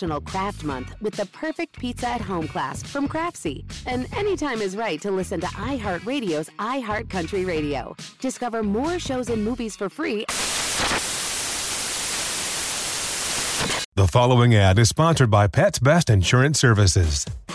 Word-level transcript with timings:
National 0.00 0.20
Craft 0.22 0.64
Month 0.64 0.94
with 1.02 1.14
the 1.14 1.26
perfect 1.26 1.78
pizza 1.78 2.08
at 2.08 2.22
home 2.22 2.48
class 2.48 2.82
from 2.82 3.06
Craftsy. 3.06 3.64
And 3.86 4.06
anytime 4.16 4.62
is 4.62 4.74
right 4.74 4.98
to 5.02 5.10
listen 5.10 5.40
to 5.40 5.46
iHeartRadio's 5.46 6.48
iHeartCountry 6.58 7.46
Radio. 7.46 7.94
Discover 8.18 8.62
more 8.62 8.98
shows 8.98 9.28
and 9.28 9.44
movies 9.44 9.76
for 9.76 9.90
free. 9.90 10.24
The 13.96 14.06
following 14.06 14.54
ad 14.54 14.78
is 14.78 14.88
sponsored 14.88 15.30
by 15.30 15.48
Pets 15.48 15.78
Best 15.78 16.08
Insurance 16.08 16.58
Services. 16.58 17.26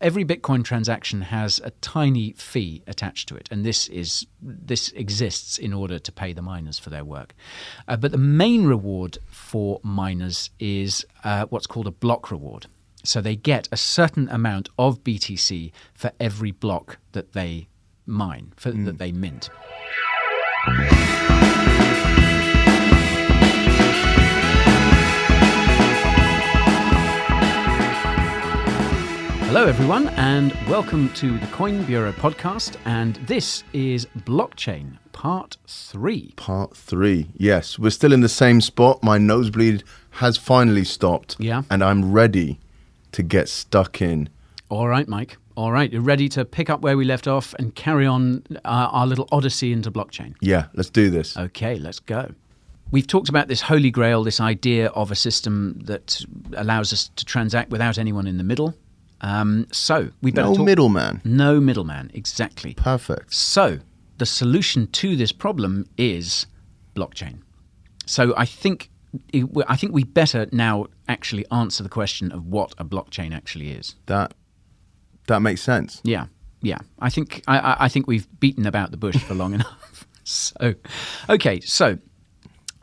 Every 0.00 0.24
Bitcoin 0.24 0.64
transaction 0.64 1.22
has 1.22 1.60
a 1.62 1.70
tiny 1.70 2.32
fee 2.32 2.82
attached 2.86 3.28
to 3.28 3.36
it, 3.36 3.48
and 3.50 3.64
this 3.64 3.88
is 3.88 4.26
this 4.42 4.90
exists 4.90 5.56
in 5.56 5.72
order 5.72 5.98
to 5.98 6.12
pay 6.12 6.32
the 6.32 6.42
miners 6.42 6.78
for 6.78 6.90
their 6.90 7.04
work. 7.04 7.34
Uh, 7.86 7.96
but 7.96 8.10
the 8.10 8.18
main 8.18 8.66
reward 8.66 9.18
for 9.26 9.80
miners 9.82 10.50
is 10.58 11.06
uh, 11.22 11.46
what's 11.46 11.66
called 11.66 11.86
a 11.86 11.92
block 11.92 12.30
reward. 12.30 12.66
So 13.04 13.20
they 13.20 13.36
get 13.36 13.68
a 13.70 13.76
certain 13.76 14.28
amount 14.30 14.68
of 14.78 15.04
BTC 15.04 15.72
for 15.94 16.10
every 16.18 16.50
block 16.50 16.98
that 17.12 17.32
they 17.32 17.68
mine, 18.06 18.52
for, 18.56 18.72
that 18.72 18.98
they 18.98 19.12
mint. 19.12 19.48
Hello, 29.54 29.68
everyone, 29.68 30.08
and 30.16 30.52
welcome 30.68 31.08
to 31.10 31.38
the 31.38 31.46
Coin 31.46 31.84
Bureau 31.84 32.10
podcast. 32.10 32.74
And 32.86 33.14
this 33.28 33.62
is 33.72 34.04
Blockchain 34.24 34.98
Part 35.12 35.58
3. 35.68 36.32
Part 36.34 36.76
three. 36.76 37.28
Yes, 37.36 37.78
we're 37.78 37.90
still 37.90 38.12
in 38.12 38.20
the 38.20 38.28
same 38.28 38.60
spot. 38.60 39.00
My 39.04 39.16
nosebleed 39.16 39.84
has 40.10 40.36
finally 40.36 40.82
stopped. 40.82 41.36
Yeah. 41.38 41.62
And 41.70 41.84
I'm 41.84 42.10
ready 42.10 42.58
to 43.12 43.22
get 43.22 43.48
stuck 43.48 44.02
in. 44.02 44.28
All 44.70 44.88
right, 44.88 45.06
Mike. 45.06 45.36
All 45.54 45.70
right, 45.70 45.92
you're 45.92 46.02
ready 46.02 46.28
to 46.30 46.44
pick 46.44 46.68
up 46.68 46.80
where 46.80 46.96
we 46.96 47.04
left 47.04 47.28
off 47.28 47.54
and 47.56 47.72
carry 47.76 48.08
on 48.08 48.42
uh, 48.64 48.88
our 48.90 49.06
little 49.06 49.28
odyssey 49.30 49.72
into 49.72 49.88
blockchain. 49.92 50.34
Yeah, 50.40 50.66
let's 50.74 50.90
do 50.90 51.10
this. 51.10 51.36
Okay, 51.36 51.76
let's 51.76 52.00
go. 52.00 52.34
We've 52.90 53.06
talked 53.06 53.28
about 53.28 53.46
this 53.46 53.60
holy 53.60 53.92
grail, 53.92 54.24
this 54.24 54.40
idea 54.40 54.88
of 54.88 55.12
a 55.12 55.14
system 55.14 55.78
that 55.84 56.24
allows 56.56 56.92
us 56.92 57.12
to 57.14 57.24
transact 57.24 57.70
without 57.70 57.98
anyone 57.98 58.26
in 58.26 58.36
the 58.36 58.44
middle. 58.44 58.74
Um, 59.20 59.66
so 59.72 60.10
we 60.22 60.30
better 60.32 60.48
No 60.48 60.54
talk- 60.56 60.66
middleman. 60.66 61.20
No 61.24 61.60
middleman, 61.60 62.10
exactly. 62.14 62.74
Perfect. 62.74 63.32
So 63.34 63.78
the 64.18 64.26
solution 64.26 64.86
to 64.88 65.16
this 65.16 65.32
problem 65.32 65.86
is 65.96 66.46
blockchain. 66.94 67.38
So 68.06 68.34
I 68.36 68.44
think 68.44 68.90
I 69.68 69.76
think 69.76 69.92
we 69.94 70.04
better 70.04 70.46
now 70.52 70.86
actually 71.08 71.46
answer 71.50 71.82
the 71.82 71.88
question 71.88 72.32
of 72.32 72.46
what 72.46 72.74
a 72.78 72.84
blockchain 72.84 73.32
actually 73.34 73.70
is. 73.70 73.94
That 74.06 74.34
that 75.28 75.40
makes 75.40 75.62
sense. 75.62 76.00
Yeah, 76.04 76.26
yeah. 76.60 76.78
I 76.98 77.08
think 77.10 77.42
I, 77.46 77.58
I- 77.58 77.84
I 77.84 77.88
think 77.88 78.06
we've 78.06 78.26
beaten 78.40 78.66
about 78.66 78.90
the 78.90 78.96
bush 78.96 79.16
for 79.16 79.34
long 79.34 79.54
enough. 79.58 80.06
So, 80.24 80.74
okay. 81.30 81.60
So 81.60 81.98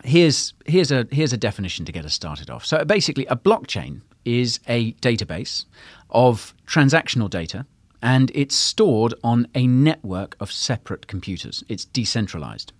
here's 0.04 0.54
here's 0.66 0.92
a 0.92 1.06
here's 1.12 1.34
a 1.34 1.38
definition 1.38 1.86
to 1.86 1.92
get 1.92 2.06
us 2.06 2.14
started 2.14 2.50
off. 2.50 2.66
So 2.66 2.84
basically, 2.86 3.26
a 3.28 3.36
blockchain 3.36 4.02
is 4.26 4.60
a 4.68 4.94
database 4.94 5.66
of 6.10 6.54
transactional 6.68 7.30
data, 7.30 7.66
and 8.02 8.32
it's 8.34 8.56
stored 8.56 9.14
on 9.24 9.48
a 9.56 9.68
network 9.68 10.36
of 10.40 10.52
separate 10.52 11.08
computers. 11.08 11.64
It's 11.70 11.86
decentralized. 11.86 12.74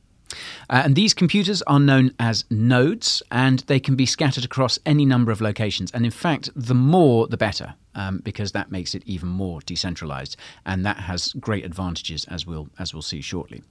Uh, 0.70 0.82
and 0.86 0.96
these 0.96 1.14
computers 1.14 1.62
are 1.64 1.80
known 1.80 2.14
as 2.20 2.46
nodes, 2.50 3.22
and 3.32 3.60
they 3.68 3.80
can 3.80 3.96
be 3.96 4.06
scattered 4.06 4.46
across 4.46 4.80
any 4.86 5.06
number 5.06 5.32
of 5.32 5.42
locations. 5.42 5.92
And 5.92 6.06
in 6.06 6.12
fact, 6.12 6.50
the 6.56 6.76
more 6.76 7.28
the 7.28 7.38
better, 7.38 7.76
um, 7.96 8.20
because 8.24 8.54
that 8.54 8.72
makes 8.72 8.96
it 8.96 9.04
even 9.06 9.30
more 9.30 9.62
decentralized, 9.62 10.38
and 10.66 10.86
that 10.86 10.98
has 10.98 11.34
great 11.34 11.66
advantages, 11.66 12.26
as 12.26 12.46
we'll 12.46 12.70
as 12.80 12.94
we'll 12.94 13.02
see 13.02 13.22
shortly. 13.22 13.62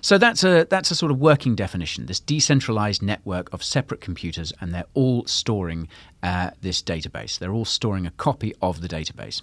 So 0.00 0.18
that's 0.18 0.42
a 0.44 0.66
that's 0.68 0.90
a 0.90 0.94
sort 0.94 1.12
of 1.12 1.18
working 1.18 1.54
definition. 1.54 2.06
This 2.06 2.20
decentralized 2.20 3.02
network 3.02 3.52
of 3.52 3.62
separate 3.62 4.00
computers, 4.00 4.52
and 4.60 4.74
they're 4.74 4.86
all 4.94 5.26
storing 5.26 5.88
uh, 6.22 6.50
this 6.60 6.82
database. 6.82 7.38
They're 7.38 7.52
all 7.52 7.64
storing 7.64 8.06
a 8.06 8.10
copy 8.10 8.54
of 8.60 8.80
the 8.80 8.88
database. 8.88 9.42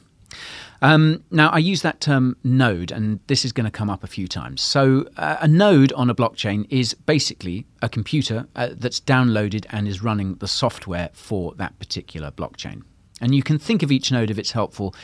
Um, 0.82 1.24
now, 1.32 1.50
I 1.50 1.58
use 1.58 1.82
that 1.82 2.00
term 2.00 2.38
node, 2.44 2.92
and 2.92 3.20
this 3.28 3.44
is 3.44 3.52
going 3.52 3.66
to 3.66 3.72
come 3.72 3.90
up 3.90 4.04
a 4.04 4.08
few 4.08 4.28
times. 4.28 4.62
So, 4.62 5.08
uh, 5.18 5.38
a 5.42 5.48
node 5.48 5.92
on 5.94 6.10
a 6.10 6.16
blockchain 6.16 6.68
is 6.70 6.94
basically 6.94 7.66
a 7.82 7.90
computer 7.90 8.48
uh, 8.56 8.70
that's 8.74 9.00
downloaded 9.00 9.66
and 9.72 9.88
is 9.88 10.04
running 10.04 10.36
the 10.36 10.48
software 10.48 11.10
for 11.14 11.54
that 11.56 11.78
particular 11.80 12.32
blockchain. 12.32 12.84
And 13.22 13.36
you 13.36 13.44
can 13.44 13.60
think 13.60 13.84
of 13.84 13.92
each 13.92 14.12
node, 14.12 14.30
if 14.30 14.38
it's 14.38 14.52
helpful, 14.52 14.96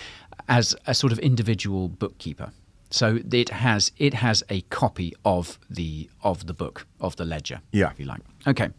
as 0.48 0.76
a 0.88 0.94
sort 0.94 1.12
of 1.12 1.20
individual 1.20 1.90
bookkeeper. 1.90 2.52
So 2.90 3.20
it 3.32 3.50
has 3.50 3.92
it 3.98 4.14
has 4.14 4.44
a 4.50 4.62
copy 4.62 5.14
of 5.24 5.58
the 5.70 6.10
of 6.24 6.46
the 6.48 6.54
book 6.54 6.86
of 7.00 7.16
the 7.16 7.26
ledger, 7.26 7.62
Yeah. 7.72 7.92
if 7.92 8.00
you 8.00 8.06
like. 8.06 8.22
Okay. 8.48 8.70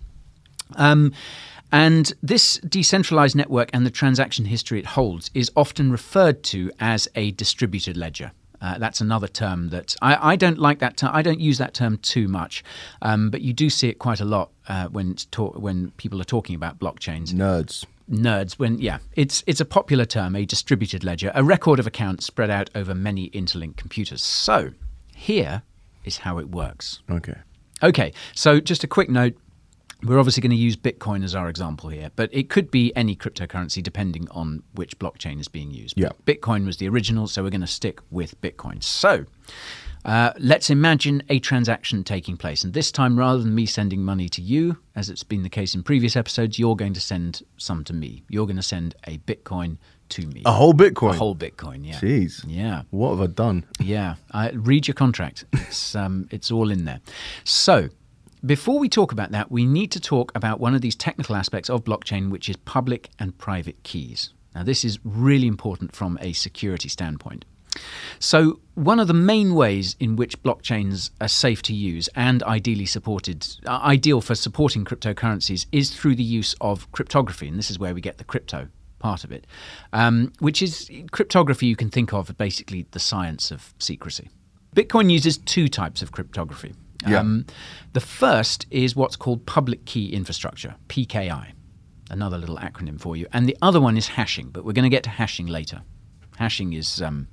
Um, 0.77 1.13
And 1.73 2.13
this 2.23 2.59
decentralized 2.69 3.35
network 3.35 3.71
and 3.73 3.85
the 3.85 3.91
transaction 3.91 4.45
history 4.45 4.79
it 4.79 4.87
holds 4.87 5.31
is 5.35 5.51
often 5.57 5.91
referred 5.91 6.45
to 6.45 6.71
as 6.79 7.09
a 7.17 7.33
distributed 7.33 7.97
ledger. 7.97 8.31
Uh, 8.61 8.79
that's 8.79 9.01
another 9.01 9.27
term 9.29 9.69
that 9.71 9.97
I, 10.01 10.33
I 10.33 10.37
don't 10.37 10.59
like 10.59 10.79
that 10.79 10.97
term. 10.97 11.11
I 11.13 11.23
don't 11.23 11.41
use 11.41 11.59
that 11.59 11.75
term 11.75 11.99
too 11.99 12.29
much, 12.29 12.63
um, 13.03 13.31
but 13.31 13.41
you 13.43 13.53
do 13.53 13.69
see 13.69 13.89
it 13.89 13.99
quite 13.99 14.21
a 14.21 14.25
lot 14.25 14.51
uh, 14.69 14.87
when 14.87 15.17
talk- 15.33 15.59
when 15.59 15.91
people 15.97 16.21
are 16.21 16.25
talking 16.37 16.55
about 16.55 16.79
blockchains. 16.79 17.33
Nerds. 17.35 17.85
Nerds, 18.11 18.55
when 18.55 18.79
yeah, 18.79 18.99
it's 19.15 19.43
it's 19.47 19.61
a 19.61 19.65
popular 19.65 20.05
term, 20.05 20.37
a 20.37 20.45
distributed 20.45 21.03
ledger, 21.03 21.33
a 21.35 21.43
record 21.43 21.79
of 21.81 21.87
accounts 21.87 22.25
spread 22.25 22.51
out 22.51 22.71
over 22.75 22.95
many 22.95 23.27
interlinked 23.27 23.77
computers. 23.77 24.23
So 24.23 24.71
here 25.15 25.63
is 26.05 26.19
how 26.19 26.39
it 26.39 26.51
works. 26.51 27.01
Okay. 27.11 27.37
Okay, 27.83 28.13
so 28.35 28.61
just 28.61 28.85
a 28.85 28.87
quick 28.87 29.11
note. 29.11 29.35
We're 30.03 30.19
obviously 30.19 30.43
going 30.43 30.51
to 30.51 30.57
use 30.57 30.77
Bitcoin 30.77 31.25
as 31.25 31.35
our 31.35 31.49
example 31.49 31.89
here, 31.89 32.11
but 32.17 32.29
it 32.33 32.51
could 32.51 32.71
be 32.71 32.95
any 32.95 33.17
cryptocurrency 33.17 33.83
depending 33.83 34.29
on 34.31 34.63
which 34.75 34.99
blockchain 34.99 35.41
is 35.41 35.49
being 35.49 35.71
used. 35.71 35.99
Yeah. 35.99 36.11
Bitcoin 36.27 36.67
was 36.67 36.77
the 36.77 36.89
original, 36.89 37.27
so 37.27 37.43
we're 37.43 37.51
going 37.51 37.61
to 37.63 37.67
stick 37.67 38.01
with 38.11 38.41
Bitcoin. 38.43 38.83
So 38.83 39.25
uh, 40.07 40.33
let's 40.39 40.71
imagine 40.71 41.21
a 41.29 41.41
transaction 41.41 42.05
taking 42.05 42.37
place. 42.37 42.63
And 42.63 42.73
this 42.73 42.93
time, 42.93 43.19
rather 43.19 43.43
than 43.43 43.55
me 43.55 43.67
sending 43.67 44.03
money 44.03 44.29
to 44.31 44.41
you, 44.41 44.79
as 44.95 45.11
it's 45.11 45.25
been 45.25 45.43
the 45.43 45.49
case 45.49 45.75
in 45.75 45.83
previous 45.83 46.15
episodes, 46.15 46.61
you're 46.61 46.77
going 46.77 46.95
to 46.95 47.01
send 47.01 47.43
some 47.57 47.83
to 47.85 47.93
me. 47.93 48.23
You're 48.29 48.47
going 48.47 48.57
to 48.57 48.63
send 48.63 48.95
a 49.09 49.19
Bitcoin 49.19 49.79
to 50.11 50.25
me. 50.29 50.43
A 50.47 50.53
whole 50.53 50.75
Bitcoin. 50.75 51.15
A 51.15 51.19
whole 51.19 51.35
Bitcoin, 51.35 51.85
yeah. 51.85 51.97
Jeez. 51.97 52.45
Yeah. 52.47 52.83
What 52.91 53.11
have 53.11 53.21
I 53.21 53.27
done? 53.27 53.65
Yeah, 53.81 54.15
I, 54.31 54.51
read 54.51 54.87
your 54.87 54.95
contract. 54.95 55.45
It's 55.53 55.97
um, 55.97 56.29
it's 56.31 56.53
all 56.53 56.71
in 56.71 56.85
there. 56.85 57.01
So, 57.43 57.89
before 58.45 58.79
we 58.79 58.89
talk 58.89 59.11
about 59.11 59.33
that, 59.33 59.51
we 59.51 59.67
need 59.67 59.91
to 59.91 60.01
talk 60.01 60.31
about 60.37 60.61
one 60.61 60.77
of 60.77 60.83
these 60.83 60.95
technical 60.95 61.35
aspects 61.35 61.69
of 61.69 61.83
blockchain, 61.83 62.31
which 62.31 62.49
is 62.49 62.55
public 62.59 63.11
and 63.19 63.37
private 63.39 63.83
keys. 63.83 64.31
Now, 64.55 64.63
this 64.63 64.85
is 64.85 65.01
really 65.05 65.49
important 65.49 65.97
from 65.97 66.17
a 66.21 66.33
security 66.33 66.89
standpoint. 66.89 67.45
So, 68.19 68.61
one 68.75 69.01
of 69.01 69.09
the 69.09 69.15
main 69.15 69.55
ways 69.55 69.97
in 69.99 70.17
which 70.17 70.43
blockchains 70.43 71.11
are 71.21 71.29
safe 71.29 71.63
to 71.63 71.75
use 71.75 72.09
and 72.15 72.43
ideally 72.43 72.87
supported, 72.87 73.47
uh, 73.67 73.81
ideal 73.83 74.21
for 74.21 74.35
supporting 74.35 74.85
cryptocurrencies, 74.85 75.67
is 75.73 75.91
through 75.91 76.17
the 76.17 76.23
use 76.23 76.55
of 76.61 76.91
cryptography, 76.93 77.49
and 77.49 77.59
this 77.59 77.71
is 77.71 77.79
where 77.79 77.95
we 77.95 78.01
get 78.01 78.19
the 78.19 78.25
crypto 78.25 78.69
part 78.99 79.25
of 79.25 79.33
it, 79.33 79.47
um, 79.93 80.33
which 80.39 80.63
is 80.63 80.91
cryptography. 81.11 81.67
You 81.67 81.77
can 81.77 81.91
think 81.91 82.13
of 82.13 82.31
as 82.31 82.37
basically 82.37 82.87
the 82.91 82.99
science 82.99 83.51
of 83.51 83.75
secrecy. 83.79 84.31
Bitcoin 84.75 85.11
uses 85.11 85.39
two 85.39 85.69
types 85.69 86.03
of 86.03 86.13
cryptography. 86.13 86.75
Yeah. 87.07 87.21
Um, 87.21 87.47
the 87.93 88.01
first 88.01 88.67
is 88.71 88.97
what's 88.97 89.17
called 89.17 89.47
public 89.47 89.85
key 89.85 90.13
infrastructure, 90.13 90.75
PKI, 90.89 91.53
another 92.11 92.39
little 92.39 92.57
acronym 92.57 93.01
for 93.01 93.17
you. 93.17 93.27
And 93.33 93.49
the 93.49 93.57
other 93.63 93.81
one 93.81 93.97
is 93.97 94.09
hashing, 94.09 94.51
but 94.51 94.65
we're 94.65 94.73
going 94.73 94.85
to 94.85 94.91
get 94.91 95.05
to 95.05 95.11
hashing 95.11 95.47
later. 95.47 95.83
Hashing 96.37 96.73
is, 96.73 97.01
um, 97.01 97.29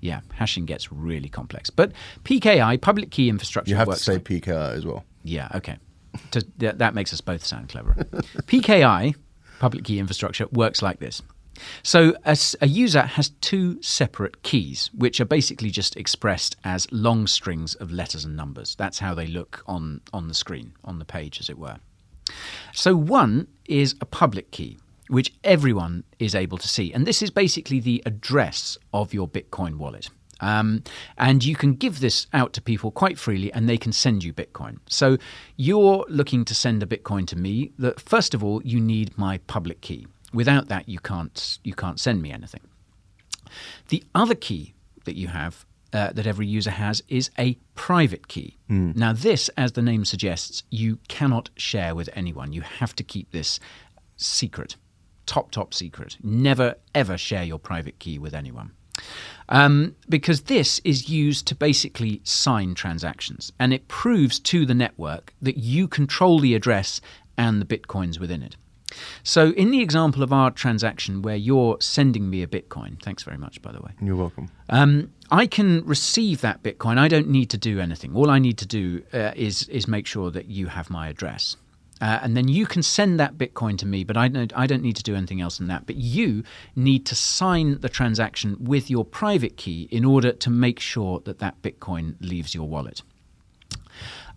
yeah, 0.00 0.20
hashing 0.32 0.66
gets 0.66 0.90
really 0.92 1.28
complex. 1.28 1.70
But 1.70 1.92
PKI, 2.24 2.80
public 2.80 3.10
key 3.10 3.28
infrastructure, 3.28 3.70
You 3.70 3.76
have 3.76 3.86
to 3.86 3.90
works 3.90 4.02
say 4.02 4.14
like- 4.14 4.24
PKI 4.24 4.72
as 4.74 4.84
well. 4.86 5.04
yeah, 5.24 5.48
okay. 5.54 5.76
To, 6.32 6.44
that, 6.58 6.78
that 6.78 6.94
makes 6.94 7.12
us 7.12 7.20
both 7.20 7.44
sound 7.46 7.68
clever. 7.68 7.94
PKI, 8.46 9.14
public 9.60 9.84
key 9.84 9.98
infrastructure, 9.98 10.46
works 10.52 10.82
like 10.82 10.98
this. 10.98 11.22
So 11.82 12.14
a 12.24 12.66
user 12.66 13.02
has 13.02 13.28
two 13.42 13.80
separate 13.82 14.42
keys, 14.42 14.90
which 14.94 15.20
are 15.20 15.24
basically 15.26 15.70
just 15.70 15.94
expressed 15.96 16.56
as 16.64 16.90
long 16.90 17.26
strings 17.26 17.74
of 17.76 17.92
letters 17.92 18.24
and 18.24 18.34
numbers. 18.36 18.74
That's 18.76 18.98
how 18.98 19.14
they 19.14 19.26
look 19.26 19.62
on, 19.66 20.00
on 20.12 20.26
the 20.28 20.34
screen, 20.34 20.72
on 20.84 20.98
the 20.98 21.04
page, 21.04 21.38
as 21.38 21.48
it 21.50 21.58
were. 21.58 21.76
So 22.72 22.96
one 22.96 23.46
is 23.66 23.94
a 24.00 24.06
public 24.06 24.50
key, 24.52 24.78
which 25.10 25.32
everyone 25.44 26.04
is 26.18 26.34
able 26.34 26.58
to 26.58 26.68
see. 26.68 26.92
And 26.92 27.06
this 27.06 27.20
is 27.20 27.30
basically 27.30 27.80
the 27.80 28.02
address 28.06 28.78
of 28.92 29.12
your 29.12 29.28
Bitcoin 29.28 29.76
wallet. 29.76 30.08
Um, 30.40 30.84
and 31.18 31.44
you 31.44 31.54
can 31.54 31.74
give 31.74 32.00
this 32.00 32.26
out 32.32 32.52
to 32.54 32.62
people 32.62 32.90
quite 32.90 33.18
freely 33.18 33.52
and 33.52 33.68
they 33.68 33.76
can 33.76 33.92
send 33.92 34.24
you 34.24 34.32
Bitcoin. 34.32 34.78
So 34.88 35.18
you're 35.56 36.06
looking 36.08 36.44
to 36.46 36.54
send 36.54 36.82
a 36.82 36.86
Bitcoin 36.86 37.26
to 37.26 37.36
me. 37.36 37.72
That 37.78 38.00
first 38.00 38.34
of 38.34 38.42
all, 38.42 38.62
you 38.62 38.80
need 38.80 39.18
my 39.18 39.38
public 39.48 39.80
key. 39.82 40.06
Without 40.32 40.68
that, 40.68 40.88
you 40.88 41.00
can't 41.00 41.58
you 41.64 41.74
can't 41.74 42.00
send 42.00 42.22
me 42.22 42.32
anything. 42.32 42.62
The 43.88 44.02
other 44.14 44.36
key 44.36 44.74
that 45.04 45.16
you 45.16 45.28
have, 45.28 45.66
uh, 45.92 46.12
that 46.12 46.26
every 46.26 46.46
user 46.46 46.70
has, 46.70 47.02
is 47.08 47.30
a 47.36 47.58
private 47.74 48.28
key. 48.28 48.56
Now, 48.96 49.12
this, 49.12 49.50
as 49.56 49.72
the 49.72 49.82
name 49.82 50.04
suggests, 50.04 50.62
you 50.70 50.98
cannot 51.08 51.50
share 51.56 51.94
with 51.96 52.08
anyone. 52.14 52.52
You 52.52 52.62
have 52.62 52.94
to 52.96 53.02
keep 53.02 53.32
this 53.32 53.58
secret, 54.16 54.76
top, 55.30 55.52
top 55.52 55.72
secret. 55.72 56.16
Never, 56.24 56.74
ever 56.92 57.16
share 57.16 57.44
your 57.44 57.60
private 57.60 58.00
key 58.00 58.18
with 58.18 58.34
anyone. 58.34 58.72
Um, 59.48 59.94
because 60.08 60.42
this 60.42 60.80
is 60.84 61.08
used 61.08 61.46
to 61.46 61.54
basically 61.54 62.20
sign 62.24 62.74
transactions 62.74 63.52
and 63.60 63.72
it 63.72 63.86
proves 63.86 64.40
to 64.40 64.66
the 64.66 64.74
network 64.74 65.32
that 65.40 65.56
you 65.56 65.86
control 65.88 66.40
the 66.40 66.54
address 66.56 67.00
and 67.38 67.62
the 67.62 67.64
bitcoins 67.64 68.18
within 68.18 68.42
it. 68.42 68.56
So, 69.22 69.52
in 69.52 69.70
the 69.70 69.80
example 69.80 70.24
of 70.24 70.32
our 70.32 70.50
transaction 70.50 71.22
where 71.22 71.36
you're 71.36 71.76
sending 71.80 72.28
me 72.28 72.42
a 72.42 72.48
Bitcoin, 72.48 73.00
thanks 73.00 73.22
very 73.22 73.38
much, 73.38 73.62
by 73.62 73.70
the 73.70 73.80
way, 73.80 73.92
You're 74.02 74.16
welcome. 74.16 74.50
um, 74.68 75.12
I 75.30 75.46
can 75.46 75.86
receive 75.86 76.40
that 76.40 76.64
Bitcoin. 76.64 76.98
I 76.98 77.06
don't 77.06 77.28
need 77.28 77.50
to 77.50 77.56
do 77.56 77.78
anything. 77.78 78.16
All 78.16 78.28
I 78.30 78.40
need 78.40 78.58
to 78.58 78.66
do 78.66 79.04
uh, 79.14 79.30
is 79.36 79.68
is 79.68 79.86
make 79.86 80.06
sure 80.06 80.32
that 80.32 80.46
you 80.46 80.66
have 80.66 80.90
my 80.90 81.06
address. 81.08 81.56
Uh, 82.00 82.20
and 82.22 82.36
then 82.36 82.48
you 82.48 82.66
can 82.66 82.82
send 82.82 83.20
that 83.20 83.36
Bitcoin 83.36 83.76
to 83.78 83.86
me, 83.86 84.04
but 84.04 84.16
I 84.16 84.28
don't, 84.28 84.52
I 84.56 84.66
don't 84.66 84.82
need 84.82 84.96
to 84.96 85.02
do 85.02 85.14
anything 85.14 85.40
else 85.40 85.58
than 85.58 85.66
that. 85.68 85.86
But 85.86 85.96
you 85.96 86.42
need 86.74 87.04
to 87.06 87.14
sign 87.14 87.80
the 87.80 87.88
transaction 87.88 88.56
with 88.58 88.90
your 88.90 89.04
private 89.04 89.56
key 89.56 89.88
in 89.90 90.04
order 90.04 90.32
to 90.32 90.50
make 90.50 90.80
sure 90.80 91.20
that 91.20 91.38
that 91.40 91.60
Bitcoin 91.62 92.14
leaves 92.20 92.54
your 92.54 92.66
wallet. 92.66 93.02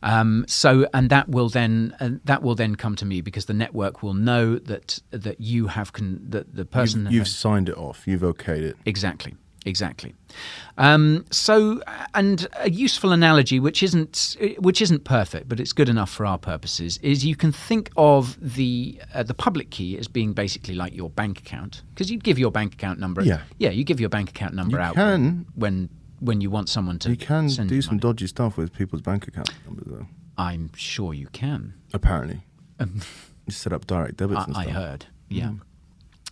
Um, 0.01 0.43
so, 0.49 0.85
and 0.93 1.09
that 1.09 1.29
will 1.29 1.47
then 1.47 1.95
uh, 2.01 2.09
that 2.25 2.43
will 2.43 2.55
then 2.55 2.75
come 2.75 2.97
to 2.97 3.05
me 3.05 3.21
because 3.21 3.45
the 3.45 3.53
network 3.53 4.03
will 4.03 4.13
know 4.13 4.59
that 4.59 4.99
that 5.11 5.39
you 5.39 5.67
have 5.67 5.93
con- 5.93 6.19
that 6.27 6.53
the 6.53 6.65
person 6.65 7.03
You've, 7.05 7.13
you've 7.13 7.27
signed 7.29 7.69
it 7.69 7.77
off. 7.77 8.05
You've 8.05 8.21
okayed 8.21 8.63
it. 8.63 8.75
Exactly. 8.85 9.35
Exactly. 9.65 10.13
Um, 10.77 11.25
so, 11.31 11.81
and 12.13 12.47
a 12.59 12.69
useful 12.69 13.11
analogy, 13.11 13.59
which 13.59 13.81
isn't 13.83 14.35
which 14.59 14.81
isn't 14.81 15.03
perfect, 15.03 15.47
but 15.47 15.59
it's 15.59 15.71
good 15.73 15.89
enough 15.89 16.09
for 16.09 16.25
our 16.25 16.37
purposes, 16.37 16.97
is 17.01 17.25
you 17.25 17.35
can 17.35 17.51
think 17.51 17.89
of 17.95 18.37
the 18.55 18.99
uh, 19.13 19.23
the 19.23 19.33
public 19.33 19.69
key 19.69 19.97
as 19.97 20.07
being 20.07 20.33
basically 20.33 20.75
like 20.75 20.95
your 20.95 21.09
bank 21.09 21.39
account, 21.39 21.83
because 21.93 22.11
you'd 22.11 22.23
give 22.23 22.37
your 22.37 22.51
bank 22.51 22.73
account 22.73 22.99
number. 22.99 23.21
Yeah. 23.21 23.41
yeah, 23.57 23.69
you 23.69 23.83
give 23.83 23.99
your 23.99 24.09
bank 24.09 24.29
account 24.31 24.53
number 24.53 24.77
You 24.77 24.83
out 24.83 24.95
can. 24.95 25.45
when 25.55 25.89
when 26.19 26.41
you 26.41 26.49
want 26.49 26.69
someone 26.69 26.99
to. 26.99 27.09
You 27.09 27.17
can 27.17 27.47
do 27.47 27.81
some 27.81 27.95
money. 27.95 27.99
dodgy 27.99 28.27
stuff 28.27 28.57
with 28.57 28.73
people's 28.73 29.01
bank 29.01 29.27
account 29.27 29.49
numbers, 29.65 29.87
though. 29.87 30.07
I'm 30.37 30.71
sure 30.75 31.13
you 31.13 31.27
can. 31.27 31.73
Apparently. 31.93 32.41
you 32.79 33.51
set 33.51 33.71
up 33.71 33.85
direct 33.85 34.17
debits 34.17 34.45
I, 34.55 34.63
I 34.63 34.69
heard. 34.69 35.05
Yeah. 35.29 35.51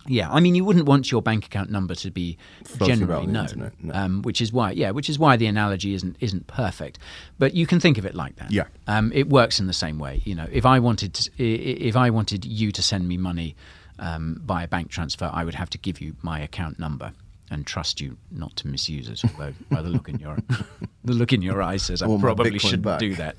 Yeah, 0.06 0.30
I 0.30 0.40
mean, 0.40 0.54
you 0.54 0.64
wouldn't 0.64 0.86
want 0.86 1.10
your 1.10 1.22
bank 1.22 1.46
account 1.46 1.70
number 1.70 1.94
to 1.96 2.10
be 2.10 2.36
Floating 2.64 2.98
generally 2.98 3.26
known, 3.26 3.72
no. 3.80 3.94
um, 3.94 4.22
which 4.22 4.40
is 4.40 4.52
why, 4.52 4.72
yeah, 4.72 4.90
which 4.90 5.08
is 5.08 5.18
why 5.18 5.36
the 5.36 5.46
analogy 5.46 5.94
isn't 5.94 6.16
isn't 6.20 6.46
perfect. 6.46 6.98
But 7.38 7.54
you 7.54 7.66
can 7.66 7.78
think 7.80 7.98
of 7.98 8.06
it 8.06 8.14
like 8.14 8.36
that. 8.36 8.50
Yeah. 8.50 8.64
um, 8.86 9.12
it 9.14 9.28
works 9.28 9.60
in 9.60 9.66
the 9.66 9.72
same 9.72 9.98
way. 9.98 10.22
You 10.24 10.34
know, 10.34 10.48
if 10.50 10.66
I 10.66 10.78
wanted 10.80 11.14
to, 11.14 11.30
if 11.42 11.96
I 11.96 12.10
wanted 12.10 12.44
you 12.44 12.72
to 12.72 12.82
send 12.82 13.06
me 13.06 13.16
money 13.16 13.54
um, 13.98 14.40
by 14.44 14.64
a 14.64 14.68
bank 14.68 14.90
transfer, 14.90 15.30
I 15.32 15.44
would 15.44 15.54
have 15.54 15.70
to 15.70 15.78
give 15.78 16.00
you 16.00 16.16
my 16.22 16.40
account 16.40 16.78
number 16.78 17.12
and 17.52 17.66
trust 17.66 18.00
you 18.00 18.16
not 18.30 18.56
to 18.56 18.66
misuse 18.66 19.08
it. 19.08 19.22
Although, 19.24 19.52
by 19.70 19.82
the 19.82 19.90
look 19.90 20.08
in 20.08 20.18
your 20.18 20.38
the 21.04 21.12
look 21.12 21.32
in 21.32 21.42
your 21.42 21.62
eyes 21.62 21.82
says 21.82 22.02
I 22.02 22.06
probably 22.18 22.58
shouldn't 22.58 22.82
back. 22.82 22.98
do 22.98 23.14
that. 23.16 23.36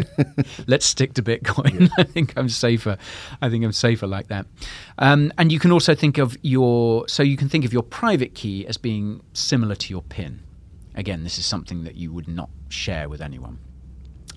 Let's 0.68 0.86
stick 0.86 1.16
to 1.16 1.24
Bitcoin. 1.24 1.90
I 1.98 2.04
think 2.04 2.34
I'm 2.38 2.48
safer. 2.48 2.98
I 3.42 3.50
think 3.50 3.66
I'm 3.66 3.72
safer 3.72 4.06
like 4.06 4.28
that. 4.28 4.46
Um, 5.00 5.34
and 5.40 5.52
you 5.52 5.60
can 5.60 5.72
also 5.72 5.96
think 5.96 6.20
of 6.20 6.38
your 6.44 7.08
so 7.08 7.24
you 7.24 7.36
can 7.36 7.50
think 7.50 7.66
of 7.66 7.74
your 7.74 7.84
private 7.84 8.36
key 8.36 8.68
as 8.68 8.78
being 8.78 9.22
similar 9.34 9.76
to 9.76 9.90
your 9.90 10.04
PIN. 10.04 10.44
Again, 10.96 11.24
this 11.24 11.40
is 11.40 11.46
something 11.48 11.84
that 11.84 11.96
you 11.96 12.14
would 12.14 12.28
not 12.28 12.52
share 12.70 13.10
with 13.10 13.20
anyone. 13.20 13.58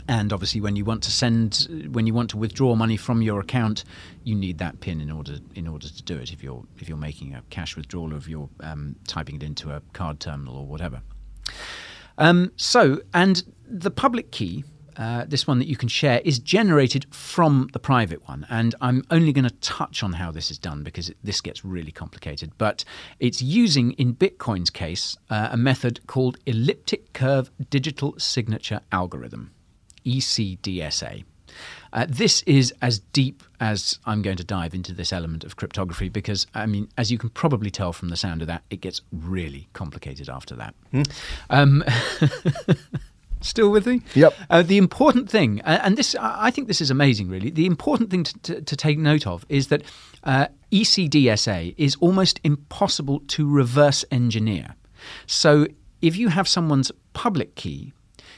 And 0.09 0.33
obviously, 0.33 0.61
when 0.61 0.77
you 0.77 0.85
want 0.85 1.03
to 1.03 1.11
send, 1.11 1.89
when 1.91 2.07
you 2.07 2.15
want 2.15 2.31
to 2.31 2.37
withdraw 2.37 2.77
money 2.77 2.97
from 2.97 3.23
your 3.23 3.41
account, 3.41 3.85
you 4.23 4.35
need 4.35 4.59
that 4.59 4.81
PIN 4.81 5.01
in 5.01 5.11
order 5.11 5.39
in 5.55 5.67
order 5.67 5.89
to 5.89 6.03
do 6.03 6.17
it. 6.17 6.33
If 6.33 6.43
you're 6.43 6.65
if 6.79 6.89
you're 6.89 6.99
making 6.99 7.35
a 7.35 7.43
cash 7.51 7.77
withdrawal, 7.77 8.15
or 8.15 8.17
if 8.17 8.29
you're 8.29 8.49
um, 8.61 8.97
typing 9.07 9.37
it 9.37 9.43
into 9.43 9.71
a 9.71 9.83
card 9.93 10.21
terminal 10.21 10.57
or 10.57 10.67
whatever. 10.67 11.03
Um, 12.19 12.53
so, 12.57 13.01
and 13.13 13.43
the 13.69 13.91
public 13.91 14.31
key, 14.31 14.65
uh, 14.97 15.25
this 15.27 15.47
one 15.47 15.59
that 15.59 15.69
you 15.69 15.77
can 15.77 15.89
share, 15.89 16.21
is 16.25 16.39
generated 16.39 17.07
from 17.13 17.69
the 17.73 17.79
private 17.79 18.27
one. 18.29 18.47
And 18.49 18.75
I'm 18.81 19.05
only 19.11 19.33
going 19.33 19.45
to 19.45 19.55
touch 19.57 20.03
on 20.03 20.15
how 20.15 20.31
this 20.31 20.51
is 20.51 20.59
done 20.59 20.83
because 20.83 21.11
it, 21.11 21.17
this 21.23 21.41
gets 21.41 21.65
really 21.65 21.93
complicated. 21.93 22.53
But 22.57 22.85
it's 23.21 23.43
using, 23.43 23.93
in 23.93 24.15
Bitcoin's 24.15 24.71
case, 24.71 25.17
uh, 25.29 25.49
a 25.51 25.57
method 25.57 26.07
called 26.07 26.39
Elliptic 26.47 27.13
Curve 27.13 27.51
Digital 27.69 28.15
Signature 28.19 28.81
Algorithm, 28.93 29.53
ECDSA. 30.07 31.25
Uh, 31.93 32.07
this 32.09 32.43
is 32.43 32.75
as 32.83 32.99
deep 32.99 33.43
as 33.61 33.99
I'm 34.05 34.21
going 34.23 34.37
to 34.37 34.45
dive 34.45 34.75
into 34.75 34.93
this 34.93 35.13
element 35.13 35.45
of 35.45 35.57
cryptography 35.57 36.09
because, 36.09 36.47
I 36.55 36.67
mean, 36.67 36.89
as 36.99 37.11
you 37.11 37.19
can 37.19 37.31
probably 37.31 37.71
tell 37.71 37.93
from 37.93 38.09
the 38.09 38.17
sound 38.17 38.43
of 38.43 38.49
that, 38.49 38.63
it 38.71 38.81
gets 38.81 39.01
really 39.13 39.69
complicated 39.73 40.29
after 40.29 40.55
that. 40.57 40.75
Um, 41.49 41.85
Still 43.41 43.71
with 43.71 43.87
me? 43.87 44.03
Yep. 44.15 44.35
Uh, 44.49 44.63
the 44.63 44.79
important 44.79 45.31
thing, 45.31 45.61
uh, 45.63 45.81
and 45.83 45.97
this, 45.97 46.17
I 46.19 46.51
think 46.51 46.69
this 46.69 46.81
is 46.81 46.91
amazing, 46.91 47.29
really. 47.29 47.51
The 47.51 47.67
important 47.67 48.11
thing 48.11 48.25
to, 48.25 48.39
to, 48.41 48.61
to 48.63 48.77
take 48.77 48.99
note 48.99 49.27
of 49.27 49.45
is 49.49 49.69
that 49.69 49.83
uh, 50.25 50.47
ECDSA 50.73 51.75
is 51.77 51.97
almost 52.01 52.41
impossible 52.45 53.21
to 53.29 53.49
reverse 53.49 54.05
engineer. 54.11 54.75
So 55.27 55.67
if 56.01 56.17
you 56.17 56.29
have 56.29 56.49
someone's 56.49 56.91
public 57.13 57.55
key, 57.55 57.93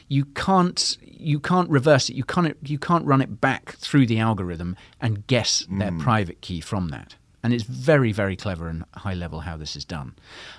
you 0.09 0.25
can't 0.25 0.97
you 1.03 1.39
can't 1.39 1.69
reverse 1.71 2.09
it. 2.09 2.17
You 2.17 2.25
can't 2.25 2.57
you 2.63 2.79
can't 2.79 3.05
run 3.05 3.21
it 3.21 3.41
back 3.41 3.73
through 3.77 4.07
the 4.07 4.19
algorithm 4.19 4.77
and 5.01 5.27
guess 5.27 5.67
their 5.71 5.93
private 5.93 6.41
key 6.41 6.61
from 6.61 6.89
that. 6.89 7.17
And 7.43 7.55
it's 7.55 7.65
very 7.65 8.13
very 8.13 8.37
clever 8.37 8.69
and 8.69 8.85
high 8.95 9.15
level 9.15 9.41
how 9.41 9.57
this 9.57 9.77
is 9.77 9.85
done. 9.85 10.15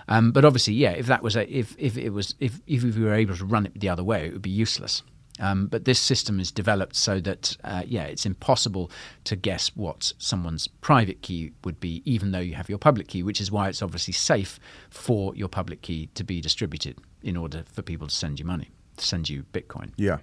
Um, 0.08 0.32
but 0.32 0.46
obviously, 0.46 0.76
yeah, 0.76 0.92
if 0.92 1.08
that 1.08 1.24
was 1.24 1.36
a, 1.36 1.52
if 1.52 1.76
if 1.78 1.98
it 1.98 2.12
was 2.12 2.36
if 2.40 2.62
if 2.68 2.84
we 2.84 3.04
were 3.04 3.14
able 3.14 3.36
to 3.36 3.46
run 3.46 3.66
it 3.66 3.80
the 3.80 3.90
other 3.90 4.04
way, 4.04 4.28
it 4.28 4.34
would 4.34 4.42
be 4.42 4.50
useless. 4.50 5.04
Um, 5.40 5.68
but 5.68 5.86
this 5.86 6.00
system 6.00 6.40
is 6.40 6.52
developed 6.52 6.96
so 6.96 7.20
that, 7.22 7.56
uh, 7.64 7.84
yeah, 7.86 8.04
it's 8.04 8.26
impossible 8.26 8.92
to 9.24 9.36
guess 9.36 9.70
what 9.76 10.12
someone's 10.18 10.68
private 10.68 11.22
key 11.22 11.54
would 11.64 11.80
be, 11.80 12.02
even 12.06 12.32
though 12.32 12.40
you 12.40 12.56
have 12.56 12.70
your 12.70 12.78
public 12.78 13.08
key, 13.08 13.24
which 13.24 13.40
is 13.40 13.52
why 13.52 13.70
it's 13.70 13.82
obviously 13.82 14.14
safe 14.14 14.60
for 14.90 15.34
your 15.36 15.48
public 15.48 15.82
key 15.82 16.10
to 16.16 16.24
be 16.24 16.42
distributed 16.42 16.98
in 17.24 17.38
order 17.38 17.64
for 17.72 17.82
people 17.82 18.08
to 18.08 18.14
send 18.14 18.40
you 18.40 18.46
money, 18.46 18.70
send 19.02 19.30
you 19.30 19.44
Bitcoin. 19.54 19.92
Yeah. 19.98 20.20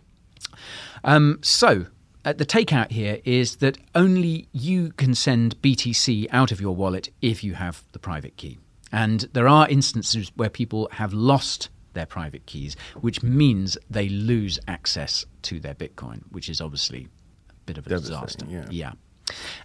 Um, 1.04 1.38
so, 1.42 1.87
uh, 2.25 2.33
the 2.33 2.47
takeout 2.47 2.90
here 2.90 3.21
is 3.25 3.56
that 3.56 3.78
only 3.95 4.49
you 4.52 4.90
can 4.92 5.14
send 5.14 5.61
BTC 5.62 6.26
out 6.33 6.50
of 6.50 6.61
your 6.61 6.75
wallet 6.75 7.11
if 7.23 7.45
you 7.45 7.54
have 7.54 7.85
the 7.92 7.99
private 7.99 8.37
key. 8.37 8.59
And 8.92 9.21
there 9.33 9.49
are 9.49 9.68
instances 9.68 10.33
where 10.37 10.50
people 10.50 10.88
have 10.92 11.12
lost 11.12 11.68
their 11.92 12.06
private 12.06 12.47
keys, 12.47 12.76
which 13.00 13.23
means 13.23 13.78
they 13.90 14.09
lose 14.09 14.59
access 14.68 15.25
to 15.42 15.61
their 15.61 15.75
Bitcoin, 15.75 16.23
which 16.30 16.49
is 16.49 16.61
obviously 16.61 17.09
a 17.49 17.52
bit 17.64 17.78
of 17.78 17.87
a 17.87 17.90
disaster. 17.90 18.45
Devastating, 18.45 18.73
yeah. 18.73 18.92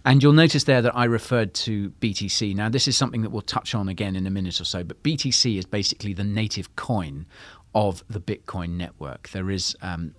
And 0.04 0.22
you'll 0.22 0.32
notice 0.32 0.64
there 0.64 0.82
that 0.82 0.96
I 0.96 1.04
referred 1.04 1.54
to 1.54 1.90
BTC. 2.00 2.54
Now, 2.54 2.68
this 2.68 2.88
is 2.88 2.96
something 2.96 3.22
that 3.22 3.30
we'll 3.30 3.42
touch 3.42 3.74
on 3.74 3.88
again 3.88 4.16
in 4.16 4.26
a 4.26 4.30
minute 4.30 4.60
or 4.60 4.64
so, 4.64 4.82
but 4.82 5.02
BTC 5.02 5.56
is 5.56 5.64
basically 5.64 6.12
the 6.12 6.24
native 6.24 6.74
coin 6.74 7.26
of 7.74 8.04
the 8.08 8.20
Bitcoin 8.20 8.70
network. 8.76 9.28
There 9.30 9.50
is 9.50 9.76
um, 9.82 10.14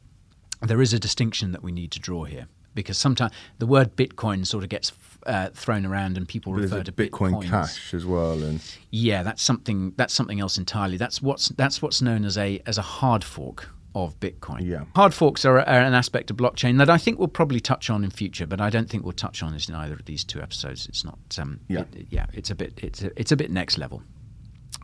there 0.62 0.82
is 0.82 0.94
a 0.94 1.00
distinction 1.00 1.52
that 1.52 1.62
we 1.64 1.72
need 1.72 1.92
to 1.92 2.00
draw 2.00 2.24
here 2.24 2.48
because 2.74 2.98
sometimes 2.98 3.32
the 3.60 3.68
word 3.68 3.96
Bitcoin 3.96 4.46
sort 4.48 4.64
of 4.64 4.70
gets 4.70 4.92
uh, 5.28 5.50
thrown 5.54 5.86
around 5.86 6.18
and 6.18 6.28
people 6.28 6.54
There's 6.54 6.72
refer 6.72 6.84
to 6.84 6.92
Bitcoin 6.92 7.34
Bitcoins. 7.44 7.50
Cash 7.50 7.94
as 7.94 8.06
well, 8.06 8.42
and 8.44 8.60
Yeah, 8.92 9.24
that's 9.24 9.42
something 9.42 9.94
that's 9.98 10.14
something 10.14 10.40
else 10.40 10.58
entirely. 10.58 10.98
That's 10.98 11.22
what's 11.22 11.50
that's 11.50 11.82
what's 11.82 12.02
known 12.02 12.26
as 12.26 12.38
a 12.38 12.62
as 12.66 12.78
a 12.78 12.82
hard 12.82 13.24
fork 13.24 13.70
of 13.96 14.20
Bitcoin. 14.20 14.62
Yeah. 14.64 14.86
Hard 14.96 15.14
forks 15.14 15.46
are, 15.46 15.60
are 15.60 15.82
an 15.82 15.94
aspect 15.94 16.32
of 16.32 16.38
blockchain 16.38 16.80
that 16.80 16.90
I 16.90 16.98
think 16.98 17.20
we'll 17.20 17.28
probably 17.28 17.60
touch 17.60 17.92
on 17.92 18.04
in 18.04 18.10
future, 18.10 18.48
but 18.48 18.60
I 18.60 18.72
don't 18.72 18.90
think 18.90 19.04
we'll 19.04 19.12
touch 19.14 19.44
on 19.44 19.54
this 19.54 19.70
in 19.70 19.76
either 19.76 19.94
of 19.94 20.06
these 20.06 20.24
two 20.24 20.42
episodes. 20.42 20.88
It's 20.88 21.06
not. 21.06 21.20
Um, 21.38 21.60
Yeah. 21.70 21.82
it- 21.94 22.08
yeah. 22.10 22.26
It's 22.34 22.50
a 22.50 22.56
bit. 22.56 22.74
It's 22.82 23.04
a, 23.04 23.12
it's 23.20 23.32
a 23.32 23.36
bit 23.38 23.52
next 23.52 23.78
level. 23.78 24.02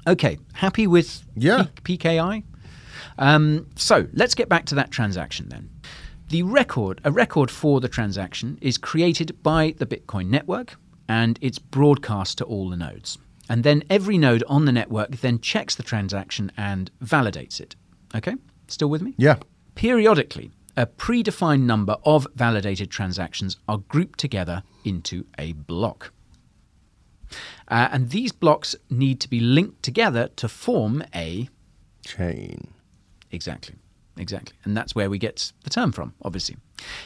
Okay, 0.08 0.38
happy 0.54 0.86
with 0.86 1.24
Yeah. 1.36 1.66
P- 1.84 1.98
PKI. 1.98 2.44
Um, 3.18 3.68
so 3.76 4.08
let's 4.14 4.36
get 4.36 4.50
back 4.50 4.66
to 4.66 4.76
that 4.76 4.92
transaction 4.92 5.50
then. 5.50 5.70
The 6.30 6.44
record, 6.44 7.02
a 7.04 7.12
record 7.12 7.50
for 7.50 7.80
the 7.80 7.90
transaction, 7.90 8.60
is 8.62 8.78
created 8.78 9.42
by 9.42 9.74
the 9.78 9.86
Bitcoin 9.86 10.28
network 10.28 10.78
and 11.08 11.40
it's 11.42 11.58
broadcast 11.58 12.38
to 12.38 12.46
all 12.46 12.70
the 12.70 12.78
nodes. 12.78 13.18
And 13.50 13.64
then 13.64 13.84
every 13.90 14.18
node 14.18 14.44
on 14.48 14.66
the 14.66 14.72
network 14.72 15.18
then 15.18 15.40
checks 15.40 15.74
the 15.74 15.82
transaction 15.82 16.52
and 16.56 16.92
validates 17.04 17.60
it. 17.60 17.76
Okay? 18.14 18.36
Still 18.68 18.90
with 18.90 19.02
me? 19.02 19.16
yeah, 19.18 19.38
Periodically, 19.74 20.52
a 20.76 20.86
predefined 20.86 21.62
number 21.62 21.96
of 22.04 22.28
validated 22.36 22.92
transactions 22.92 23.58
are 23.68 23.78
grouped 23.78 24.20
together 24.20 24.62
into 24.84 25.26
a 25.38 25.54
block. 25.54 26.12
Uh, 27.68 27.88
and 27.92 28.10
these 28.10 28.32
blocks 28.32 28.76
need 28.90 29.20
to 29.22 29.30
be 29.30 29.40
linked 29.40 29.82
together 29.82 30.28
to 30.36 30.48
form 30.50 31.04
a 31.16 31.48
chain. 32.06 32.74
Exactly. 33.32 33.76
Exactly. 34.18 34.56
And 34.66 34.76
that's 34.76 34.94
where 34.94 35.10
we 35.10 35.18
get 35.18 35.52
the 35.64 35.70
term 35.70 35.94
from, 35.94 36.14
obviously. 36.24 36.58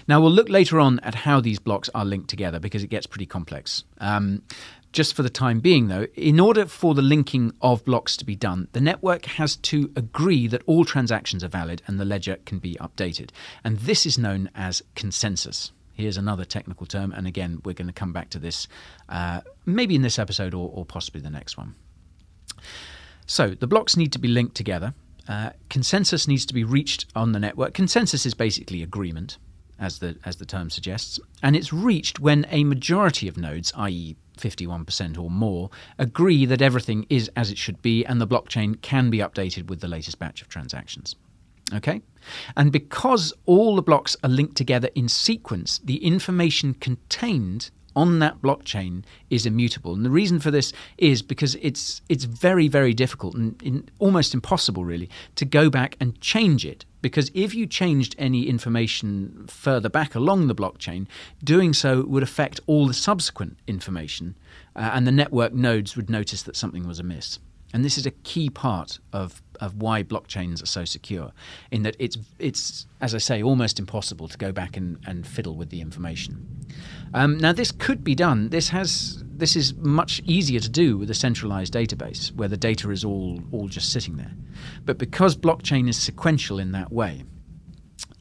Now, 0.08 0.20
we'll 0.20 0.32
look 0.32 0.50
later 0.50 0.80
on 0.80 1.00
at 1.02 1.14
how 1.14 1.40
these 1.40 1.60
blocks 1.60 1.90
are 1.94 2.06
linked 2.06 2.30
together 2.30 2.60
because 2.60 2.84
it 2.84 2.90
gets 2.90 3.06
pretty 3.06 3.28
complex. 3.28 3.84
Um, 4.00 4.42
just 4.92 5.16
for 5.16 5.22
the 5.22 5.30
time 5.30 5.60
being, 5.60 5.88
though, 5.88 6.08
in 6.16 6.40
order 6.40 6.66
for 6.66 6.96
the 6.96 7.02
linking 7.02 7.54
of 7.62 7.86
blocks 7.86 8.18
to 8.18 8.26
be 8.26 8.36
done, 8.36 8.68
the 8.74 8.82
network 8.82 9.26
has 9.26 9.56
to 9.58 9.92
agree 9.96 10.48
that 10.48 10.64
all 10.66 10.86
transactions 10.86 11.44
are 11.44 11.50
valid 11.50 11.82
and 11.88 12.00
the 12.00 12.06
ledger 12.06 12.38
can 12.46 12.60
be 12.60 12.76
updated. 12.76 13.30
And 13.64 13.78
this 13.80 14.06
is 14.06 14.18
known 14.18 14.50
as 14.56 14.82
consensus. 14.96 15.72
Here's 15.94 16.18
another 16.18 16.46
technical 16.46 16.88
term. 16.88 17.12
And 17.12 17.28
again, 17.28 17.62
we're 17.64 17.74
going 17.74 17.88
to 17.88 17.94
come 17.94 18.14
back 18.14 18.30
to 18.32 18.40
this 18.40 18.68
uh, 19.10 19.42
maybe 19.66 19.96
in 19.96 20.02
this 20.02 20.18
episode 20.18 20.54
or, 20.54 20.70
or 20.74 20.86
possibly 20.86 21.22
the 21.22 21.30
next 21.30 21.58
one. 21.58 21.76
So 23.26 23.50
the 23.50 23.68
blocks 23.68 23.96
need 23.96 24.12
to 24.14 24.20
be 24.20 24.28
linked 24.28 24.56
together. 24.56 24.94
Uh, 25.28 25.52
consensus 25.70 26.28
needs 26.28 26.46
to 26.46 26.54
be 26.54 26.64
reached 26.64 27.06
on 27.16 27.32
the 27.32 27.40
network. 27.40 27.74
Consensus 27.74 28.26
is 28.26 28.34
basically 28.34 28.84
agreement, 28.84 29.38
as 29.80 30.00
the 30.00 30.18
as 30.26 30.38
the 30.38 30.46
term 30.46 30.70
suggests, 30.70 31.20
and 31.42 31.56
it's 31.56 31.72
reached 31.72 32.20
when 32.20 32.46
a 32.50 32.64
majority 32.64 33.28
of 33.28 33.38
nodes, 33.38 33.72
i.e., 33.78 34.16
51% 34.38 35.18
or 35.18 35.30
more, 35.30 35.70
agree 35.98 36.46
that 36.46 36.62
everything 36.62 37.06
is 37.10 37.30
as 37.36 37.52
it 37.52 37.58
should 37.58 37.82
be, 37.82 38.06
and 38.06 38.20
the 38.20 38.28
blockchain 38.28 38.82
can 38.82 39.10
be 39.10 39.20
updated 39.20 39.68
with 39.68 39.80
the 39.80 39.88
latest 39.88 40.20
batch 40.20 40.42
of 40.42 40.50
transactions. 40.50 41.16
Okay? 41.74 42.02
And 42.58 42.72
because 42.72 43.34
all 43.46 43.76
the 43.76 43.82
blocks 43.82 44.16
are 44.24 44.30
linked 44.30 44.56
together 44.56 44.90
in 44.96 45.08
sequence, 45.08 45.80
the 45.84 46.04
information 46.04 46.74
contained 46.74 47.72
on 47.96 48.20
that 48.20 48.42
blockchain 48.42 49.04
is 49.30 49.46
immutable. 49.46 49.94
And 49.94 50.06
the 50.06 50.10
reason 50.10 50.40
for 50.40 50.52
this 50.52 50.74
is 50.98 51.22
because 51.22 51.56
it's 51.56 52.02
it's 52.10 52.24
very 52.26 52.68
very 52.68 52.94
difficult 52.94 53.36
and 53.36 53.62
in, 53.62 53.90
almost 54.00 54.34
impossible 54.34 54.86
really 54.86 55.10
to 55.36 55.46
go 55.46 55.70
back 55.70 55.96
and 56.00 56.20
change 56.22 56.66
it 56.66 56.86
because 57.02 57.30
if 57.34 57.54
you 57.54 57.68
changed 57.68 58.16
any 58.18 58.48
information 58.48 59.46
further 59.48 59.90
back 59.90 60.16
along 60.16 60.48
the 60.48 60.56
blockchain, 60.56 61.06
doing 61.44 61.74
so 61.74 62.04
would 62.04 62.24
affect 62.24 62.62
all 62.66 62.88
the 62.88 62.94
subsequent 62.94 63.58
information 63.68 64.36
uh, 64.76 64.92
and 64.94 65.06
the 65.06 65.12
network 65.12 65.54
nodes 65.54 65.96
would 65.96 66.10
notice 66.10 66.42
that 66.44 66.56
something 66.56 66.88
was 66.88 67.00
amiss. 67.00 67.40
And 67.74 67.84
this 67.84 67.98
is 67.98 68.06
a 68.06 68.12
key 68.12 68.50
part 68.50 69.00
of, 69.12 69.42
of 69.60 69.82
why 69.82 70.04
blockchains 70.04 70.62
are 70.62 70.68
so 70.68 70.86
secure, 70.86 71.32
in 71.72 71.82
that 71.84 71.96
it's, 71.98 72.18
it's, 72.38 72.86
as 73.02 73.16
I 73.16 73.18
say, 73.18 73.42
almost 73.42 73.80
impossible 73.80 74.28
to 74.28 74.38
go 74.38 74.52
back 74.52 74.78
and, 74.78 75.00
and 75.08 75.26
fiddle 75.26 75.56
with 75.56 75.72
the 75.72 75.82
information. 75.82 76.66
Um, 77.16 77.38
now, 77.38 77.52
this 77.52 77.72
could 77.72 78.04
be 78.04 78.16
done. 78.16 78.50
This 78.50 78.70
has 78.70 79.24
this 79.36 79.56
is 79.56 79.74
much 79.76 80.22
easier 80.26 80.60
to 80.60 80.70
do 80.70 80.98
with 80.98 81.10
a 81.10 81.14
centralized 81.14 81.74
database 81.74 82.34
where 82.36 82.48
the 82.48 82.58
data 82.58 82.90
is 82.92 83.04
all 83.04 83.40
all 83.52 83.68
just 83.68 83.92
sitting 83.92 84.18
there. 84.18 84.32
But 84.86 84.98
because 84.98 85.36
blockchain 85.36 85.90
is 85.90 85.98
sequential 85.98 86.60
in 86.60 86.72
that 86.72 86.92
way, 86.92 87.24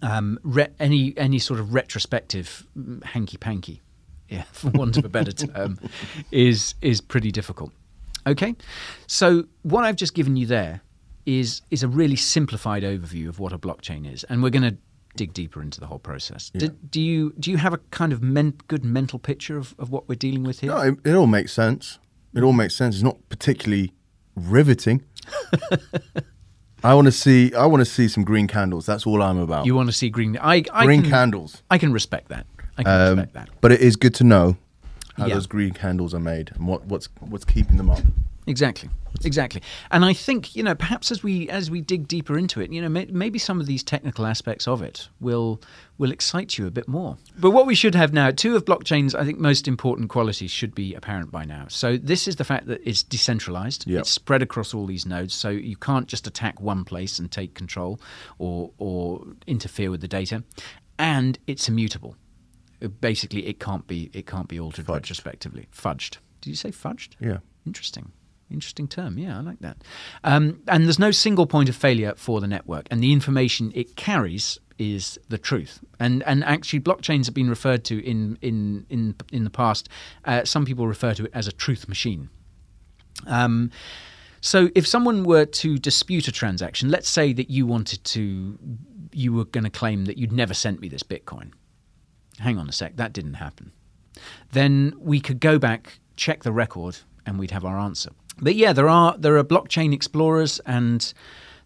um, 0.02 0.38
re- 0.42 0.68
any 0.78 1.14
any 1.16 1.38
sort 1.38 1.60
of 1.60 1.72
retrospective 1.72 2.66
hanky 3.04 3.36
panky, 3.36 3.80
yeah, 4.28 4.44
for 4.52 4.70
want 4.70 4.96
of 4.96 5.04
a 5.04 5.08
better 5.08 5.32
term, 5.32 5.78
is 6.30 6.74
is 6.80 7.00
pretty 7.00 7.30
difficult. 7.30 7.72
Okay, 8.26 8.54
so 9.06 9.44
what 9.62 9.84
I've 9.84 9.96
just 9.96 10.14
given 10.14 10.36
you 10.36 10.46
there 10.46 10.80
is 11.26 11.62
is 11.70 11.82
a 11.82 11.88
really 11.88 12.16
simplified 12.16 12.82
overview 12.82 13.28
of 13.28 13.38
what 13.40 13.52
a 13.52 13.58
blockchain 13.58 14.10
is, 14.12 14.24
and 14.24 14.42
we're 14.42 14.50
going 14.50 14.70
to 14.70 14.76
dig 15.16 15.34
deeper 15.34 15.60
into 15.60 15.78
the 15.80 15.86
whole 15.86 15.98
process. 15.98 16.50
Do, 16.50 16.68
do 16.68 17.00
you 17.00 17.32
do 17.38 17.50
you 17.50 17.56
have 17.58 17.72
a 17.74 17.78
kind 17.90 18.12
of 18.12 18.22
men- 18.22 18.54
good 18.68 18.84
mental 18.84 19.18
picture 19.18 19.56
of, 19.58 19.74
of 19.78 19.90
what 19.90 20.08
we're 20.08 20.14
dealing 20.14 20.44
with 20.44 20.60
here? 20.60 20.70
No, 20.70 20.80
it, 20.80 20.98
it 21.04 21.14
all 21.14 21.26
makes 21.26 21.52
sense. 21.52 21.98
It 22.34 22.42
all 22.42 22.52
makes 22.52 22.74
sense. 22.74 22.94
It's 22.94 23.04
not 23.04 23.18
particularly 23.28 23.92
riveting. 24.36 25.02
I 26.84 26.94
want 26.94 27.06
to 27.06 27.12
see. 27.12 27.54
I 27.54 27.66
want 27.66 27.80
to 27.82 27.84
see 27.84 28.08
some 28.08 28.24
green 28.24 28.46
candles. 28.48 28.86
That's 28.86 29.06
all 29.06 29.22
I'm 29.22 29.38
about. 29.38 29.66
You 29.66 29.74
want 29.74 29.88
to 29.88 29.92
see 29.92 30.10
green? 30.10 30.36
I, 30.40 30.64
I 30.72 30.84
green 30.84 31.02
can, 31.02 31.10
candles. 31.10 31.62
I 31.70 31.78
can 31.78 31.92
respect 31.92 32.28
that. 32.30 32.46
I 32.78 32.82
can 32.82 32.92
Um, 32.92 33.16
respect 33.18 33.34
that. 33.34 33.48
But 33.60 33.72
it 33.72 33.80
is 33.80 33.96
good 33.96 34.14
to 34.16 34.24
know 34.24 34.56
how 35.16 35.26
Yeah. 35.26 35.34
those 35.34 35.46
green 35.46 35.72
candles 35.72 36.14
are 36.14 36.20
made 36.20 36.50
and 36.54 36.66
what, 36.66 36.84
what's 36.86 37.08
what's 37.20 37.44
keeping 37.44 37.76
them 37.76 37.90
up. 37.90 38.00
Exactly, 38.44 38.90
exactly. 39.24 39.62
And 39.92 40.04
I 40.04 40.12
think 40.12 40.56
you 40.56 40.64
know, 40.64 40.74
perhaps 40.74 41.12
as 41.12 41.22
we 41.22 41.48
as 41.48 41.70
we 41.70 41.80
dig 41.80 42.08
deeper 42.08 42.36
into 42.36 42.60
it, 42.60 42.72
you 42.72 42.82
know, 42.82 42.88
may, 42.88 43.04
maybe 43.06 43.38
some 43.38 43.60
of 43.60 43.66
these 43.66 43.84
technical 43.84 44.26
aspects 44.26 44.66
of 44.66 44.82
it 44.82 45.08
will 45.20 45.60
will 45.96 46.10
excite 46.10 46.58
you 46.58 46.66
a 46.66 46.70
bit 46.72 46.88
more. 46.88 47.16
But 47.38 47.52
what 47.52 47.66
we 47.66 47.76
should 47.76 47.94
have 47.94 48.12
now, 48.12 48.32
two 48.32 48.56
of 48.56 48.64
blockchain's, 48.64 49.14
I 49.14 49.24
think, 49.24 49.38
most 49.38 49.68
important 49.68 50.08
qualities 50.08 50.50
should 50.50 50.74
be 50.74 50.92
apparent 50.92 51.30
by 51.30 51.44
now. 51.44 51.66
So 51.68 51.96
this 51.96 52.26
is 52.26 52.34
the 52.34 52.44
fact 52.44 52.66
that 52.66 52.80
it's 52.84 53.04
decentralized. 53.04 53.86
Yep. 53.86 54.00
It's 54.00 54.10
spread 54.10 54.42
across 54.42 54.74
all 54.74 54.86
these 54.86 55.06
nodes, 55.06 55.34
so 55.34 55.50
you 55.50 55.76
can't 55.76 56.08
just 56.08 56.26
attack 56.26 56.60
one 56.60 56.84
place 56.84 57.20
and 57.20 57.30
take 57.30 57.54
control 57.54 58.00
or 58.38 58.72
or 58.78 59.22
interfere 59.46 59.88
with 59.92 60.00
the 60.00 60.08
data, 60.08 60.42
and 60.98 61.38
it's 61.46 61.68
immutable. 61.68 62.16
Basically 62.88 63.46
it 63.46 63.60
can't 63.60 63.86
be 63.86 64.10
it 64.12 64.26
can't 64.26 64.48
be 64.48 64.58
altered 64.58 64.86
Fudged. 64.86 64.94
retrospectively. 64.94 65.68
Fudged. 65.74 66.18
Did 66.40 66.50
you 66.50 66.56
say 66.56 66.70
fudged? 66.70 67.10
Yeah. 67.20 67.38
Interesting. 67.66 68.12
Interesting 68.50 68.86
term. 68.88 69.16
Yeah, 69.16 69.38
I 69.38 69.40
like 69.40 69.60
that. 69.60 69.78
Um, 70.24 70.60
and 70.68 70.84
there's 70.84 70.98
no 70.98 71.10
single 71.10 71.46
point 71.46 71.68
of 71.68 71.76
failure 71.76 72.12
for 72.16 72.40
the 72.40 72.46
network, 72.46 72.86
and 72.90 73.02
the 73.02 73.12
information 73.12 73.72
it 73.74 73.96
carries 73.96 74.58
is 74.78 75.18
the 75.28 75.38
truth. 75.38 75.80
And 75.98 76.22
and 76.24 76.44
actually, 76.44 76.80
blockchains 76.80 77.24
have 77.26 77.34
been 77.34 77.48
referred 77.48 77.84
to 77.84 78.04
in 78.04 78.36
in 78.42 78.84
in 78.90 79.14
in 79.32 79.44
the 79.44 79.50
past. 79.50 79.88
Uh, 80.24 80.44
some 80.44 80.66
people 80.66 80.86
refer 80.86 81.14
to 81.14 81.24
it 81.24 81.30
as 81.32 81.48
a 81.48 81.52
truth 81.52 81.88
machine. 81.88 82.28
Um, 83.26 83.70
so 84.40 84.70
if 84.74 84.86
someone 84.86 85.22
were 85.22 85.44
to 85.46 85.78
dispute 85.78 86.26
a 86.28 86.32
transaction, 86.32 86.90
let's 86.90 87.08
say 87.08 87.32
that 87.32 87.48
you 87.48 87.64
wanted 87.64 88.02
to, 88.04 88.58
you 89.12 89.32
were 89.32 89.44
going 89.44 89.64
to 89.64 89.70
claim 89.70 90.06
that 90.06 90.18
you'd 90.18 90.32
never 90.32 90.52
sent 90.52 90.80
me 90.80 90.88
this 90.88 91.04
Bitcoin. 91.04 91.52
Hang 92.38 92.58
on 92.58 92.68
a 92.68 92.72
sec, 92.72 92.96
that 92.96 93.12
didn't 93.12 93.34
happen. 93.34 93.72
Then 94.52 94.94
we 94.98 95.20
could 95.20 95.40
go 95.40 95.58
back, 95.58 95.98
check 96.16 96.42
the 96.42 96.52
record, 96.52 96.98
and 97.26 97.38
we'd 97.38 97.50
have 97.50 97.64
our 97.64 97.78
answer. 97.78 98.10
But 98.40 98.54
yeah, 98.54 98.72
there 98.72 98.88
are 98.88 99.16
there 99.18 99.36
are 99.36 99.44
blockchain 99.44 99.92
explorers, 99.92 100.58
and 100.60 101.12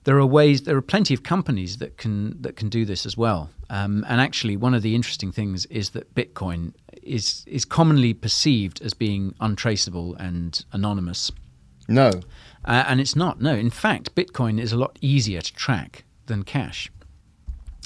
there 0.05 0.19
are 0.19 0.27
ways. 0.27 0.63
There 0.63 0.77
are 0.77 0.83
plenty 0.83 1.15
of 1.15 1.23
companies 1.23 1.79
that 1.79 1.97
can 1.97 2.41
that 2.43 2.57
can 2.57 2.69
do 2.69 2.85
this 2.85 3.07
as 3.07 3.17
well. 3.17 3.51
Um, 3.71 4.05
and 4.09 4.21
actually, 4.21 4.57
one 4.57 4.75
of 4.75 4.83
the 4.83 4.95
interesting 4.95 5.33
things 5.33 5.67
is 5.67 5.91
that 5.91 6.15
Bitcoin 6.15 6.73
is 7.03 7.45
is 7.47 7.65
commonly 7.65 8.15
perceived 8.15 8.83
as 8.83 8.95
being 8.95 9.35
untraceable 9.41 10.15
and 10.17 10.65
anonymous. 10.73 11.31
No. 11.89 12.11
Uh, 12.65 12.85
and 12.89 13.01
it's 13.01 13.15
not. 13.15 13.41
No, 13.41 13.55
in 13.55 13.71
fact, 13.71 14.15
Bitcoin 14.17 14.61
is 14.61 14.73
a 14.73 14.77
lot 14.77 14.99
easier 15.01 15.41
to 15.41 15.55
track 15.55 16.05
than 16.27 16.43
cash. 16.43 16.91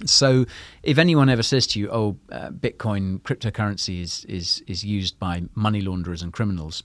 So, 0.07 0.47
if 0.83 0.99
anyone 0.99 1.28
ever 1.28 1.42
says 1.42 1.66
to 1.69 1.80
you, 1.80 1.90
"Oh, 1.90 2.16
uh, 2.33 2.50
Bitcoin 2.50 3.21
cryptocurrency 3.21 4.00
is 4.00 4.25
is 4.26 4.62
is 4.66 4.85
used 4.85 5.19
by 5.19 5.42
money 5.54 5.80
launderers 5.80 6.23
and 6.23 6.33
criminals," 6.33 6.83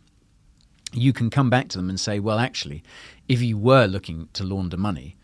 you 0.92 1.14
can 1.14 1.30
come 1.30 1.50
back 1.50 1.70
to 1.70 1.78
them 1.78 1.90
and 1.90 2.00
say, 2.00 2.20
"Well, 2.20 2.40
actually, 2.40 2.84
if 3.28 3.42
you 3.42 3.58
were 3.58 3.86
looking 3.86 4.30
to 4.34 4.44
launder 4.44 4.78
money, 4.78 5.16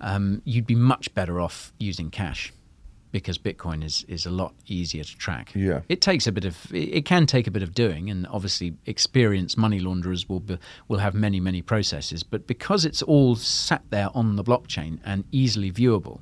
um, 0.00 0.42
you'd 0.44 0.66
be 0.66 0.74
much 0.74 1.14
better 1.14 1.40
off 1.40 1.72
using 1.78 2.10
cash." 2.10 2.52
Because 3.12 3.38
Bitcoin 3.38 3.82
is, 3.82 4.04
is 4.06 4.24
a 4.24 4.30
lot 4.30 4.54
easier 4.68 5.02
to 5.02 5.16
track. 5.16 5.50
Yeah. 5.52 5.80
It 5.88 6.00
takes 6.00 6.28
a 6.28 6.32
bit 6.32 6.44
of 6.44 6.72
it 6.72 7.04
can 7.04 7.26
take 7.26 7.48
a 7.48 7.50
bit 7.50 7.62
of 7.62 7.74
doing, 7.74 8.08
and 8.08 8.26
obviously 8.28 8.74
experienced 8.86 9.58
money 9.58 9.80
launderers 9.80 10.28
will 10.28 10.38
be, 10.38 10.58
will 10.86 10.98
have 10.98 11.12
many 11.14 11.40
many 11.40 11.60
processes. 11.60 12.22
But 12.22 12.46
because 12.46 12.84
it's 12.84 13.02
all 13.02 13.34
sat 13.34 13.82
there 13.90 14.10
on 14.14 14.36
the 14.36 14.44
blockchain 14.44 15.00
and 15.04 15.24
easily 15.32 15.72
viewable, 15.72 16.20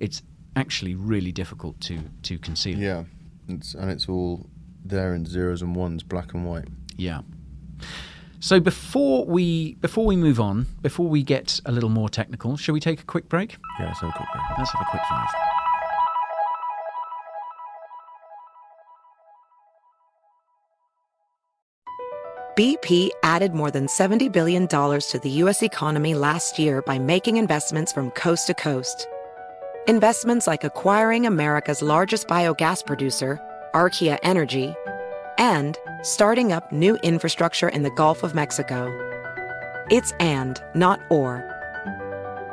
it's 0.00 0.22
actually 0.56 0.94
really 0.94 1.32
difficult 1.32 1.80
to 1.82 2.00
to 2.22 2.38
conceal. 2.38 2.78
Yeah. 2.78 3.04
It's, 3.48 3.74
and 3.74 3.90
it's 3.90 4.08
all 4.08 4.46
there 4.84 5.14
in 5.14 5.24
zeros 5.26 5.62
and 5.62 5.76
ones, 5.76 6.02
black 6.02 6.34
and 6.34 6.44
white. 6.44 6.68
Yeah. 6.96 7.20
So 8.40 8.60
before 8.60 9.24
we 9.24 9.74
before 9.74 10.06
we 10.06 10.16
move 10.16 10.40
on, 10.40 10.66
before 10.82 11.08
we 11.08 11.22
get 11.22 11.60
a 11.64 11.72
little 11.72 11.90
more 11.90 12.08
technical, 12.08 12.56
shall 12.56 12.72
we 12.72 12.80
take 12.80 13.00
a 13.00 13.04
quick 13.04 13.28
break? 13.28 13.56
Yeah, 13.78 13.86
let's 13.86 14.00
have 14.00 14.10
a 14.10 14.12
quick 14.12 14.28
break. 14.32 14.58
Let's 14.58 14.70
have 14.72 14.82
a 14.82 14.90
quick 14.90 15.02
five. 15.08 15.28
BP 22.56 23.10
added 23.22 23.52
more 23.52 23.70
than 23.70 23.86
$70 23.86 24.32
billion 24.32 24.66
to 24.66 25.20
the 25.22 25.28
U.S. 25.42 25.62
economy 25.62 26.14
last 26.14 26.58
year 26.58 26.80
by 26.80 26.98
making 26.98 27.36
investments 27.36 27.92
from 27.92 28.10
coast 28.12 28.46
to 28.46 28.54
coast. 28.54 29.06
Investments 29.88 30.48
like 30.48 30.64
acquiring 30.64 31.26
America's 31.26 31.80
largest 31.80 32.26
biogas 32.26 32.84
producer, 32.84 33.40
Archaea 33.72 34.18
Energy, 34.24 34.74
and 35.38 35.78
starting 36.02 36.50
up 36.50 36.72
new 36.72 36.96
infrastructure 37.04 37.68
in 37.68 37.84
the 37.84 37.90
Gulf 37.90 38.24
of 38.24 38.34
Mexico. 38.34 38.90
It's 39.88 40.10
and, 40.18 40.60
not 40.74 41.00
or. 41.08 41.44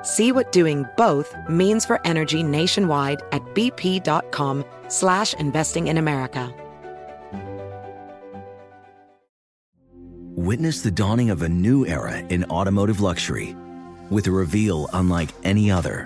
See 0.03 0.31
what 0.31 0.51
doing 0.51 0.85
both 0.95 1.35
means 1.49 1.85
for 1.85 1.99
energy 2.05 2.43
nationwide 2.43 3.23
at 3.31 3.41
bp.com 3.55 4.63
slash 4.89 5.33
investing 5.33 5.87
in 5.87 5.97
America. 5.97 6.53
Witness 10.35 10.81
the 10.81 10.91
dawning 10.91 11.31
of 11.31 11.41
a 11.41 11.49
new 11.49 11.83
era 11.87 12.19
in 12.29 12.43
automotive 12.51 12.99
luxury 12.99 13.55
with 14.11 14.27
a 14.27 14.31
reveal 14.31 14.87
unlike 14.93 15.29
any 15.43 15.71
other 15.71 16.05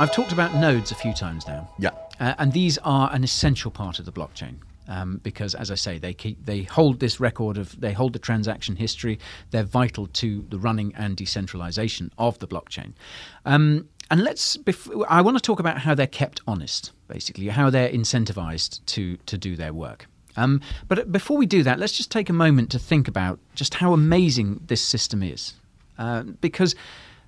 I've 0.00 0.12
talked 0.12 0.32
about 0.32 0.52
nodes 0.56 0.90
a 0.90 0.96
few 0.96 1.12
times 1.12 1.46
now. 1.46 1.68
Yeah. 1.78 1.90
Uh, 2.18 2.34
and 2.38 2.52
these 2.52 2.78
are 2.78 3.12
an 3.12 3.22
essential 3.22 3.70
part 3.70 4.00
of 4.00 4.06
the 4.06 4.12
blockchain. 4.12 4.56
Um, 4.88 5.20
because, 5.22 5.54
as 5.54 5.70
I 5.70 5.76
say, 5.76 5.98
they 5.98 6.12
keep 6.12 6.44
they 6.44 6.64
hold 6.64 7.00
this 7.00 7.18
record 7.18 7.56
of 7.56 7.80
they 7.80 7.92
hold 7.92 8.12
the 8.12 8.18
transaction 8.18 8.76
history. 8.76 9.18
They're 9.50 9.62
vital 9.62 10.08
to 10.08 10.44
the 10.50 10.58
running 10.58 10.92
and 10.94 11.16
decentralization 11.16 12.10
of 12.18 12.38
the 12.40 12.46
blockchain. 12.46 12.92
Um, 13.46 13.88
and 14.10 14.22
let's. 14.22 14.58
Bef- 14.58 15.06
I 15.08 15.22
want 15.22 15.38
to 15.38 15.42
talk 15.42 15.58
about 15.58 15.78
how 15.78 15.94
they're 15.94 16.06
kept 16.06 16.42
honest, 16.46 16.92
basically, 17.08 17.48
how 17.48 17.70
they're 17.70 17.88
incentivized 17.88 18.84
to 18.86 19.16
to 19.16 19.38
do 19.38 19.56
their 19.56 19.72
work. 19.72 20.06
Um, 20.36 20.60
but 20.86 21.10
before 21.10 21.38
we 21.38 21.46
do 21.46 21.62
that, 21.62 21.78
let's 21.78 21.96
just 21.96 22.10
take 22.10 22.28
a 22.28 22.34
moment 22.34 22.70
to 22.72 22.78
think 22.78 23.08
about 23.08 23.38
just 23.54 23.74
how 23.74 23.94
amazing 23.94 24.60
this 24.66 24.82
system 24.82 25.22
is. 25.22 25.54
Uh, 25.96 26.24
because, 26.24 26.74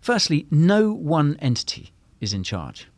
firstly, 0.02 0.46
no 0.50 0.92
one 0.92 1.38
entity 1.40 1.92
is 2.20 2.33
in 2.33 2.42
charge. 2.42 2.88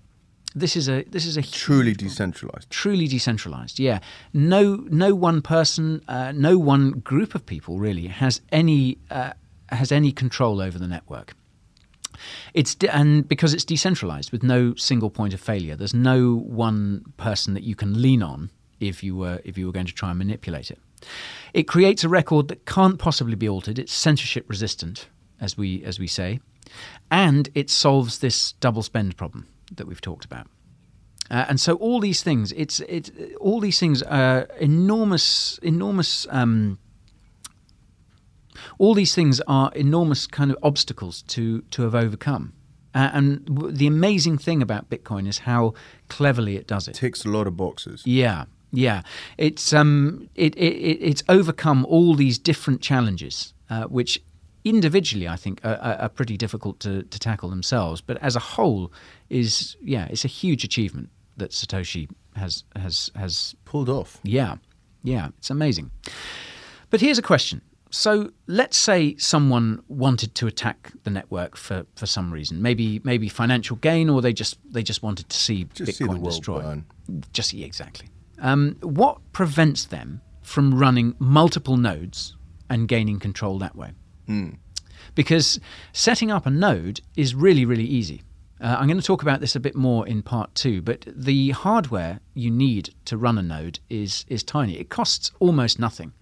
This 0.54 0.76
is 0.76 0.88
a 0.88 1.04
this 1.04 1.26
is 1.26 1.36
a 1.36 1.42
truly 1.42 1.92
decentralized. 1.92 2.70
Truly 2.70 3.06
decentralized. 3.06 3.78
Yeah. 3.78 4.00
No 4.32 4.86
no 4.90 5.14
one 5.14 5.42
person, 5.42 6.02
uh, 6.08 6.32
no 6.32 6.58
one 6.58 6.90
group 7.00 7.34
of 7.34 7.44
people 7.44 7.78
really 7.78 8.06
has 8.06 8.40
any 8.50 8.98
uh, 9.10 9.32
has 9.68 9.92
any 9.92 10.10
control 10.10 10.60
over 10.60 10.78
the 10.78 10.88
network. 10.88 11.34
It's 12.54 12.74
de- 12.74 12.94
and 12.94 13.28
because 13.28 13.54
it's 13.54 13.64
decentralized 13.64 14.32
with 14.32 14.42
no 14.42 14.74
single 14.74 15.10
point 15.10 15.34
of 15.34 15.40
failure. 15.40 15.76
There's 15.76 15.94
no 15.94 16.36
one 16.36 17.04
person 17.16 17.54
that 17.54 17.62
you 17.62 17.74
can 17.74 18.00
lean 18.00 18.22
on 18.22 18.50
if 18.80 19.02
you 19.02 19.16
were 19.16 19.40
if 19.44 19.58
you 19.58 19.66
were 19.66 19.72
going 19.72 19.86
to 19.86 19.94
try 19.94 20.10
and 20.10 20.18
manipulate 20.18 20.70
it. 20.70 20.78
It 21.52 21.64
creates 21.64 22.04
a 22.04 22.08
record 22.08 22.48
that 22.48 22.64
can't 22.66 22.98
possibly 22.98 23.36
be 23.36 23.48
altered. 23.48 23.78
It's 23.78 23.92
censorship 23.92 24.48
resistant, 24.48 25.08
as 25.40 25.56
we 25.56 25.84
as 25.84 25.98
we 25.98 26.06
say, 26.06 26.40
and 27.10 27.48
it 27.54 27.70
solves 27.70 28.18
this 28.18 28.52
double 28.52 28.82
spend 28.82 29.16
problem 29.16 29.46
that 29.76 29.86
we've 29.86 30.00
talked 30.00 30.24
about. 30.24 30.46
Uh, 31.30 31.44
and 31.48 31.60
so 31.60 31.74
all 31.74 32.00
these 32.00 32.22
things, 32.22 32.52
it's 32.52 32.80
it, 32.80 33.10
all 33.40 33.60
these 33.60 33.78
things 33.78 34.02
are 34.02 34.48
enormous, 34.58 35.58
enormous. 35.62 36.26
Um, 36.30 36.78
all 38.78 38.94
these 38.94 39.14
things 39.14 39.40
are 39.46 39.70
enormous 39.74 40.26
kind 40.26 40.50
of 40.50 40.56
obstacles 40.62 41.22
to 41.22 41.62
to 41.62 41.82
have 41.82 41.94
overcome. 41.94 42.54
Uh, 42.94 43.10
and 43.12 43.44
w- 43.44 43.70
the 43.70 43.86
amazing 43.86 44.38
thing 44.38 44.62
about 44.62 44.88
Bitcoin 44.88 45.28
is 45.28 45.40
how 45.40 45.74
cleverly 46.08 46.56
it 46.56 46.66
does 46.66 46.88
it. 46.88 46.94
Ticks 46.94 47.24
a 47.24 47.28
lot 47.28 47.46
of 47.46 47.56
boxes. 47.56 48.02
Yeah, 48.06 48.46
yeah. 48.72 49.02
It's 49.36 49.74
um, 49.74 50.30
it, 50.34 50.56
it 50.56 50.98
it's 51.00 51.22
overcome 51.28 51.84
all 51.84 52.14
these 52.14 52.38
different 52.38 52.80
challenges, 52.80 53.52
uh, 53.68 53.84
which 53.84 54.22
individually 54.68 55.28
I 55.28 55.36
think 55.36 55.60
are, 55.64 55.76
are 55.76 56.08
pretty 56.08 56.36
difficult 56.36 56.80
to, 56.80 57.02
to 57.02 57.18
tackle 57.18 57.50
themselves, 57.50 58.00
but 58.00 58.16
as 58.22 58.36
a 58.36 58.40
whole 58.40 58.92
is 59.28 59.76
yeah, 59.82 60.06
it's 60.10 60.24
a 60.24 60.28
huge 60.28 60.64
achievement 60.64 61.10
that 61.36 61.50
Satoshi 61.50 62.08
has 62.36 62.64
has 62.76 63.10
has 63.16 63.54
pulled 63.64 63.88
off. 63.88 64.20
Yeah, 64.22 64.56
yeah, 65.02 65.28
it's 65.38 65.50
amazing. 65.50 65.90
But 66.90 67.00
here's 67.00 67.18
a 67.18 67.22
question. 67.22 67.62
So 67.90 68.30
let's 68.46 68.76
say 68.76 69.16
someone 69.16 69.82
wanted 69.88 70.34
to 70.34 70.46
attack 70.46 70.92
the 71.04 71.10
network 71.10 71.56
for, 71.56 71.86
for 71.96 72.04
some 72.04 72.30
reason, 72.30 72.60
maybe 72.60 73.00
maybe 73.02 73.28
financial 73.28 73.76
gain, 73.76 74.10
or 74.10 74.20
they 74.20 74.32
just 74.32 74.58
they 74.70 74.82
just 74.82 75.02
wanted 75.02 75.28
to 75.30 75.36
see 75.36 75.64
Just 75.72 76.00
Bitcoin 76.00 76.18
see 76.18 76.24
destroyed. 76.24 76.62
burn. 76.64 76.84
Just 77.32 77.52
yeah, 77.54 77.64
exactly. 77.66 78.08
Um, 78.40 78.76
what 78.82 79.18
prevents 79.32 79.86
them 79.86 80.20
from 80.42 80.78
running 80.78 81.14
multiple 81.18 81.76
nodes 81.76 82.36
and 82.70 82.86
gaining 82.88 83.18
control 83.18 83.58
that 83.58 83.74
way? 83.74 83.92
Hmm. 84.28 84.50
because 85.14 85.58
setting 85.92 86.30
up 86.30 86.44
a 86.44 86.50
node 86.50 87.00
is 87.16 87.34
really, 87.34 87.64
really 87.64 87.86
easy. 87.86 88.22
Uh, 88.60 88.76
I'm 88.78 88.86
going 88.88 89.00
to 89.00 89.06
talk 89.06 89.22
about 89.22 89.40
this 89.40 89.56
a 89.56 89.60
bit 89.60 89.74
more 89.74 90.06
in 90.06 90.22
part 90.22 90.54
two, 90.54 90.82
but 90.82 91.06
the 91.06 91.50
hardware 91.50 92.20
you 92.34 92.50
need 92.50 92.94
to 93.06 93.16
run 93.16 93.38
a 93.38 93.42
node 93.42 93.78
is 93.88 94.24
is 94.28 94.42
tiny. 94.42 94.78
It 94.78 94.90
costs 94.90 95.30
almost 95.38 95.78
nothing, 95.78 96.12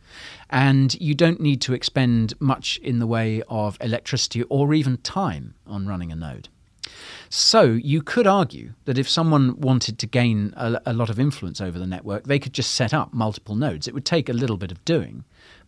and 0.51 0.95
you 1.01 1.14
don't 1.14 1.40
need 1.40 1.61
to 1.62 1.75
expend 1.75 2.35
much 2.38 2.79
in 2.79 3.01
the 3.01 3.07
way 3.07 3.42
of 3.49 3.77
electricity 3.81 4.42
or 4.45 4.73
even 4.73 4.99
time 4.99 5.55
on 5.66 5.87
running 5.88 6.12
a 6.12 6.16
node. 6.16 6.49
So 7.29 7.62
you 7.62 8.03
could 8.03 8.27
argue 8.27 8.75
that 8.85 8.99
if 8.99 9.09
someone 9.09 9.59
wanted 9.61 9.99
to 9.99 10.07
gain 10.07 10.55
a, 10.57 10.81
a 10.87 10.92
lot 10.92 11.11
of 11.11 11.19
influence 11.19 11.61
over 11.61 11.79
the 11.79 11.87
network, 11.87 12.25
they 12.25 12.38
could 12.38 12.53
just 12.53 12.73
set 12.73 12.95
up 12.95 13.12
multiple 13.12 13.57
nodes. 13.57 13.88
It 13.88 13.95
would 13.95 14.05
take 14.05 14.29
a 14.29 14.33
little 14.33 14.57
bit 14.57 14.71
of 14.71 14.85
doing, 14.85 15.25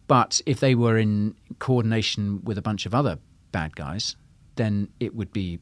but 0.09 0.41
if 0.47 0.59
they 0.59 0.75
were 0.75 0.99
in 0.99 1.37
coordination 1.61 2.43
with 2.43 2.59
a 2.59 2.63
bunch 2.63 2.87
of 2.87 2.95
other 2.95 3.19
bad 3.53 3.77
guys, 3.77 4.17
then 4.57 4.89
it 4.99 5.15
would 5.15 5.33
be. 5.33 5.61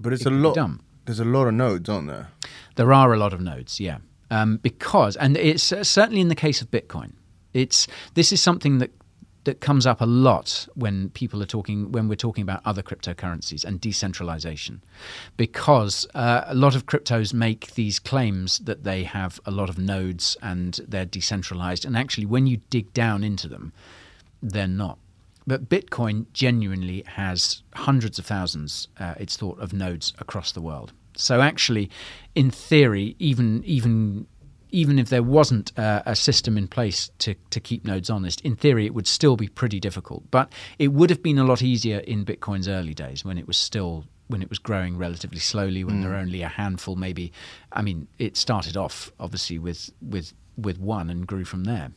But 0.00 0.12
it's 0.12 0.26
it 0.26 0.32
a 0.32 0.34
lot. 0.34 0.54
Dumb. 0.54 0.82
There's 1.04 1.20
a 1.20 1.24
lot 1.24 1.46
of 1.46 1.54
nodes, 1.54 1.88
aren't 1.88 2.08
there? 2.08 2.28
There 2.74 2.92
are 2.92 3.12
a 3.12 3.16
lot 3.16 3.32
of 3.32 3.40
nodes, 3.40 3.78
yeah, 3.78 3.98
um, 4.30 4.56
because 4.56 5.14
and 5.16 5.36
it's 5.36 5.70
uh, 5.70 5.84
certainly 5.84 6.20
in 6.20 6.28
the 6.28 6.34
case 6.34 6.60
of 6.60 6.70
Bitcoin. 6.70 7.12
It's 7.54 7.86
this 8.14 8.32
is 8.32 8.42
something 8.42 8.78
that 8.78 8.90
that 9.46 9.60
comes 9.60 9.86
up 9.86 10.00
a 10.00 10.06
lot 10.06 10.68
when 10.74 11.08
people 11.10 11.40
are 11.40 11.46
talking 11.46 11.92
when 11.92 12.08
we're 12.08 12.16
talking 12.16 12.42
about 12.42 12.60
other 12.64 12.82
cryptocurrencies 12.82 13.64
and 13.64 13.80
decentralization, 13.80 14.82
because 15.36 16.06
uh, 16.14 16.42
a 16.46 16.54
lot 16.54 16.74
of 16.74 16.84
cryptos 16.86 17.32
make 17.32 17.74
these 17.74 17.98
claims 17.98 18.58
that 18.58 18.82
they 18.82 19.04
have 19.04 19.40
a 19.46 19.50
lot 19.50 19.68
of 19.68 19.78
nodes 19.78 20.36
and 20.42 20.80
they're 20.88 21.06
decentralized, 21.06 21.84
and 21.84 21.96
actually, 21.96 22.26
when 22.26 22.46
you 22.46 22.58
dig 22.70 22.92
down 22.92 23.24
into 23.24 23.48
them, 23.48 23.72
they're 24.42 24.66
not. 24.66 24.98
But 25.46 25.68
Bitcoin 25.68 26.26
genuinely 26.32 27.04
has 27.06 27.62
hundreds 27.74 28.18
of 28.18 28.26
thousands, 28.26 28.88
uh, 28.98 29.14
it's 29.18 29.36
thought, 29.36 29.60
of 29.60 29.72
nodes 29.72 30.12
across 30.18 30.50
the 30.50 30.60
world. 30.60 30.92
So 31.16 31.40
actually, 31.40 31.88
in 32.34 32.50
theory, 32.50 33.14
even 33.20 33.62
even 33.64 34.26
even 34.70 34.98
if 34.98 35.08
there 35.08 35.22
wasn't 35.22 35.72
uh, 35.78 36.02
a 36.06 36.14
system 36.16 36.56
in 36.58 36.68
place 36.68 37.10
to, 37.18 37.34
to 37.50 37.60
keep 37.60 37.84
nodes 37.84 38.10
honest, 38.10 38.40
in 38.42 38.56
theory 38.56 38.86
it 38.86 38.94
would 38.94 39.06
still 39.06 39.36
be 39.36 39.48
pretty 39.48 39.80
difficult. 39.80 40.30
But 40.30 40.52
it 40.78 40.88
would 40.92 41.10
have 41.10 41.22
been 41.22 41.38
a 41.38 41.44
lot 41.44 41.62
easier 41.62 41.98
in 41.98 42.24
Bitcoin's 42.24 42.68
early 42.68 42.94
days 42.94 43.24
when 43.24 43.38
it 43.38 43.46
was 43.46 43.56
still 43.58 44.04
when 44.28 44.42
it 44.42 44.48
was 44.50 44.58
growing 44.58 44.98
relatively 44.98 45.38
slowly, 45.38 45.84
when 45.84 45.96
Mm. 45.96 46.00
there 46.02 46.10
were 46.10 46.16
only 46.16 46.42
a 46.42 46.48
handful, 46.48 46.96
maybe. 46.96 47.32
I 47.72 47.80
mean, 47.82 48.08
it 48.18 48.36
started 48.36 48.76
off 48.76 49.12
obviously 49.20 49.58
with 49.58 49.90
with 50.02 50.32
with 50.56 50.78
one 50.80 51.10
and 51.10 51.26
grew 51.26 51.44
from 51.44 51.64
there. 51.64 51.92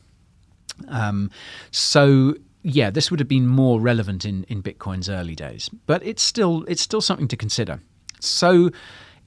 Um, 0.88 1.30
so 1.70 2.34
yeah, 2.62 2.90
this 2.90 3.10
would 3.10 3.20
have 3.20 3.28
been 3.28 3.46
more 3.46 3.80
relevant 3.80 4.24
in, 4.24 4.44
in 4.44 4.62
Bitcoin's 4.62 5.08
early 5.08 5.34
days, 5.34 5.68
but 5.86 6.04
it's 6.04 6.22
still 6.22 6.64
it's 6.68 6.82
still 6.82 7.00
something 7.00 7.28
to 7.28 7.36
consider. 7.36 7.80
So 8.20 8.70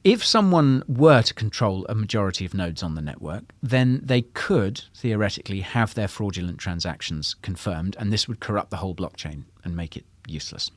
if 0.04 0.24
someone 0.24 0.84
were 0.88 1.22
to 1.22 1.34
control 1.34 1.86
a 1.88 1.96
majority 1.96 2.46
of 2.46 2.54
nodes 2.54 2.84
on 2.84 2.96
the 2.96 3.02
network, 3.02 3.44
then 3.62 4.02
they 4.04 4.22
could 4.22 4.84
theoretically 4.96 5.62
have 5.62 5.94
their 5.94 6.08
fraudulent 6.08 6.58
transactions 6.58 7.36
confirmed, 7.42 7.96
and 7.98 8.12
this 8.12 8.28
would 8.28 8.40
corrupt 8.40 8.70
the 8.70 8.78
whole 8.78 8.96
blockchain 8.96 9.44
and 9.64 9.76
make 9.76 9.96
it 9.96 10.06
useless. 10.28 10.72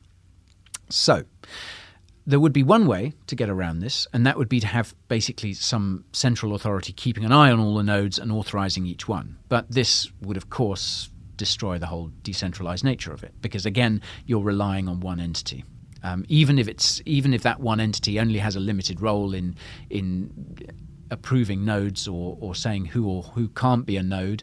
So, 0.89 1.25
there 2.25 2.41
would 2.41 2.53
be 2.53 2.63
one 2.63 2.87
way 2.87 3.15
to 3.27 3.37
get 3.37 3.49
around 3.49 3.81
this, 3.81 4.07
and 4.13 4.27
that 4.27 4.37
would 4.37 4.49
be 4.49 4.61
to 4.61 4.67
have 4.67 4.95
basically 5.09 5.55
some 5.55 6.05
central 6.13 6.55
authority 6.55 6.93
keeping 6.93 7.25
an 7.25 7.33
eye 7.33 7.51
on 7.51 7.61
all 7.61 7.77
the 7.77 7.83
nodes 7.83 8.19
and 8.19 8.33
authorizing 8.33 8.87
each 8.87 9.07
one. 9.07 9.39
But 9.49 9.71
this 9.71 10.11
would, 10.23 10.37
of 10.37 10.51
course, 10.51 11.11
destroy 11.37 11.79
the 11.79 11.87
whole 11.87 12.11
decentralized 12.23 12.85
nature 12.85 13.13
of 13.13 13.23
it, 13.23 13.35
because 13.41 13.67
again, 13.67 14.03
you're 14.25 14.41
relying 14.41 14.89
on 14.89 15.01
one 15.01 15.21
entity. 15.21 15.65
Um, 16.03 16.25
even 16.29 16.59
if 16.59 16.69
it's 16.69 17.01
even 17.05 17.35
if 17.35 17.43
that 17.43 17.61
one 17.61 17.81
entity 17.81 18.21
only 18.21 18.39
has 18.39 18.57
a 18.57 18.61
limited 18.61 19.01
role 19.01 19.35
in 19.35 19.57
in 19.91 20.31
approving 21.11 21.65
nodes 21.65 22.09
or, 22.09 22.37
or 22.41 22.55
saying 22.55 22.87
who 22.87 23.09
or 23.09 23.23
who 23.23 23.49
can't 23.49 23.87
be 23.87 23.97
a 23.97 24.03
node, 24.03 24.43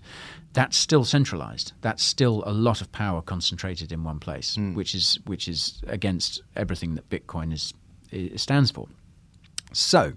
that's 0.53 0.77
still 0.77 1.03
centralized. 1.03 1.73
That's 1.81 2.03
still 2.03 2.43
a 2.45 2.53
lot 2.53 2.81
of 2.81 2.91
power 2.91 3.21
concentrated 3.21 3.91
in 3.91 4.03
one 4.03 4.19
place, 4.19 4.57
which 4.73 4.95
is 4.95 5.19
which 5.25 5.47
is 5.47 5.81
against 5.87 6.41
everything 6.55 6.95
that 6.95 7.09
Bitcoin 7.09 7.53
is, 7.53 7.73
stands 8.41 8.71
for. 8.71 8.87
So, 9.73 10.13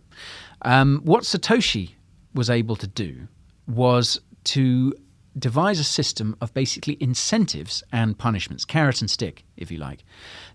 um, 0.62 1.00
what 1.04 1.24
Satoshi 1.24 1.92
was 2.34 2.50
able 2.50 2.76
to 2.76 2.86
do 2.86 3.28
was 3.66 4.20
to 4.44 4.94
devise 5.38 5.78
a 5.78 5.84
system 5.84 6.36
of 6.40 6.54
basically 6.54 6.96
incentives 7.00 7.82
and 7.92 8.18
punishments, 8.18 8.64
carrot 8.64 9.00
and 9.00 9.10
stick, 9.10 9.44
if 9.56 9.70
you 9.70 9.78
like, 9.78 10.04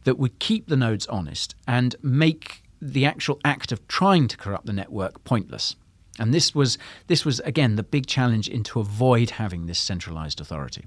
that 0.03 0.17
would 0.17 0.39
keep 0.39 0.67
the 0.67 0.77
nodes 0.77 1.07
honest 1.07 1.55
and 1.67 1.95
make 2.01 2.63
the 2.81 3.05
actual 3.05 3.39
act 3.45 3.71
of 3.71 3.87
trying 3.87 4.27
to 4.27 4.37
corrupt 4.37 4.65
the 4.65 4.73
network 4.73 5.23
pointless. 5.23 5.75
And 6.19 6.33
this 6.33 6.53
was 6.53 6.77
this 7.07 7.23
was 7.23 7.39
again 7.41 7.75
the 7.75 7.83
big 7.83 8.05
challenge 8.05 8.47
in 8.47 8.63
to 8.65 8.79
avoid 8.79 9.31
having 9.31 9.65
this 9.65 9.79
centralized 9.79 10.41
authority. 10.41 10.85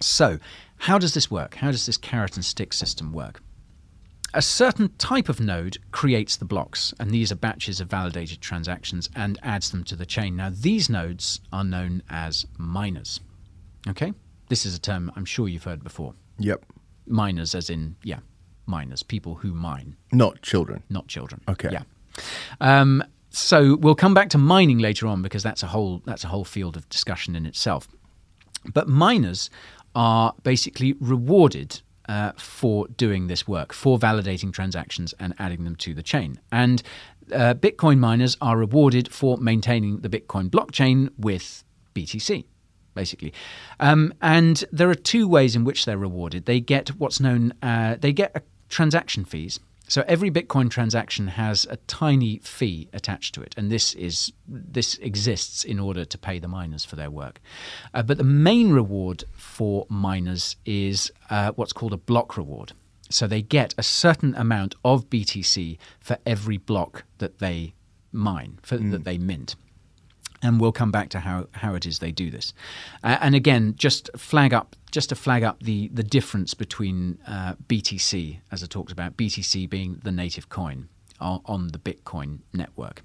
So, 0.00 0.38
how 0.76 0.98
does 0.98 1.14
this 1.14 1.30
work? 1.30 1.54
How 1.54 1.70
does 1.70 1.86
this 1.86 1.96
carrot 1.96 2.36
and 2.36 2.44
stick 2.44 2.72
system 2.72 3.12
work? 3.12 3.42
A 4.36 4.42
certain 4.42 4.90
type 4.98 5.30
of 5.30 5.40
node 5.40 5.78
creates 5.92 6.36
the 6.36 6.44
blocks, 6.44 6.92
and 7.00 7.10
these 7.10 7.32
are 7.32 7.36
batches 7.36 7.80
of 7.80 7.88
validated 7.88 8.42
transactions 8.42 9.08
and 9.16 9.38
adds 9.42 9.70
them 9.70 9.82
to 9.84 9.96
the 9.96 10.04
chain. 10.04 10.36
Now, 10.36 10.50
these 10.52 10.90
nodes 10.90 11.40
are 11.54 11.64
known 11.64 12.02
as 12.10 12.44
miners. 12.58 13.18
Okay? 13.88 14.12
This 14.50 14.66
is 14.66 14.76
a 14.76 14.78
term 14.78 15.10
I'm 15.16 15.24
sure 15.24 15.48
you've 15.48 15.64
heard 15.64 15.82
before. 15.82 16.12
Yep. 16.38 16.66
Miners, 17.06 17.54
as 17.54 17.70
in, 17.70 17.96
yeah, 18.02 18.18
miners, 18.66 19.02
people 19.02 19.36
who 19.36 19.54
mine. 19.54 19.96
Not 20.12 20.42
children. 20.42 20.82
Not 20.90 21.06
children. 21.08 21.40
Okay. 21.48 21.70
Yeah. 21.72 21.84
Um, 22.60 23.02
so 23.30 23.76
we'll 23.76 23.94
come 23.94 24.12
back 24.12 24.28
to 24.30 24.38
mining 24.38 24.80
later 24.80 25.06
on 25.06 25.22
because 25.22 25.42
that's 25.42 25.62
a 25.62 25.68
whole 25.68 26.02
that's 26.04 26.24
a 26.24 26.28
whole 26.28 26.44
field 26.44 26.76
of 26.76 26.86
discussion 26.90 27.36
in 27.36 27.46
itself. 27.46 27.88
But 28.74 28.86
miners 28.86 29.48
are 29.94 30.34
basically 30.42 30.94
rewarded 31.00 31.80
uh, 32.08 32.32
for 32.36 32.86
doing 32.88 33.26
this 33.26 33.46
work, 33.46 33.72
for 33.72 33.98
validating 33.98 34.52
transactions 34.52 35.14
and 35.18 35.34
adding 35.38 35.64
them 35.64 35.76
to 35.76 35.94
the 35.94 36.02
chain. 36.02 36.40
And 36.52 36.82
uh, 37.32 37.54
Bitcoin 37.54 37.98
miners 37.98 38.36
are 38.40 38.56
rewarded 38.56 39.12
for 39.12 39.36
maintaining 39.38 39.98
the 39.98 40.08
Bitcoin 40.08 40.48
blockchain 40.48 41.10
with 41.18 41.64
BTC. 41.94 42.44
Basically, 42.94 43.34
um, 43.78 44.14
and 44.22 44.64
there 44.72 44.88
are 44.88 44.94
two 44.94 45.28
ways 45.28 45.54
in 45.54 45.64
which 45.64 45.84
they're 45.84 45.98
rewarded. 45.98 46.46
They 46.46 46.60
get 46.60 46.88
what's 46.96 47.20
known, 47.20 47.52
uh, 47.60 47.96
they 48.00 48.10
get 48.10 48.42
transaction 48.70 49.26
fees, 49.26 49.60
so 49.88 50.04
every 50.08 50.30
Bitcoin 50.30 50.68
transaction 50.68 51.28
has 51.28 51.66
a 51.70 51.76
tiny 51.86 52.38
fee 52.38 52.88
attached 52.92 53.34
to 53.36 53.42
it, 53.42 53.54
and 53.56 53.70
this 53.70 53.94
is 53.94 54.32
this 54.48 54.98
exists 54.98 55.64
in 55.64 55.78
order 55.78 56.04
to 56.04 56.18
pay 56.18 56.38
the 56.38 56.48
miners 56.48 56.84
for 56.84 56.96
their 56.96 57.10
work. 57.10 57.40
Uh, 57.94 58.02
but 58.02 58.18
the 58.18 58.24
main 58.24 58.72
reward 58.72 59.24
for 59.32 59.86
miners 59.88 60.56
is 60.64 61.12
uh, 61.30 61.52
what's 61.52 61.72
called 61.72 61.92
a 61.92 61.98
block 61.98 62.36
reward. 62.36 62.72
So 63.10 63.28
they 63.28 63.42
get 63.42 63.74
a 63.78 63.84
certain 63.84 64.34
amount 64.34 64.74
of 64.84 65.08
BTC 65.08 65.78
for 66.00 66.18
every 66.26 66.56
block 66.56 67.04
that 67.18 67.38
they 67.38 67.74
mine, 68.10 68.58
for, 68.62 68.78
mm. 68.78 68.90
that 68.90 69.04
they 69.04 69.18
mint 69.18 69.54
and 70.42 70.60
we'll 70.60 70.72
come 70.72 70.90
back 70.90 71.08
to 71.10 71.20
how, 71.20 71.46
how 71.52 71.74
it 71.74 71.86
is 71.86 71.98
they 71.98 72.12
do 72.12 72.30
this. 72.30 72.52
Uh, 73.02 73.16
and 73.20 73.34
again, 73.34 73.74
just 73.76 74.10
flag 74.16 74.52
up 74.52 74.76
just 74.90 75.08
to 75.10 75.14
flag 75.14 75.42
up 75.42 75.62
the 75.62 75.88
the 75.88 76.02
difference 76.02 76.54
between 76.54 77.18
uh, 77.26 77.54
BTC, 77.68 78.38
as 78.50 78.62
I 78.62 78.66
talked 78.66 78.92
about, 78.92 79.16
BTC 79.16 79.68
being 79.68 80.00
the 80.02 80.12
native 80.12 80.48
coin 80.48 80.88
on, 81.20 81.40
on 81.44 81.68
the 81.68 81.78
Bitcoin 81.78 82.40
network. 82.52 83.02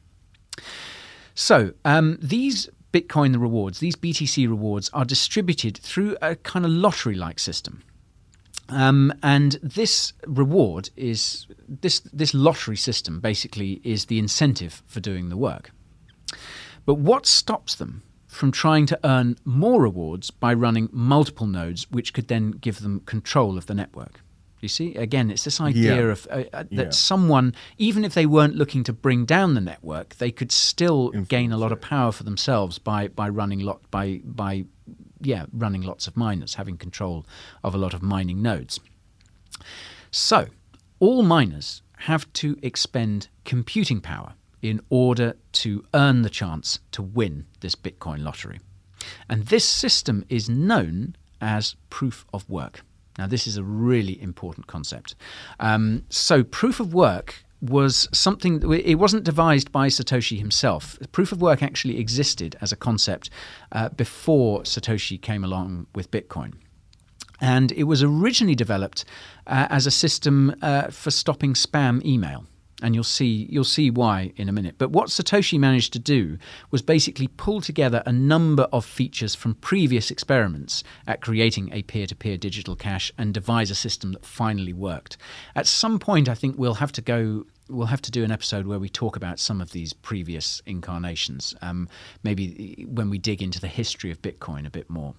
So 1.36 1.74
um, 1.86 2.18
these 2.22 2.70
Bitcoin 2.94 3.40
rewards, 3.40 3.80
these 3.80 3.96
BTC 3.96 4.48
rewards, 4.48 4.90
are 4.94 5.06
distributed 5.06 5.78
through 5.78 6.18
a 6.22 6.36
kind 6.36 6.66
of 6.66 6.72
lottery-like 6.72 7.40
system. 7.40 7.84
Um, 8.70 9.14
and 9.22 9.54
this 9.62 10.14
reward 10.26 10.90
is 10.96 11.46
this 11.68 12.00
this 12.14 12.34
lottery 12.34 12.78
system 12.78 13.20
basically 13.20 13.82
is 13.84 14.06
the 14.06 14.18
incentive 14.18 14.82
for 14.88 15.02
doing 15.02 15.28
the 15.30 15.38
work. 15.38 15.72
But 16.86 16.96
what 16.96 17.26
stops 17.26 17.76
them 17.76 18.04
from 18.28 18.52
trying 18.52 18.86
to 18.88 19.00
earn 19.04 19.36
more 19.46 19.82
rewards 19.82 20.32
by 20.32 20.54
running 20.54 20.90
multiple 20.92 21.48
nodes, 21.48 21.90
which 21.92 22.14
could 22.14 22.28
then 22.28 22.52
give 22.52 22.80
them 22.80 23.02
control 23.02 23.58
of 23.58 23.66
the 23.66 23.74
network? 23.74 24.22
You 24.62 24.68
see, 24.68 24.94
again, 24.96 25.32
it's 25.32 25.44
this 25.44 25.60
idea 25.60 26.06
Yeah. 26.06 26.12
of 26.12 26.28
uh, 26.30 26.44
uh, 26.54 26.64
that 26.72 26.86
Yeah. 26.86 26.90
someone, 26.92 27.56
even 27.78 28.06
if 28.06 28.14
they 28.14 28.28
weren't 28.28 28.56
looking 28.56 28.84
to 28.84 28.94
bring 28.94 29.26
down 29.26 29.56
the 29.56 29.62
network, 29.62 30.16
they 30.18 30.32
could 30.32 30.52
still 30.52 31.10
gain 31.10 31.52
a 31.52 31.58
lot 31.58 31.72
of 31.72 31.82
power 31.82 32.12
for 32.12 32.24
themselves 32.24 32.78
by 32.78 33.08
by 33.08 33.28
running 33.28 33.60
lot 33.62 33.82
by 33.90 34.22
by 34.24 34.66
yeah 35.20 35.46
running 35.52 35.82
lots 35.82 36.06
of 36.08 36.16
miners, 36.16 36.56
having 36.56 36.78
control 36.78 37.26
of 37.64 37.74
a 37.74 37.78
lot 37.80 37.94
of 37.96 38.04
mining 38.04 38.42
nodes. 38.44 38.80
So, 40.12 40.48
all 41.00 41.24
miners 41.24 41.82
have 42.00 42.32
to 42.34 42.58
expend 42.62 43.30
computing 43.46 44.00
power 44.02 44.34
in 44.62 44.82
order 44.90 45.36
to 45.52 45.84
earn 45.94 46.22
the 46.22 46.30
chance 46.30 46.80
to 46.92 47.02
win 47.02 47.46
this 47.62 47.76
Bitcoin 47.76 48.24
lottery. 48.24 48.60
And 49.30 49.48
this 49.48 49.66
system 49.66 50.26
is 50.30 50.50
known 50.50 51.16
as 51.40 51.76
proof 51.90 52.26
of 52.34 52.48
work. 52.50 52.84
Now, 53.18 53.28
this 53.28 53.48
is 53.48 53.58
a 53.58 53.64
really 53.64 54.22
important 54.22 54.68
concept. 54.68 55.16
Um, 55.60 56.04
so, 56.10 56.44
proof 56.44 56.80
of 56.80 56.94
work 56.94 57.44
was 57.62 58.08
something, 58.12 58.62
it 58.72 58.96
wasn't 58.96 59.24
devised 59.24 59.72
by 59.72 59.88
Satoshi 59.88 60.40
himself. 60.40 60.98
Proof 61.12 61.32
of 61.32 61.42
work 61.42 61.62
actually 61.62 62.00
existed 62.00 62.56
as 62.62 62.72
a 62.72 62.76
concept 62.76 63.30
uh, 63.72 63.90
before 63.90 64.62
Satoshi 64.62 65.22
came 65.22 65.44
along 65.44 65.88
with 65.94 66.10
Bitcoin. 66.10 66.54
And 67.40 67.72
it 67.74 67.84
was 67.84 68.02
originally 68.02 68.56
developed 68.56 69.06
uh, 69.46 69.68
as 69.70 69.86
a 69.86 69.92
system 69.92 70.56
uh, 70.62 70.88
for 70.88 71.12
stopping 71.12 71.54
spam 71.54 72.04
email. 72.06 72.46
And 72.82 72.96
you'll 72.96 73.04
see 73.04 73.48
you'll 73.50 73.64
see 73.64 73.90
why 73.90 74.34
in 74.36 74.50
a 74.50 74.52
minute. 74.52 74.76
But 74.78 74.92
what 74.92 75.10
Satoshi 75.10 75.60
managed 75.60 75.94
to 75.94 76.00
do 76.00 76.38
was 76.72 76.82
basically 76.82 77.28
pull 77.28 77.62
together 77.62 78.04
a 78.06 78.12
number 78.12 78.64
of 78.74 78.86
features 78.86 79.36
from 79.36 79.56
previous 79.56 80.12
experiments 80.12 80.84
at 81.08 81.22
creating 81.22 81.70
a 81.72 81.84
peer-to-peer 81.84 82.38
digital 82.38 82.76
cash 82.76 83.12
and 83.18 83.34
devise 83.34 83.70
a 83.70 83.76
system 83.76 84.12
that 84.14 84.26
finally 84.26 84.74
worked. 84.74 85.18
At 85.56 85.68
some 85.68 86.00
point, 86.00 86.28
I 86.28 86.34
think 86.34 86.58
we'll 86.58 86.76
have 86.76 86.92
to 86.94 87.02
go 87.02 87.46
we'll 87.72 87.88
have 87.88 88.02
to 88.02 88.12
do 88.12 88.24
an 88.24 88.32
episode 88.32 88.68
where 88.68 88.80
we 88.80 88.90
talk 88.90 89.16
about 89.16 89.40
some 89.40 89.62
of 89.62 89.72
these 89.72 89.94
previous 89.94 90.62
incarnations, 90.66 91.56
um, 91.62 91.88
maybe 92.24 92.86
when 92.90 93.10
we 93.10 93.18
dig 93.18 93.42
into 93.42 93.60
the 93.60 93.68
history 93.68 94.12
of 94.12 94.22
Bitcoin 94.22 94.68
a 94.68 94.70
bit 94.70 94.90
more. 94.90 95.16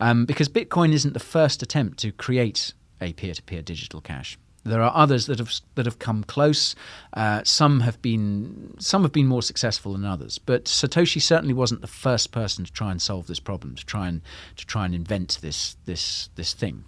Um, 0.00 0.26
because 0.26 0.48
Bitcoin 0.48 0.92
isn't 0.92 1.14
the 1.14 1.20
first 1.20 1.62
attempt 1.62 1.98
to 2.00 2.12
create 2.12 2.72
a 3.00 3.12
peer 3.12 3.34
to 3.34 3.42
peer 3.42 3.62
digital 3.62 4.00
cash. 4.00 4.38
There 4.64 4.82
are 4.82 4.92
others 4.94 5.26
that 5.26 5.38
have 5.38 5.52
that 5.74 5.86
have 5.86 5.98
come 5.98 6.22
close. 6.24 6.74
Uh, 7.12 7.42
some 7.44 7.80
have 7.80 8.00
been 8.00 8.74
some 8.78 9.02
have 9.02 9.12
been 9.12 9.26
more 9.26 9.42
successful 9.42 9.92
than 9.92 10.04
others. 10.04 10.38
But 10.38 10.64
Satoshi 10.66 11.20
certainly 11.20 11.54
wasn't 11.54 11.80
the 11.80 11.88
first 11.88 12.30
person 12.30 12.64
to 12.64 12.72
try 12.72 12.90
and 12.90 13.02
solve 13.02 13.26
this 13.26 13.40
problem, 13.40 13.74
to 13.74 13.84
try 13.84 14.08
and 14.08 14.22
to 14.56 14.66
try 14.66 14.84
and 14.84 14.94
invent 14.94 15.38
this 15.42 15.76
this 15.84 16.30
this 16.36 16.52
thing. 16.52 16.84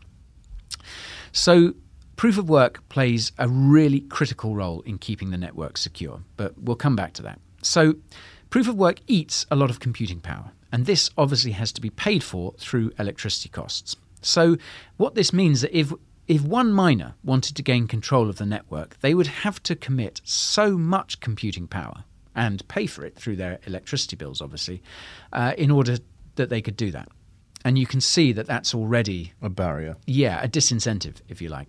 So 1.33 1.75
proof 2.17 2.39
of 2.39 2.49
work 2.49 2.89
plays 2.89 3.33
a 3.39 3.49
really 3.49 4.01
critical 4.01 4.55
role 4.55 4.83
in 4.83 4.99
keeping 4.99 5.31
the 5.31 5.39
network 5.39 5.77
secure. 5.77 6.21
But 6.37 6.57
we'll 6.57 6.77
come 6.77 6.95
back 6.95 7.13
to 7.15 7.23
that. 7.23 7.41
So 7.63 7.95
proof 8.51 8.69
of 8.69 8.77
work 8.77 9.01
eats 9.09 9.47
a 9.51 9.57
lot 9.57 9.71
of 9.71 9.81
computing 9.81 10.21
power, 10.21 10.53
and 10.71 10.87
this 10.87 11.11
obviously 11.19 11.53
has 11.53 11.73
to 11.73 11.81
be 11.81 11.91
paid 11.91 12.23
for 12.23 12.55
through 12.59 12.93
electricity 13.01 13.49
costs. 13.49 13.97
So 14.23 14.57
what 14.97 15.17
this 15.17 15.33
means 15.33 15.61
that 15.63 15.77
if 15.77 15.93
if 16.27 16.43
one 16.43 16.73
miner 16.73 17.15
wanted 17.23 17.57
to 17.57 17.63
gain 17.63 17.87
control 17.87 18.29
of 18.29 18.37
the 18.37 18.47
network, 18.47 18.99
they 19.01 19.15
would 19.15 19.27
have 19.27 19.63
to 19.65 19.77
commit 19.77 20.21
so 20.25 20.77
much 20.79 21.21
computing 21.21 21.67
power 21.67 22.05
and 22.35 22.67
pay 22.69 22.87
for 22.87 23.05
it 23.05 23.17
through 23.17 23.37
their 23.37 23.59
electricity 23.67 24.17
bills, 24.17 24.41
obviously, 24.41 24.83
uh, 25.33 25.53
in 25.57 25.71
order 25.71 25.99
that 26.37 26.49
they 26.49 26.61
could 26.61 26.77
do 26.77 26.91
that. 26.91 27.09
And 27.65 27.79
you 27.79 27.87
can 27.87 28.01
see 28.01 28.33
that 28.33 28.47
that's 28.47 28.75
already 28.75 29.33
a 29.41 29.49
barrier. 29.49 29.97
Yeah, 30.07 30.43
a 30.43 30.49
disincentive, 30.49 31.17
if 31.29 31.41
you 31.41 31.49
like. 31.49 31.69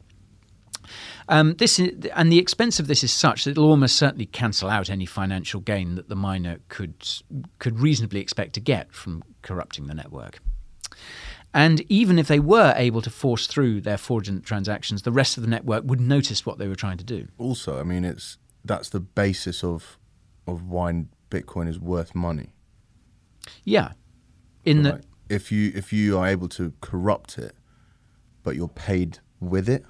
Um, 1.29 1.55
this 1.55 1.79
is, 1.79 2.05
and 2.13 2.31
the 2.31 2.37
expense 2.37 2.79
of 2.79 2.87
this 2.87 3.03
is 3.03 3.11
such 3.11 3.43
that 3.43 3.51
it'll 3.51 3.69
almost 3.69 3.95
certainly 3.95 4.25
cancel 4.25 4.69
out 4.69 4.89
any 4.89 5.05
financial 5.05 5.59
gain 5.61 5.95
that 5.95 6.09
the 6.09 6.15
miner 6.15 6.59
could 6.69 6.95
could 7.59 7.79
reasonably 7.79 8.19
expect 8.19 8.53
to 8.53 8.59
get 8.59 8.93
from 8.93 9.23
corrupting 9.41 9.87
the 9.87 9.95
network. 9.95 10.39
And 11.55 11.83
even 11.89 12.19
if 12.19 12.27
they 12.27 12.39
were 12.41 12.73
able 12.75 13.01
to 13.01 13.09
force 13.09 13.47
through 13.47 13.79
their 13.79 13.97
fraudulent 13.97 14.43
transactions, 14.45 15.03
the 15.03 15.11
rest 15.13 15.37
of 15.37 15.41
the 15.43 15.49
network 15.49 15.85
would 15.85 16.01
notice 16.01 16.45
what 16.45 16.57
they 16.57 16.67
were 16.67 16.75
trying 16.75 16.97
to 16.97 17.03
do. 17.05 17.29
Also, 17.37 17.79
I 17.79 17.83
mean, 17.83 18.03
it's 18.03 18.37
that's 18.65 18.89
the 18.89 18.99
basis 18.99 19.63
of 19.63 19.97
of 20.45 20.67
why 20.67 21.05
Bitcoin 21.29 21.69
is 21.69 21.79
worth 21.79 22.13
money. 22.13 22.49
Yeah, 23.63 23.93
in 24.65 24.83
Right. 24.83 25.03
if 25.29 25.49
you 25.49 25.71
if 25.73 25.93
you 25.93 26.17
are 26.17 26.27
able 26.27 26.49
to 26.49 26.73
corrupt 26.81 27.37
it, 27.37 27.55
but 28.43 28.57
you're 28.57 28.67
paid 28.67 29.19
with 29.39 29.69
it, 29.69 29.85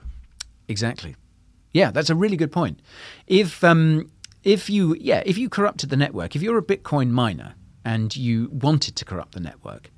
Exactly. 0.67 1.15
Yeah, 1.73 1.91
that's 1.91 2.09
a 2.09 2.15
really 2.15 2.37
good 2.37 2.51
point. 2.51 2.79
If 3.27 3.63
um, 3.63 4.11
if 4.43 4.69
you 4.69 4.95
yeah 4.99 5.23
if 5.25 5.37
you 5.37 5.49
corrupted 5.49 5.89
the 5.89 5.97
network, 5.97 6.35
if 6.35 6.41
you're 6.43 6.59
a 6.59 6.63
Bitcoin 6.63 7.09
miner 7.09 7.55
and 7.83 8.15
you 8.15 8.49
wanted 8.51 8.95
to 8.97 9.05
corrupt 9.05 9.33
the 9.33 9.39
network, 9.39 9.91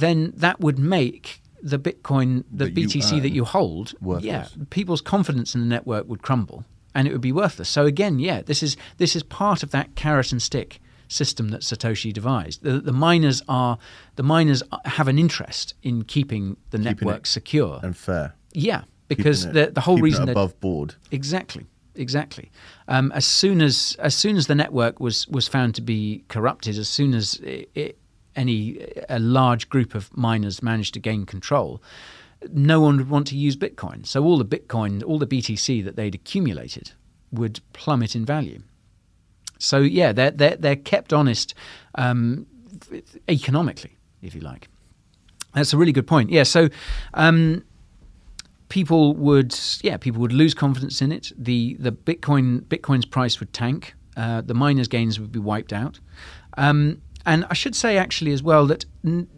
then 0.00 0.32
that 0.36 0.60
would 0.60 0.78
make 0.78 1.40
the 1.62 1.78
Bitcoin 1.78 2.44
the 2.50 2.66
That 2.66 2.76
you 2.80 2.86
BTC 2.88 3.20
that 3.22 3.30
you 3.32 3.44
hold 3.44 3.94
worthless. 4.00 4.24
yeah 4.24 4.46
people's 4.70 5.00
confidence 5.00 5.54
in 5.54 5.60
the 5.60 5.66
network 5.66 6.08
would 6.08 6.22
crumble 6.22 6.64
and 6.94 7.06
it 7.08 7.12
would 7.12 7.20
be 7.30 7.32
worthless. 7.32 7.68
So 7.68 7.84
again, 7.86 8.18
yeah, 8.18 8.42
this 8.42 8.62
is 8.62 8.76
this 8.96 9.14
is 9.16 9.22
part 9.22 9.62
of 9.62 9.70
that 9.72 9.94
carrot 9.94 10.32
and 10.32 10.40
stick 10.42 10.80
system 11.08 11.48
that 11.50 11.62
Satoshi 11.62 12.12
devised. 12.12 12.62
The, 12.62 12.80
the 12.80 12.92
miners 12.92 13.42
are 13.48 13.78
the 14.16 14.22
miners 14.22 14.62
have 14.84 15.08
an 15.08 15.18
interest 15.18 15.74
in 15.82 16.04
keeping 16.04 16.56
the 16.70 16.78
network 16.78 17.26
secure 17.26 17.80
and 17.82 17.96
fair. 17.96 18.34
Yeah, 18.52 18.82
because 19.08 19.44
Keeping 19.44 19.56
it- 19.60 19.66
the 19.66 19.72
the 19.72 19.80
whole 19.82 19.98
reason 19.98 20.28
above 20.28 20.58
board. 20.60 20.94
Exactly, 21.10 21.66
exactly. 21.94 22.50
Um, 22.88 23.10
as 23.12 23.26
soon 23.26 23.60
as 23.60 23.96
as 23.98 24.14
soon 24.14 24.36
as 24.36 24.46
the 24.46 24.54
network 24.54 25.00
was 25.00 25.26
was 25.28 25.48
found 25.48 25.74
to 25.76 25.82
be 25.82 26.24
corrupted, 26.28 26.78
as 26.78 26.88
soon 26.88 27.14
as 27.14 27.34
it, 27.40 27.70
it, 27.74 27.98
any 28.38 28.78
a 29.08 29.18
large 29.18 29.68
group 29.68 29.94
of 29.94 30.16
miners 30.16 30.62
managed 30.62 30.94
to 30.94 31.00
gain 31.00 31.26
control, 31.26 31.82
no 32.52 32.80
one 32.80 32.96
would 32.96 33.10
want 33.10 33.26
to 33.28 33.36
use 33.36 33.56
Bitcoin. 33.56 34.06
So 34.06 34.24
all 34.24 34.38
the 34.38 34.44
Bitcoin, 34.44 35.02
all 35.04 35.18
the 35.18 35.26
BTC 35.26 35.84
that 35.84 35.96
they'd 35.96 36.14
accumulated 36.14 36.92
would 37.32 37.60
plummet 37.72 38.14
in 38.14 38.24
value. 38.24 38.62
So 39.58 39.78
yeah, 39.78 40.12
they're 40.12 40.30
they're, 40.30 40.56
they're 40.56 40.76
kept 40.76 41.12
honest 41.12 41.54
um, 41.96 42.46
economically, 43.28 43.96
if 44.22 44.34
you 44.34 44.40
like. 44.40 44.68
That's 45.54 45.72
a 45.72 45.76
really 45.76 45.92
good 45.92 46.06
point. 46.06 46.30
Yeah. 46.30 46.44
So. 46.44 46.68
Um, 47.14 47.64
people 48.68 49.14
would 49.14 49.58
yeah 49.80 49.96
people 49.96 50.20
would 50.20 50.30
lose 50.30 50.52
confidence 50.52 51.00
in 51.00 51.10
it 51.10 51.32
the 51.38 51.74
the 51.80 51.90
bitcoin 51.90 52.60
bitcoin's 52.64 53.06
price 53.06 53.40
would 53.40 53.50
tank 53.54 53.94
uh, 54.18 54.42
the 54.42 54.52
miners 54.52 54.86
gains 54.88 55.18
would 55.18 55.32
be 55.32 55.38
wiped 55.38 55.72
out 55.72 56.00
um, 56.58 57.00
and 57.28 57.44
i 57.50 57.54
should 57.54 57.76
say 57.76 57.96
actually 57.96 58.32
as 58.32 58.42
well 58.42 58.66
that 58.66 58.84
n- 59.04 59.28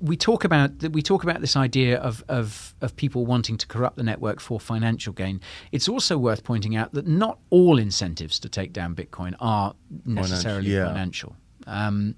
we 0.00 0.16
talk 0.16 0.44
about 0.44 0.78
that 0.78 0.92
we 0.92 1.02
talk 1.02 1.22
about 1.22 1.40
this 1.40 1.56
idea 1.56 1.98
of, 1.98 2.24
of 2.28 2.74
of 2.80 2.96
people 2.96 3.26
wanting 3.26 3.56
to 3.58 3.66
corrupt 3.66 3.96
the 3.96 4.02
network 4.02 4.40
for 4.40 4.58
financial 4.58 5.12
gain. 5.12 5.40
It's 5.72 5.88
also 5.88 6.16
worth 6.16 6.42
pointing 6.42 6.74
out 6.74 6.92
that 6.94 7.06
not 7.06 7.38
all 7.50 7.78
incentives 7.78 8.38
to 8.40 8.48
take 8.48 8.72
down 8.72 8.94
Bitcoin 8.94 9.34
are 9.40 9.74
necessarily 10.04 10.70
yeah. 10.70 10.86
financial. 10.86 11.36
Um, 11.66 12.14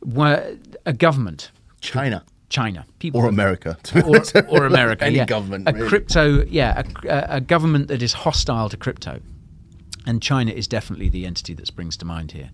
where 0.00 0.56
a 0.84 0.92
government, 0.92 1.52
China, 1.80 2.24
China, 2.48 2.84
people 2.98 3.20
or 3.20 3.28
America, 3.28 3.78
or, 4.04 4.22
or 4.48 4.66
America, 4.66 5.04
Any 5.06 5.16
yeah. 5.16 5.26
government, 5.26 5.68
a 5.68 5.72
really. 5.72 5.88
crypto, 5.88 6.44
yeah, 6.46 6.82
a, 7.04 7.08
a, 7.08 7.36
a 7.36 7.40
government 7.40 7.88
that 7.88 8.02
is 8.02 8.12
hostile 8.12 8.68
to 8.68 8.76
crypto, 8.76 9.20
and 10.06 10.20
China 10.20 10.50
is 10.50 10.66
definitely 10.66 11.08
the 11.08 11.24
entity 11.24 11.54
that 11.54 11.66
springs 11.68 11.96
to 11.98 12.04
mind 12.04 12.32
here. 12.32 12.50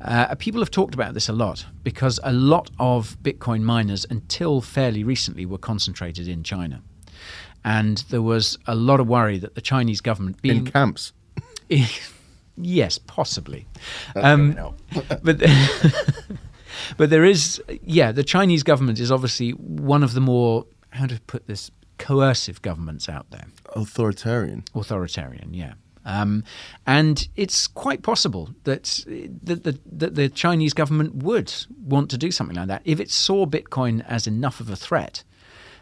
Uh, 0.00 0.34
people 0.36 0.60
have 0.60 0.70
talked 0.70 0.94
about 0.94 1.14
this 1.14 1.28
a 1.28 1.32
lot 1.32 1.66
because 1.82 2.18
a 2.22 2.32
lot 2.32 2.70
of 2.78 3.16
Bitcoin 3.22 3.62
miners, 3.62 4.06
until 4.08 4.60
fairly 4.60 5.04
recently, 5.04 5.44
were 5.44 5.58
concentrated 5.58 6.26
in 6.26 6.42
China, 6.42 6.82
and 7.64 7.98
there 8.10 8.22
was 8.22 8.58
a 8.66 8.74
lot 8.74 9.00
of 9.00 9.06
worry 9.06 9.38
that 9.38 9.54
the 9.54 9.60
Chinese 9.60 10.00
government 10.00 10.40
being 10.40 10.58
in 10.58 10.66
camps. 10.66 11.12
yes, 12.56 12.98
possibly, 12.98 13.66
um, 14.16 14.56
but. 15.22 15.42
But 16.96 17.10
there 17.10 17.24
is, 17.24 17.62
yeah, 17.82 18.10
the 18.12 18.24
Chinese 18.24 18.62
government 18.62 18.98
is 19.00 19.12
obviously 19.12 19.50
one 19.50 20.02
of 20.02 20.14
the 20.14 20.20
more, 20.20 20.66
how 20.90 21.06
to 21.06 21.20
put 21.22 21.46
this, 21.46 21.70
coercive 21.98 22.62
governments 22.62 23.08
out 23.08 23.30
there. 23.30 23.46
Authoritarian. 23.76 24.64
Authoritarian, 24.74 25.52
yeah. 25.52 25.74
Um, 26.04 26.44
and 26.86 27.28
it's 27.36 27.66
quite 27.66 28.02
possible 28.02 28.50
that, 28.64 29.04
that, 29.42 29.64
the, 29.64 29.78
that 29.92 30.14
the 30.14 30.28
Chinese 30.28 30.72
government 30.72 31.16
would 31.16 31.52
want 31.82 32.10
to 32.10 32.18
do 32.18 32.30
something 32.30 32.56
like 32.56 32.68
that. 32.68 32.82
If 32.84 33.00
it 33.00 33.10
saw 33.10 33.46
Bitcoin 33.46 34.04
as 34.08 34.26
enough 34.26 34.60
of 34.60 34.70
a 34.70 34.76
threat, 34.76 35.24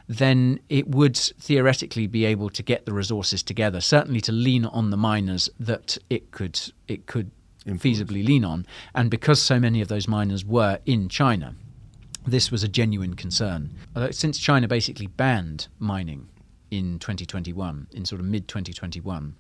then 0.08 0.58
it 0.68 0.88
would 0.88 1.16
theoretically 1.16 2.06
be 2.06 2.24
able 2.24 2.48
to 2.50 2.62
get 2.62 2.86
the 2.86 2.92
resources 2.92 3.42
together, 3.42 3.80
certainly 3.80 4.20
to 4.22 4.32
lean 4.32 4.64
on 4.64 4.90
the 4.90 4.96
miners 4.96 5.50
that 5.60 5.98
it 6.08 6.30
could 6.30 6.58
it 6.88 7.06
could 7.06 7.30
feasibly 7.66 8.24
lean 8.24 8.44
on. 8.44 8.66
And 8.94 9.10
because 9.10 9.42
so 9.42 9.60
many 9.60 9.82
of 9.82 9.88
those 9.88 10.08
miners 10.08 10.44
were 10.44 10.78
in 10.86 11.10
China, 11.10 11.54
this 12.26 12.50
was 12.50 12.62
a 12.62 12.68
genuine 12.68 13.14
concern. 13.14 13.70
Uh, 13.94 14.10
since 14.10 14.38
China 14.38 14.66
basically 14.66 15.06
banned 15.06 15.68
mining 15.78 16.28
in 16.70 16.98
2021, 16.98 17.88
in 17.92 18.04
sort 18.06 18.20
of 18.20 18.26
mid 18.26 18.48
2021, 18.48 19.34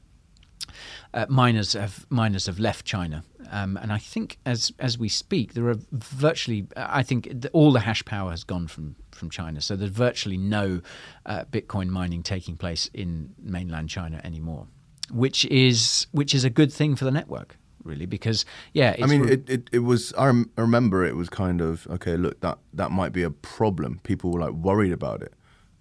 uh, 1.14 1.26
miners 1.28 1.72
have 1.74 2.06
miners 2.10 2.46
have 2.46 2.58
left 2.58 2.84
China, 2.86 3.22
um, 3.50 3.76
and 3.76 3.92
I 3.92 3.98
think 3.98 4.38
as 4.44 4.72
as 4.78 4.98
we 4.98 5.08
speak, 5.08 5.54
there 5.54 5.68
are 5.68 5.76
virtually 5.92 6.66
I 6.76 7.02
think 7.02 7.24
th- 7.24 7.46
all 7.52 7.72
the 7.72 7.80
hash 7.80 8.04
power 8.04 8.30
has 8.30 8.44
gone 8.44 8.66
from 8.68 8.96
from 9.12 9.30
China, 9.30 9.60
so 9.60 9.74
there's 9.76 9.90
virtually 9.90 10.36
no 10.36 10.80
uh, 11.26 11.44
Bitcoin 11.50 11.88
mining 11.88 12.22
taking 12.22 12.56
place 12.56 12.88
in 12.94 13.34
mainland 13.42 13.88
China 13.88 14.20
anymore, 14.24 14.66
which 15.10 15.44
is 15.46 16.06
which 16.12 16.34
is 16.34 16.44
a 16.44 16.50
good 16.50 16.72
thing 16.72 16.94
for 16.96 17.04
the 17.04 17.10
network, 17.10 17.56
really, 17.84 18.06
because 18.06 18.44
yeah, 18.72 18.94
I 19.02 19.06
mean, 19.06 19.22
re- 19.22 19.32
it, 19.32 19.50
it, 19.50 19.70
it 19.72 19.78
was. 19.80 20.12
I, 20.16 20.26
rem- 20.26 20.50
I 20.56 20.60
remember 20.60 21.04
it 21.04 21.16
was 21.16 21.28
kind 21.28 21.60
of 21.60 21.86
okay. 21.88 22.16
Look, 22.16 22.40
that 22.40 22.58
that 22.74 22.90
might 22.92 23.12
be 23.12 23.22
a 23.24 23.30
problem. 23.30 24.00
People 24.04 24.30
were 24.30 24.40
like 24.40 24.52
worried 24.52 24.92
about 24.92 25.22
it, 25.22 25.32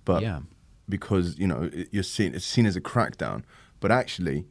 but 0.05 0.23
Yeah. 0.23 0.39
because 0.89 1.37
you 1.37 1.45
know 1.47 1.69
it, 1.71 1.89
you're 1.91 2.03
seen 2.03 2.33
it's 2.33 2.45
seen 2.45 2.65
as 2.65 2.75
a 2.75 2.81
crackdown, 2.81 3.43
but 3.79 3.91
actually, 3.91 4.45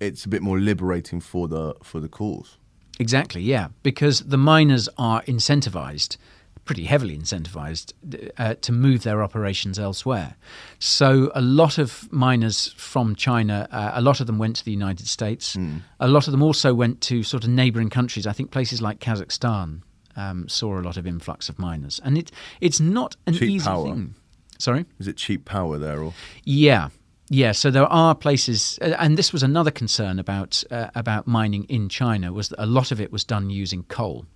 it's 0.00 0.24
a 0.24 0.28
bit 0.28 0.42
more 0.42 0.58
liberating 0.58 1.20
for 1.20 1.48
the 1.48 1.74
for 1.82 2.00
the 2.00 2.08
cause. 2.08 2.56
Exactly, 3.00 3.42
yeah, 3.42 3.68
because 3.82 4.20
the 4.20 4.36
miners 4.36 4.88
are 4.98 5.22
incentivized, 5.22 6.16
pretty 6.64 6.84
heavily 6.84 7.16
incentivized, 7.16 7.92
uh, 8.38 8.54
to 8.60 8.72
move 8.72 9.04
their 9.04 9.22
operations 9.22 9.78
elsewhere. 9.78 10.34
So 10.80 11.30
a 11.34 11.40
lot 11.40 11.78
of 11.78 12.12
miners 12.12 12.72
from 12.76 13.14
China, 13.14 13.68
uh, 13.70 13.92
a 13.94 14.00
lot 14.00 14.20
of 14.20 14.26
them 14.26 14.36
went 14.38 14.56
to 14.56 14.64
the 14.64 14.72
United 14.72 15.06
States. 15.06 15.56
A 16.00 16.08
lot 16.08 16.26
of 16.26 16.32
them 16.32 16.42
also 16.42 16.74
went 16.74 17.00
to 17.02 17.22
sort 17.22 17.44
of 17.44 17.50
neighboring 17.50 17.88
countries. 17.88 18.26
I 18.26 18.32
think 18.32 18.50
places 18.50 18.82
like 18.82 18.98
Kazakhstan 18.98 19.82
um, 20.16 20.48
saw 20.48 20.80
a 20.80 20.82
lot 20.82 20.96
of 20.96 21.06
influx 21.06 21.48
of 21.48 21.58
miners, 21.58 22.00
and 22.04 22.18
it 22.18 22.32
it's 22.60 22.80
not 22.80 23.16
an 23.28 23.34
Cheap 23.34 23.48
easy 23.50 23.64
power. 23.64 23.84
thing. 23.84 24.14
Sorry. 24.58 24.86
Is 24.98 25.06
it 25.06 25.16
cheap 25.16 25.44
power 25.44 25.78
there 25.78 26.00
or? 26.02 26.14
Yeah, 26.42 26.88
yeah. 27.30 27.52
So 27.52 27.70
there 27.70 27.86
are 27.86 28.14
places, 28.14 28.78
uh, 28.82 28.94
and 28.98 29.16
this 29.16 29.32
was 29.32 29.42
another 29.42 29.70
concern 29.70 30.18
about 30.18 30.62
uh, 30.70 30.88
about 30.94 31.26
mining 31.26 31.64
in 31.64 31.88
China 31.88 32.32
was 32.32 32.48
that 32.50 32.62
a 32.62 32.66
lot 32.66 32.90
of 32.92 33.00
it 33.00 33.12
was 33.12 33.24
done 33.24 33.50
using 33.50 33.82
coal, 33.84 34.26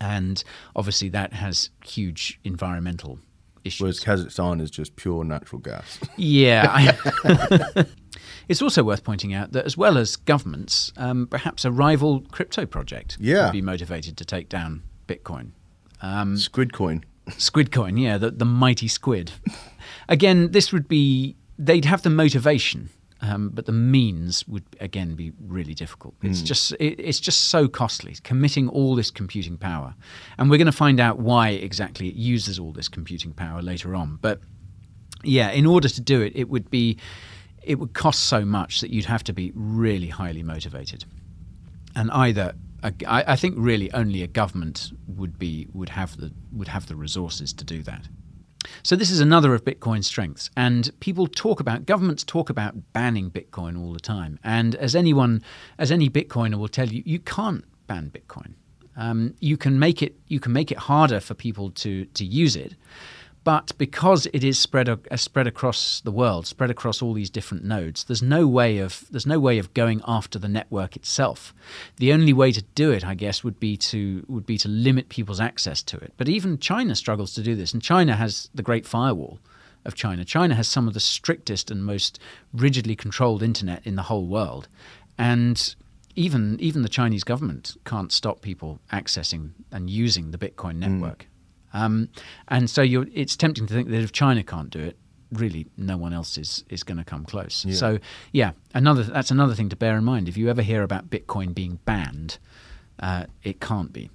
and 0.00 0.42
obviously 0.76 1.08
that 1.10 1.32
has 1.32 1.70
huge 1.84 2.38
environmental 2.44 3.18
issues. 3.64 3.80
Whereas 3.80 4.00
Kazakhstan 4.00 4.60
is 4.60 4.70
just 4.70 4.96
pure 4.96 5.24
natural 5.24 5.60
gas. 5.60 5.98
Yeah. 6.16 6.66
I- 7.24 7.84
it's 8.48 8.62
also 8.62 8.82
worth 8.82 9.04
pointing 9.04 9.34
out 9.34 9.52
that 9.52 9.64
as 9.66 9.76
well 9.76 9.98
as 9.98 10.16
governments, 10.16 10.92
um, 10.96 11.26
perhaps 11.26 11.64
a 11.64 11.70
rival 11.70 12.20
crypto 12.30 12.64
project 12.66 13.18
Yeah. 13.20 13.44
would 13.46 13.52
be 13.52 13.62
motivated 13.62 14.16
to 14.16 14.24
take 14.24 14.48
down 14.48 14.82
Bitcoin. 15.06 15.50
Um, 16.00 16.36
Squidcoin. 16.36 17.04
Squidcoin, 17.28 18.00
yeah, 18.00 18.16
the, 18.16 18.30
the 18.30 18.46
mighty 18.46 18.88
squid. 18.88 19.30
again, 20.08 20.52
this 20.52 20.72
would 20.72 20.88
be, 20.88 21.36
they'd 21.66 21.84
have 21.84 22.02
the 22.02 22.10
motivation. 22.10 22.90
Um, 23.22 23.50
but 23.52 23.66
the 23.66 23.72
means 23.72 24.48
would 24.48 24.64
again 24.80 25.14
be 25.14 25.32
really 25.56 25.74
difficult. 25.74 26.14
It's 26.22 26.40
Mm. 26.40 26.46
just 26.46 26.72
it, 26.80 26.98
it's 26.98 27.20
just 27.20 27.50
so 27.50 27.68
costly 27.68 28.16
committing 28.24 28.66
all 28.70 28.94
this 28.94 29.10
computing 29.10 29.58
power, 29.58 29.94
and 30.38 30.48
we're 30.48 30.56
going 30.56 30.72
to 30.74 30.80
find 30.86 30.98
out 30.98 31.18
why 31.18 31.50
exactly 31.50 32.08
it 32.08 32.14
uses 32.14 32.58
all 32.58 32.72
this 32.72 32.88
computing 32.88 33.34
power 33.34 33.60
later 33.60 33.94
on. 33.94 34.18
But 34.22 34.40
yeah, 35.22 35.50
in 35.50 35.66
order 35.66 35.86
to 35.90 36.00
do 36.00 36.22
it, 36.22 36.32
it 36.34 36.48
would 36.48 36.70
be 36.70 36.96
it 37.62 37.78
would 37.78 37.92
cost 37.92 38.20
so 38.20 38.42
much 38.46 38.80
that 38.80 38.88
you'd 38.90 39.04
have 39.04 39.22
to 39.24 39.34
be 39.34 39.52
really 39.54 40.08
highly 40.08 40.42
motivated, 40.42 41.04
and 41.94 42.10
either 42.12 42.54
I 43.06 43.36
think 43.36 43.54
really 43.58 43.92
only 43.92 44.22
a 44.22 44.26
government 44.28 44.92
would 45.06 45.38
be 45.38 45.66
would 45.74 45.90
have 45.90 46.16
the 46.16 46.32
would 46.52 46.68
have 46.68 46.86
the 46.86 46.96
resources 46.96 47.52
to 47.52 47.64
do 47.66 47.82
that. 47.82 48.08
So 48.82 48.96
this 48.96 49.10
is 49.10 49.20
another 49.20 49.54
of 49.54 49.64
Bitcoin's 49.64 50.06
strengths, 50.06 50.50
and 50.56 50.90
people 51.00 51.26
talk 51.26 51.60
about 51.60 51.86
governments 51.86 52.24
talk 52.24 52.50
about 52.50 52.92
banning 52.92 53.30
Bitcoin 53.30 53.80
all 53.80 53.92
the 53.92 54.00
time. 54.00 54.38
And 54.44 54.74
as 54.76 54.94
anyone, 54.94 55.42
as 55.78 55.90
any 55.90 56.08
Bitcoiner 56.10 56.56
will 56.56 56.68
tell 56.68 56.88
you, 56.88 57.02
you 57.06 57.18
can't 57.18 57.64
ban 57.86 58.10
Bitcoin. 58.10 58.54
Um, 58.96 59.34
you 59.40 59.56
can 59.56 59.78
make 59.78 60.02
it 60.02 60.16
you 60.26 60.40
can 60.40 60.52
make 60.52 60.70
it 60.70 60.78
harder 60.78 61.20
for 61.20 61.34
people 61.34 61.70
to 61.70 62.04
to 62.04 62.24
use 62.24 62.56
it, 62.56 62.74
but 63.42 63.72
because 63.78 64.26
it 64.34 64.44
is 64.44 64.58
spread 64.58 64.88
uh, 64.88 64.96
spread 65.16 65.46
across 65.46 66.00
the 66.00 66.10
world, 66.10 66.46
spread 66.46 66.70
across 66.70 67.00
all 67.00 67.14
these 67.14 67.30
different 67.30 67.64
nodes, 67.64 68.04
there's 68.04 68.22
no 68.22 68.46
way 68.46 68.78
of 68.78 69.06
there's 69.10 69.26
no 69.26 69.40
way 69.40 69.58
of 69.58 69.72
going 69.72 70.02
after 70.06 70.38
the 70.38 70.48
network 70.48 70.94
itself. 70.94 71.54
The 71.96 72.12
only 72.12 72.34
way 72.34 72.52
to 72.52 72.62
do 72.74 72.90
it, 72.90 73.04
I 73.04 73.14
guess, 73.14 73.42
would 73.42 73.58
be 73.58 73.76
to 73.78 74.24
would 74.28 74.44
be 74.44 74.58
to 74.58 74.68
limit 74.68 75.08
people's 75.08 75.40
access 75.40 75.82
to 75.84 75.96
it. 75.96 76.12
But 76.18 76.28
even 76.28 76.58
China 76.58 76.94
struggles 76.94 77.32
to 77.34 77.42
do 77.42 77.54
this, 77.54 77.72
and 77.72 77.82
China 77.82 78.14
has 78.16 78.50
the 78.54 78.62
Great 78.62 78.86
Firewall 78.86 79.38
of 79.86 79.94
China. 79.94 80.24
China 80.24 80.54
has 80.54 80.68
some 80.68 80.86
of 80.86 80.92
the 80.92 81.00
strictest 81.00 81.70
and 81.70 81.84
most 81.84 82.18
rigidly 82.52 82.94
controlled 82.94 83.42
internet 83.42 83.86
in 83.86 83.96
the 83.96 84.02
whole 84.02 84.26
world, 84.26 84.68
and 85.16 85.74
even 86.14 86.60
even 86.60 86.82
the 86.82 86.90
Chinese 86.90 87.24
government 87.24 87.78
can't 87.86 88.12
stop 88.12 88.42
people 88.42 88.80
accessing 88.92 89.52
and 89.72 89.88
using 89.88 90.30
the 90.30 90.38
Bitcoin 90.38 90.76
network. 90.76 91.26
Um, 91.72 92.08
and 92.48 92.68
so 92.68 92.82
you're, 92.82 93.06
it's 93.12 93.36
tempting 93.36 93.66
to 93.66 93.74
think 93.74 93.88
that 93.88 94.02
if 94.02 94.12
China 94.12 94.42
can't 94.42 94.70
do 94.70 94.80
it, 94.80 94.96
really 95.32 95.66
no 95.76 95.96
one 95.96 96.12
else 96.12 96.36
is, 96.36 96.64
is 96.68 96.82
going 96.82 96.98
to 96.98 97.04
come 97.04 97.24
close. 97.24 97.64
Yeah. 97.64 97.76
So 97.76 97.98
yeah, 98.32 98.52
another 98.74 99.04
that's 99.04 99.30
another 99.30 99.54
thing 99.54 99.68
to 99.68 99.76
bear 99.76 99.96
in 99.96 100.04
mind. 100.04 100.28
If 100.28 100.36
you 100.36 100.48
ever 100.50 100.62
hear 100.62 100.82
about 100.82 101.10
Bitcoin 101.10 101.54
being 101.54 101.78
banned, 101.84 102.38
Uh, 103.02 103.24
it 103.42 103.60
can't 103.60 103.92
be. 103.92 104.10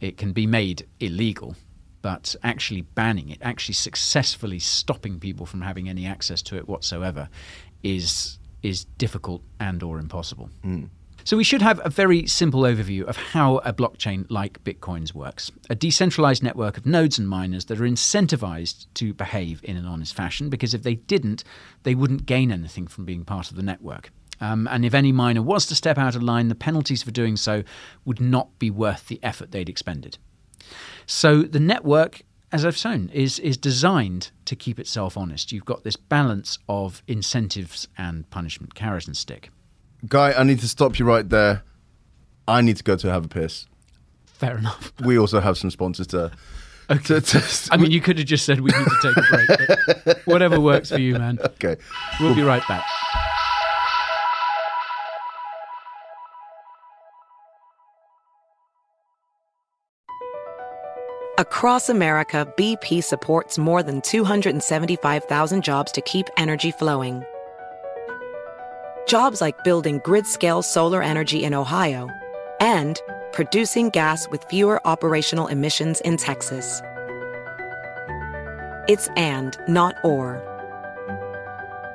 It 0.00 0.16
can 0.16 0.32
be 0.32 0.46
made 0.46 0.86
illegal, 0.98 1.54
but 2.02 2.34
actually 2.42 2.82
banning 2.94 3.30
it, 3.30 3.38
actually 3.40 3.74
successfully 3.74 4.58
stopping 4.58 5.20
people 5.20 5.46
from 5.46 5.62
having 5.62 5.88
any 5.88 6.06
access 6.06 6.42
to 6.42 6.56
it 6.56 6.66
whatsoever, 6.66 7.28
is 7.82 8.38
is 8.62 8.86
difficult 8.98 9.42
and 9.58 9.82
or 9.82 10.00
impossible. 10.00 10.48
So 11.26 11.36
we 11.36 11.42
should 11.42 11.60
have 11.60 11.80
a 11.84 11.90
very 11.90 12.28
simple 12.28 12.60
overview 12.60 13.02
of 13.02 13.16
how 13.16 13.56
a 13.58 13.72
blockchain 13.72 14.26
like 14.30 14.62
Bitcoin's 14.62 15.12
works. 15.12 15.50
A 15.68 15.74
decentralized 15.74 16.40
network 16.40 16.76
of 16.76 16.86
nodes 16.86 17.18
and 17.18 17.28
miners 17.28 17.64
that 17.64 17.80
are 17.80 17.82
incentivized 17.84 18.86
to 18.94 19.12
behave 19.12 19.60
in 19.64 19.76
an 19.76 19.86
honest 19.86 20.14
fashion 20.14 20.48
because 20.48 20.72
if 20.72 20.84
they 20.84 20.94
didn't, 20.94 21.42
they 21.82 21.96
wouldn't 21.96 22.26
gain 22.26 22.52
anything 22.52 22.86
from 22.86 23.04
being 23.04 23.24
part 23.24 23.50
of 23.50 23.56
the 23.56 23.62
network. 23.64 24.12
Um, 24.40 24.68
and 24.70 24.84
if 24.84 24.94
any 24.94 25.10
miner 25.10 25.42
was 25.42 25.66
to 25.66 25.74
step 25.74 25.98
out 25.98 26.14
of 26.14 26.22
line, 26.22 26.46
the 26.46 26.54
penalties 26.54 27.02
for 27.02 27.10
doing 27.10 27.36
so 27.36 27.64
would 28.04 28.20
not 28.20 28.56
be 28.60 28.70
worth 28.70 29.08
the 29.08 29.18
effort 29.20 29.50
they'd 29.50 29.68
expended. 29.68 30.18
So 31.06 31.42
the 31.42 31.58
network, 31.58 32.22
as 32.52 32.64
I've 32.64 32.76
shown, 32.76 33.08
is 33.08 33.40
is 33.40 33.56
designed 33.56 34.30
to 34.44 34.54
keep 34.54 34.78
itself 34.78 35.16
honest. 35.16 35.50
You've 35.50 35.64
got 35.64 35.82
this 35.82 35.96
balance 35.96 36.60
of 36.68 37.02
incentives 37.08 37.88
and 37.98 38.30
punishment, 38.30 38.76
carrot 38.76 39.08
and 39.08 39.16
stick. 39.16 39.50
Guy, 40.08 40.32
I 40.32 40.42
need 40.42 40.60
to 40.60 40.68
stop 40.68 40.98
you 40.98 41.06
right 41.06 41.28
there. 41.28 41.62
I 42.46 42.60
need 42.60 42.76
to 42.76 42.84
go 42.84 42.96
to 42.96 43.10
have 43.10 43.24
a 43.24 43.28
piss. 43.28 43.66
Fair 44.26 44.58
enough. 44.58 44.92
We 45.04 45.18
also 45.18 45.40
have 45.40 45.56
some 45.58 45.70
sponsors 45.70 46.06
to. 46.08 46.30
to, 46.88 47.20
to- 47.20 47.68
I 47.72 47.76
mean, 47.76 47.90
you 47.90 48.00
could 48.00 48.18
have 48.18 48.26
just 48.26 48.44
said 48.44 48.60
we 48.60 48.70
need 48.70 48.86
to 48.86 48.98
take 49.02 49.16
a 49.16 49.22
break. 49.30 50.04
But 50.04 50.18
whatever 50.26 50.60
works 50.60 50.90
for 50.90 50.98
you, 50.98 51.14
man. 51.18 51.38
Okay. 51.42 51.76
We'll 52.20 52.34
be 52.34 52.42
right 52.42 52.62
back. 52.68 52.84
Across 61.38 61.90
America, 61.90 62.50
BP 62.56 63.04
supports 63.04 63.58
more 63.58 63.82
than 63.82 64.00
275,000 64.00 65.62
jobs 65.62 65.92
to 65.92 66.00
keep 66.00 66.28
energy 66.38 66.70
flowing. 66.70 67.22
Jobs 69.06 69.40
like 69.40 69.62
building 69.62 70.00
grid 70.04 70.26
scale 70.26 70.62
solar 70.62 71.00
energy 71.00 71.44
in 71.44 71.54
Ohio 71.54 72.10
and 72.60 73.00
producing 73.32 73.90
gas 73.90 74.28
with 74.28 74.42
fewer 74.44 74.84
operational 74.84 75.46
emissions 75.46 76.00
in 76.00 76.16
Texas. 76.16 76.82
It's 78.88 79.08
and, 79.16 79.56
not 79.68 79.94
or. 80.02 80.42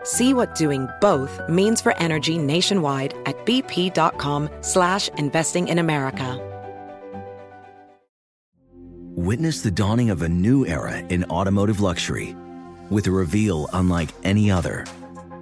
See 0.04 0.34
what 0.34 0.56
doing 0.56 0.88
both 1.02 1.40
means 1.50 1.82
for 1.82 1.98
energy 1.98 2.38
nationwide 2.38 3.14
at 3.26 3.38
bp.com 3.46 4.50
slash 4.62 5.10
investing 5.10 5.68
in 5.68 5.80
America. 5.80 6.40
Witness 9.16 9.62
the 9.62 9.72
dawning 9.72 10.10
of 10.10 10.22
a 10.22 10.30
new 10.30 10.66
era 10.66 10.98
in 10.98 11.26
automotive 11.26 11.82
luxury 11.82 12.36
with 12.90 13.08
a 13.08 13.12
reveal 13.12 13.70
unlike 13.74 14.10
any 14.24 14.50
other 14.50 14.86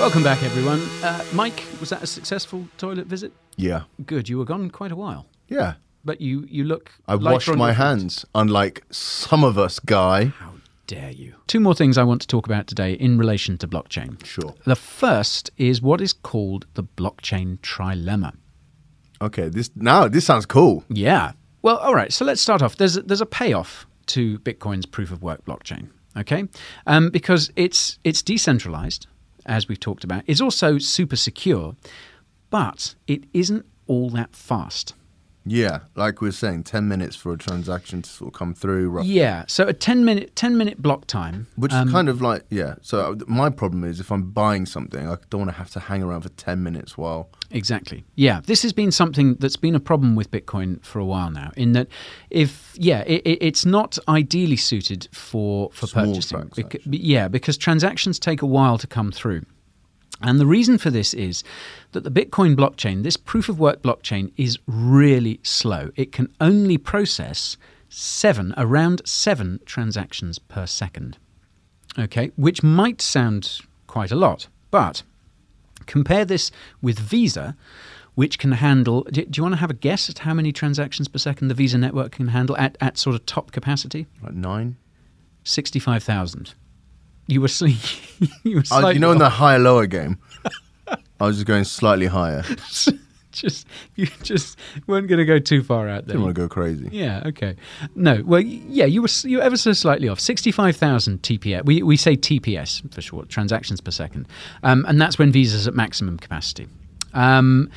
Welcome 0.00 0.22
back, 0.22 0.42
everyone. 0.42 0.80
Uh, 1.02 1.24
Mike, 1.32 1.62
was 1.80 1.88
that 1.90 2.02
a 2.02 2.06
successful 2.06 2.68
toilet 2.78 3.06
visit? 3.06 3.32
Yeah. 3.56 3.84
Good. 4.04 4.28
You 4.28 4.38
were 4.38 4.44
gone 4.44 4.68
quite 4.70 4.92
a 4.92 4.96
while, 4.96 5.26
Yeah. 5.48 5.74
but 6.04 6.20
you 6.20 6.44
you 6.48 6.64
look. 6.64 6.90
I 7.08 7.14
washed 7.14 7.48
my 7.54 7.70
feet. 7.70 7.76
hands, 7.78 8.26
unlike 8.34 8.82
some 8.90 9.44
of 9.44 9.56
us, 9.56 9.78
Guy. 9.78 10.26
How 10.26 10.54
dare 10.86 11.10
you? 11.12 11.34
Two 11.46 11.60
more 11.60 11.74
things 11.74 11.96
I 11.96 12.02
want 12.02 12.20
to 12.22 12.26
talk 12.26 12.44
about 12.46 12.66
today 12.66 12.92
in 12.94 13.16
relation 13.16 13.56
to 13.58 13.68
blockchain. 13.68 14.22
Sure. 14.26 14.54
The 14.64 14.76
first 14.76 15.50
is 15.56 15.80
what 15.80 16.00
is 16.00 16.12
called 16.12 16.66
the 16.74 16.84
blockchain 16.84 17.58
trilemma. 17.60 18.32
Okay, 19.22 19.48
this 19.48 19.70
now 19.76 20.08
this 20.08 20.26
sounds 20.26 20.44
cool. 20.44 20.84
Yeah. 20.90 21.32
Well, 21.62 21.78
all 21.78 21.94
right. 21.94 22.12
So 22.12 22.24
let's 22.26 22.42
start 22.42 22.60
off. 22.62 22.76
There's 22.76 22.96
a, 22.98 23.02
there's 23.02 23.22
a 23.22 23.26
payoff 23.26 23.86
to 24.06 24.38
Bitcoin's 24.40 24.86
proof 24.86 25.10
of 25.10 25.22
work 25.22 25.44
blockchain. 25.46 25.88
Okay, 26.16 26.44
um, 26.86 27.10
because 27.10 27.50
it's 27.56 27.98
it's 28.04 28.22
decentralized, 28.22 29.08
as 29.46 29.68
we've 29.68 29.80
talked 29.80 30.04
about. 30.04 30.22
It's 30.26 30.40
also 30.40 30.78
super 30.78 31.16
secure, 31.16 31.76
but 32.50 32.94
it 33.06 33.24
isn't 33.32 33.66
all 33.86 34.10
that 34.10 34.34
fast. 34.34 34.94
Yeah, 35.46 35.80
like 35.94 36.20
we 36.20 36.28
were 36.28 36.32
saying, 36.32 36.64
ten 36.64 36.88
minutes 36.88 37.16
for 37.16 37.32
a 37.32 37.38
transaction 37.38 38.00
to 38.02 38.08
sort 38.08 38.28
of 38.28 38.38
come 38.38 38.54
through. 38.54 38.88
Roughly. 38.88 39.12
Yeah. 39.12 39.44
So 39.46 39.66
a 39.68 39.74
ten 39.74 40.04
minute 40.04 40.34
ten 40.34 40.56
minute 40.56 40.80
block 40.80 41.06
time, 41.06 41.46
Which 41.56 41.72
um, 41.72 41.88
is 41.88 41.92
kind 41.92 42.08
of 42.08 42.22
like 42.22 42.44
yeah. 42.48 42.76
So 42.80 43.12
uh, 43.12 43.14
my 43.26 43.50
problem 43.50 43.84
is 43.84 44.00
if 44.00 44.10
I'm 44.10 44.30
buying 44.30 44.64
something, 44.64 45.06
I 45.06 45.16
don't 45.28 45.40
want 45.40 45.50
to 45.50 45.56
have 45.56 45.70
to 45.72 45.80
hang 45.80 46.02
around 46.02 46.22
for 46.22 46.30
ten 46.30 46.62
minutes 46.62 46.96
while. 46.96 47.28
Exactly. 47.50 48.04
Yeah, 48.14 48.40
this 48.46 48.62
has 48.62 48.72
been 48.72 48.90
something 48.90 49.34
that's 49.34 49.56
been 49.56 49.74
a 49.74 49.80
problem 49.80 50.16
with 50.16 50.30
Bitcoin 50.30 50.82
for 50.84 50.98
a 50.98 51.04
while 51.04 51.30
now. 51.30 51.52
In 51.56 51.72
that, 51.72 51.88
if 52.30 52.74
yeah, 52.76 53.02
it, 53.06 53.22
it, 53.24 53.38
it's 53.42 53.66
not 53.66 53.98
ideally 54.08 54.56
suited 54.56 55.08
for 55.12 55.70
for 55.72 55.86
Small 55.86 56.06
purchasing. 56.06 56.38
Beca- 56.48 56.80
yeah, 56.86 57.28
because 57.28 57.58
transactions 57.58 58.18
take 58.18 58.40
a 58.40 58.46
while 58.46 58.78
to 58.78 58.86
come 58.86 59.12
through. 59.12 59.42
And 60.20 60.40
the 60.40 60.46
reason 60.46 60.78
for 60.78 60.90
this 60.90 61.12
is 61.12 61.42
that 61.92 62.04
the 62.04 62.10
Bitcoin 62.10 62.56
blockchain, 62.56 63.02
this 63.02 63.16
proof 63.16 63.48
of 63.48 63.58
work 63.58 63.82
blockchain, 63.82 64.32
is 64.36 64.58
really 64.66 65.40
slow. 65.42 65.90
It 65.96 66.12
can 66.12 66.32
only 66.40 66.78
process 66.78 67.56
seven, 67.88 68.54
around 68.56 69.02
seven 69.04 69.60
transactions 69.66 70.38
per 70.38 70.66
second. 70.66 71.18
Okay, 71.98 72.32
which 72.36 72.62
might 72.62 73.00
sound 73.00 73.60
quite 73.86 74.10
a 74.10 74.16
lot, 74.16 74.48
but 74.70 75.02
compare 75.86 76.24
this 76.24 76.50
with 76.82 76.98
Visa, 76.98 77.56
which 78.14 78.38
can 78.38 78.52
handle. 78.52 79.02
Do, 79.10 79.24
you 79.32 79.42
want 79.42 79.54
to 79.54 79.60
have 79.60 79.70
a 79.70 79.74
guess 79.74 80.08
at 80.10 80.20
how 80.20 80.34
many 80.34 80.52
transactions 80.52 81.06
per 81.08 81.18
second 81.18 81.48
the 81.48 81.54
Visa 81.54 81.78
network 81.78 82.12
can 82.12 82.28
handle 82.28 82.56
at, 82.56 82.76
at 82.80 82.98
sort 82.98 83.14
of 83.14 83.26
top 83.26 83.52
capacity? 83.52 84.06
Like 84.22 84.34
nine. 84.34 84.76
65,000. 85.44 86.54
You 87.26 87.40
were, 87.40 87.48
sli- 87.48 88.40
you 88.44 88.56
were 88.56 88.60
Uh, 88.60 88.64
slightly 88.64 88.94
you 88.94 89.00
know, 89.00 89.12
in 89.12 89.18
the 89.18 89.28
higher 89.30 89.58
lower 89.58 89.86
game, 89.86 90.18
I 91.20 91.26
was 91.26 91.36
just 91.36 91.46
going 91.46 91.64
slightly 91.64 92.06
higher. 92.06 92.42
just 93.32 93.66
you 93.96 94.06
just 94.22 94.56
weren't 94.86 95.08
going 95.08 95.18
to 95.18 95.24
go 95.24 95.38
too 95.38 95.62
far 95.62 95.88
out 95.88 96.06
there. 96.06 96.14
Didn't 96.14 96.22
want 96.22 96.34
to 96.36 96.40
go 96.42 96.48
crazy. 96.48 96.88
Yeah. 96.92 97.22
Okay. 97.26 97.56
No. 97.96 98.22
Well, 98.24 98.40
yeah. 98.40 98.84
You 98.84 99.02
were 99.02 99.08
you 99.24 99.38
were 99.38 99.42
ever 99.42 99.56
so 99.56 99.72
slightly 99.72 100.08
off. 100.08 100.20
Sixty-five 100.20 100.76
thousand 100.76 101.22
TPS. 101.22 101.64
We 101.64 101.82
we 101.82 101.96
say 101.96 102.16
TPS 102.16 102.92
for 102.94 103.00
short, 103.00 103.28
transactions 103.28 103.80
per 103.80 103.90
second, 103.90 104.28
um, 104.62 104.84
and 104.86 105.00
that's 105.00 105.18
when 105.18 105.32
Visa's 105.32 105.66
at 105.66 105.74
maximum 105.74 106.18
capacity. 106.18 106.68
Um, 107.12 107.70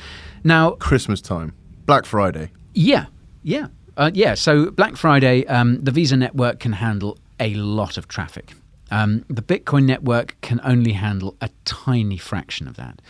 now, 0.44 0.72
Christmas 0.72 1.20
time, 1.20 1.54
Black 1.86 2.04
Friday. 2.04 2.50
yeah, 2.74 3.06
yeah, 3.42 3.66
uh, 3.96 4.10
yeah. 4.14 4.34
So 4.34 4.70
Black 4.70 4.96
Friday, 4.96 5.44
um, 5.46 5.80
the 5.82 5.90
Visa 5.90 6.16
network 6.16 6.60
can 6.60 6.72
handle 6.72 7.18
a 7.40 7.54
lot 7.54 7.96
of 7.96 8.06
traffic. 8.08 8.52
Um, 8.90 9.24
the 9.28 9.42
Bitcoin 9.42 9.84
network 9.84 10.36
can 10.40 10.60
only 10.64 10.92
handle 10.92 11.36
a 11.40 11.50
tiny 11.64 12.16
fraction 12.16 12.66
of 12.68 12.76
that, 12.76 13.00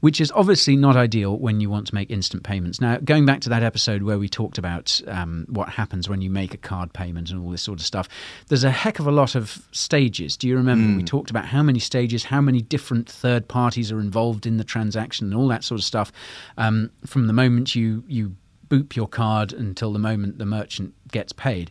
which 0.00 0.20
is 0.20 0.32
obviously 0.34 0.76
not 0.76 0.96
ideal 0.96 1.36
when 1.36 1.60
you 1.60 1.70
want 1.70 1.86
to 1.88 1.94
make 1.94 2.10
instant 2.10 2.42
payments. 2.42 2.80
Now, 2.80 2.98
going 2.98 3.24
back 3.26 3.40
to 3.42 3.48
that 3.50 3.62
episode 3.62 4.02
where 4.02 4.18
we 4.18 4.28
talked 4.28 4.58
about 4.58 5.00
um, 5.06 5.46
what 5.48 5.68
happens 5.68 6.08
when 6.08 6.20
you 6.20 6.30
make 6.30 6.54
a 6.54 6.58
card 6.58 6.92
payment 6.92 7.30
and 7.30 7.42
all 7.42 7.50
this 7.50 7.62
sort 7.62 7.80
of 7.80 7.86
stuff, 7.86 8.08
there's 8.48 8.64
a 8.64 8.70
heck 8.70 8.98
of 8.98 9.06
a 9.06 9.12
lot 9.12 9.34
of 9.34 9.66
stages. 9.72 10.36
Do 10.36 10.48
you 10.48 10.56
remember 10.56 10.96
we 10.96 11.04
talked 11.04 11.30
about 11.30 11.46
how 11.46 11.62
many 11.62 11.78
stages, 11.78 12.24
how 12.24 12.40
many 12.40 12.60
different 12.60 13.08
third 13.08 13.48
parties 13.48 13.92
are 13.92 14.00
involved 14.00 14.46
in 14.46 14.56
the 14.56 14.64
transaction, 14.64 15.28
and 15.28 15.34
all 15.34 15.48
that 15.48 15.64
sort 15.64 15.80
of 15.80 15.84
stuff? 15.84 16.12
Um, 16.56 16.90
from 17.06 17.26
the 17.26 17.32
moment 17.32 17.74
you 17.74 18.04
you 18.06 18.36
boop 18.68 18.96
your 18.96 19.08
card 19.08 19.52
until 19.52 19.92
the 19.92 19.98
moment 19.98 20.38
the 20.38 20.46
merchant 20.46 20.94
gets 21.10 21.32
paid. 21.32 21.70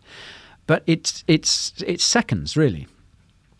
But 0.65 0.83
it's 0.87 1.23
it's 1.27 1.73
it's 1.85 2.03
seconds 2.03 2.57
really. 2.57 2.87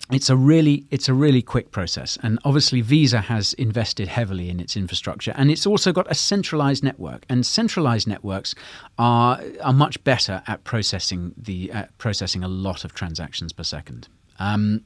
It's 0.09 0.29
a 0.29 0.37
really 0.37 0.85
it's 0.89 1.09
a 1.09 1.13
really 1.13 1.41
quick 1.41 1.71
process, 1.71 2.17
and 2.23 2.39
obviously 2.45 2.79
Visa 2.79 3.19
has 3.19 3.51
invested 3.53 4.07
heavily 4.07 4.49
in 4.49 4.59
its 4.61 4.77
infrastructure, 4.77 5.33
and 5.35 5.51
it's 5.51 5.65
also 5.67 5.91
got 5.91 6.09
a 6.09 6.15
centralized 6.15 6.81
network. 6.81 7.25
And 7.27 7.45
centralized 7.45 8.07
networks 8.07 8.55
are 8.97 9.41
are 9.61 9.73
much 9.73 10.01
better 10.05 10.43
at 10.47 10.63
processing 10.63 11.33
the 11.35 11.71
uh, 11.73 11.85
processing 11.97 12.41
a 12.43 12.47
lot 12.47 12.85
of 12.85 12.93
transactions 12.93 13.51
per 13.51 13.63
second. 13.63 14.07
Um, 14.39 14.81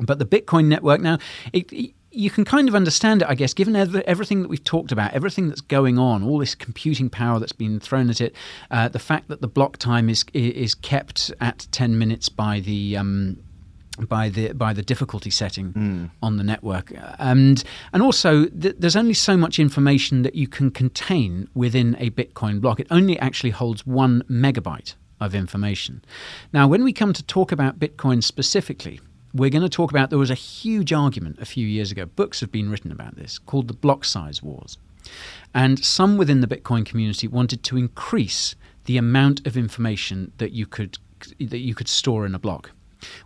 but 0.00 0.18
the 0.18 0.26
Bitcoin 0.26 0.66
network 0.66 1.00
now, 1.00 1.18
it, 1.52 1.72
it- 1.72 1.92
you 2.12 2.30
can 2.30 2.46
kind 2.46 2.66
of 2.66 2.74
understand 2.74 3.20
it, 3.20 3.28
I 3.28 3.34
guess, 3.34 3.52
given 3.52 3.76
ev- 3.76 3.94
everything 3.94 4.40
that 4.40 4.48
we've 4.48 4.64
talked 4.64 4.90
about, 4.90 5.12
everything 5.12 5.48
that's 5.48 5.60
going 5.60 5.98
on, 5.98 6.22
all 6.22 6.38
this 6.38 6.54
computing 6.54 7.10
power 7.10 7.38
that's 7.38 7.52
been 7.52 7.78
thrown 7.78 8.08
at 8.08 8.22
it, 8.22 8.34
uh, 8.70 8.88
the 8.88 8.98
fact 8.98 9.28
that 9.28 9.42
the 9.42 9.48
block 9.48 9.76
time 9.76 10.08
is 10.08 10.24
is 10.32 10.74
kept 10.74 11.30
at 11.42 11.66
ten 11.72 11.98
minutes 11.98 12.30
by 12.30 12.60
the 12.60 12.96
um, 12.96 13.36
by 14.08 14.28
the 14.28 14.52
by 14.52 14.72
the 14.72 14.82
difficulty 14.82 15.30
setting 15.30 15.72
hmm. 15.72 16.04
on 16.22 16.36
the 16.36 16.44
network, 16.44 16.92
and 17.18 17.62
and 17.92 18.02
also 18.02 18.46
th- 18.46 18.76
there's 18.78 18.96
only 18.96 19.14
so 19.14 19.36
much 19.36 19.58
information 19.58 20.22
that 20.22 20.34
you 20.34 20.48
can 20.48 20.70
contain 20.70 21.48
within 21.54 21.96
a 21.98 22.10
Bitcoin 22.10 22.60
block. 22.60 22.80
It 22.80 22.86
only 22.90 23.18
actually 23.18 23.50
holds 23.50 23.86
one 23.86 24.22
megabyte 24.30 24.94
of 25.20 25.34
information. 25.34 26.04
Now, 26.52 26.68
when 26.68 26.84
we 26.84 26.92
come 26.92 27.12
to 27.12 27.22
talk 27.22 27.52
about 27.52 27.78
Bitcoin 27.78 28.22
specifically, 28.22 29.00
we're 29.32 29.50
going 29.50 29.62
to 29.62 29.68
talk 29.68 29.90
about 29.90 30.10
there 30.10 30.18
was 30.18 30.30
a 30.30 30.34
huge 30.34 30.92
argument 30.92 31.38
a 31.40 31.44
few 31.44 31.66
years 31.66 31.90
ago. 31.92 32.06
Books 32.06 32.40
have 32.40 32.52
been 32.52 32.70
written 32.70 32.92
about 32.92 33.16
this 33.16 33.38
called 33.38 33.68
the 33.68 33.74
block 33.74 34.04
size 34.04 34.42
wars. 34.42 34.78
And 35.54 35.82
some 35.84 36.16
within 36.16 36.40
the 36.40 36.46
Bitcoin 36.46 36.84
community 36.84 37.28
wanted 37.28 37.62
to 37.64 37.76
increase 37.76 38.56
the 38.84 38.98
amount 38.98 39.46
of 39.46 39.56
information 39.56 40.32
that 40.38 40.52
you 40.52 40.66
could 40.66 40.98
that 41.40 41.58
you 41.58 41.74
could 41.74 41.88
store 41.88 42.26
in 42.26 42.34
a 42.34 42.38
block, 42.38 42.72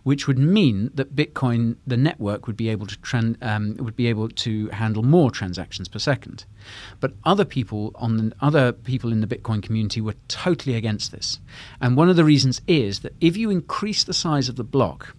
which 0.03 0.27
would 0.27 0.37
mean 0.37 0.91
that 0.93 1.15
Bitcoin, 1.15 1.77
the 1.85 1.97
network, 1.97 2.47
would 2.47 2.57
be 2.57 2.69
able 2.69 2.87
to 2.87 2.97
tran- 2.97 3.41
um, 3.41 3.75
would 3.77 3.95
be 3.95 4.07
able 4.07 4.29
to 4.29 4.67
handle 4.69 5.03
more 5.03 5.31
transactions 5.31 5.87
per 5.87 5.99
second. 5.99 6.45
But 6.99 7.13
other 7.23 7.45
people 7.45 7.91
on 7.95 8.17
the, 8.17 8.35
other 8.41 8.71
people 8.71 9.11
in 9.11 9.21
the 9.21 9.27
Bitcoin 9.27 9.61
community 9.61 10.01
were 10.01 10.15
totally 10.27 10.75
against 10.75 11.11
this, 11.11 11.39
and 11.79 11.95
one 11.95 12.09
of 12.09 12.15
the 12.15 12.25
reasons 12.25 12.61
is 12.67 12.99
that 12.99 13.15
if 13.21 13.37
you 13.37 13.49
increase 13.49 14.03
the 14.03 14.13
size 14.13 14.49
of 14.49 14.55
the 14.55 14.63
block, 14.63 15.15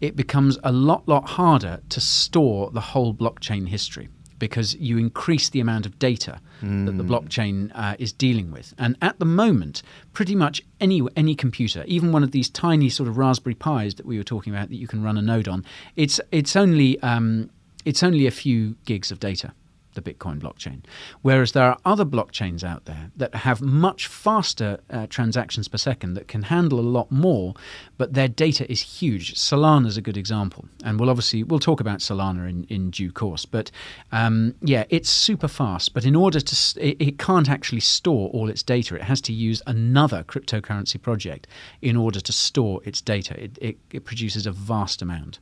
it 0.00 0.16
becomes 0.16 0.58
a 0.64 0.72
lot 0.72 1.06
lot 1.08 1.30
harder 1.30 1.80
to 1.88 2.00
store 2.00 2.70
the 2.70 2.80
whole 2.80 3.14
blockchain 3.14 3.68
history 3.68 4.08
because 4.42 4.74
you 4.74 4.98
increase 4.98 5.50
the 5.50 5.60
amount 5.60 5.86
of 5.86 5.96
data 6.00 6.40
that 6.62 6.96
the 6.96 7.04
blockchain 7.04 7.70
uh, 7.76 7.94
is 8.00 8.12
dealing 8.12 8.50
with. 8.50 8.74
And 8.76 8.96
at 9.00 9.20
the 9.20 9.24
moment, 9.24 9.84
pretty 10.12 10.34
much 10.34 10.60
any 10.80 11.00
any 11.14 11.36
computer, 11.36 11.84
even 11.86 12.10
one 12.10 12.24
of 12.24 12.32
these 12.32 12.48
tiny 12.50 12.88
sort 12.88 13.08
of 13.08 13.16
Raspberry 13.18 13.54
Pis 13.54 13.94
that 13.94 14.04
we 14.04 14.18
were 14.18 14.24
talking 14.24 14.52
about 14.52 14.68
that 14.70 14.74
you 14.74 14.88
can 14.88 15.00
run 15.00 15.16
a 15.16 15.22
node 15.22 15.46
on, 15.46 15.64
it's 15.94 16.20
it's 16.32 16.56
only 16.56 17.00
um, 17.02 17.50
it's 17.84 18.02
only 18.02 18.26
a 18.26 18.32
few 18.32 18.74
gigs 18.84 19.12
of 19.12 19.20
data. 19.20 19.52
The 19.94 20.02
Bitcoin 20.02 20.40
blockchain. 20.40 20.82
Whereas 21.20 21.52
there 21.52 21.64
are 21.64 21.78
other 21.84 22.04
blockchains 22.04 22.64
out 22.64 22.86
there 22.86 23.10
that 23.16 23.34
have 23.34 23.60
much 23.60 24.06
faster 24.06 24.80
uh, 24.90 25.06
transactions 25.08 25.68
per 25.68 25.78
second 25.78 26.14
that 26.14 26.28
can 26.28 26.44
handle 26.44 26.80
a 26.80 26.82
lot 26.82 27.10
more, 27.10 27.54
but 27.98 28.14
their 28.14 28.28
data 28.28 28.70
is 28.70 28.80
huge. 28.80 29.34
Solana 29.34 29.86
is 29.86 29.96
a 29.96 30.02
good 30.02 30.16
example, 30.16 30.66
and 30.84 30.98
we'll 30.98 31.10
obviously 31.10 31.42
we'll 31.42 31.58
talk 31.58 31.80
about 31.80 31.98
Solana 31.98 32.48
in, 32.48 32.64
in 32.64 32.90
due 32.90 33.12
course. 33.12 33.44
But 33.44 33.70
um, 34.12 34.54
yeah, 34.62 34.84
it's 34.88 35.10
super 35.10 35.48
fast. 35.48 35.94
But 35.94 36.04
in 36.04 36.16
order 36.16 36.40
to, 36.40 36.80
it, 36.80 36.96
it 37.00 37.18
can't 37.18 37.48
actually 37.48 37.80
store 37.80 38.30
all 38.30 38.48
its 38.48 38.62
data. 38.62 38.94
It 38.94 39.02
has 39.02 39.20
to 39.22 39.32
use 39.32 39.62
another 39.66 40.24
cryptocurrency 40.24 41.00
project 41.00 41.46
in 41.80 41.96
order 41.96 42.20
to 42.20 42.32
store 42.32 42.80
its 42.84 43.00
data. 43.00 43.42
It, 43.42 43.58
it, 43.60 43.78
it 43.90 44.04
produces 44.04 44.46
a 44.46 44.52
vast 44.52 45.02
amount. 45.02 45.38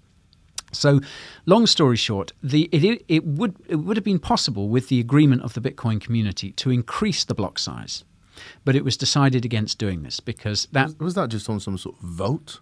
So, 0.73 1.01
long 1.47 1.67
story 1.67 1.97
short, 1.97 2.33
the, 2.43 2.69
it, 2.73 3.05
it, 3.09 3.25
would, 3.25 3.57
it 3.69 3.77
would 3.77 3.97
have 3.97 4.05
been 4.05 4.19
possible 4.19 4.69
with 4.69 4.89
the 4.89 5.01
agreement 5.01 5.43
of 5.43 5.55
the 5.55 5.61
Bitcoin 5.61 6.01
community 6.01 6.53
to 6.53 6.71
increase 6.71 7.25
the 7.25 7.35
block 7.35 7.59
size, 7.59 8.05
but 8.65 8.77
it 8.77 8.85
was 8.85 8.97
decided 8.97 9.45
against 9.45 9.79
doing 9.79 10.03
this 10.03 10.21
because 10.21 10.69
that 10.73 10.87
Was, 10.87 10.99
was 10.99 11.15
that 11.15 11.29
just 11.31 11.49
on 11.49 11.61
some 11.61 11.77
sort 11.77 11.97
of 11.97 12.03
vote? 12.03 12.61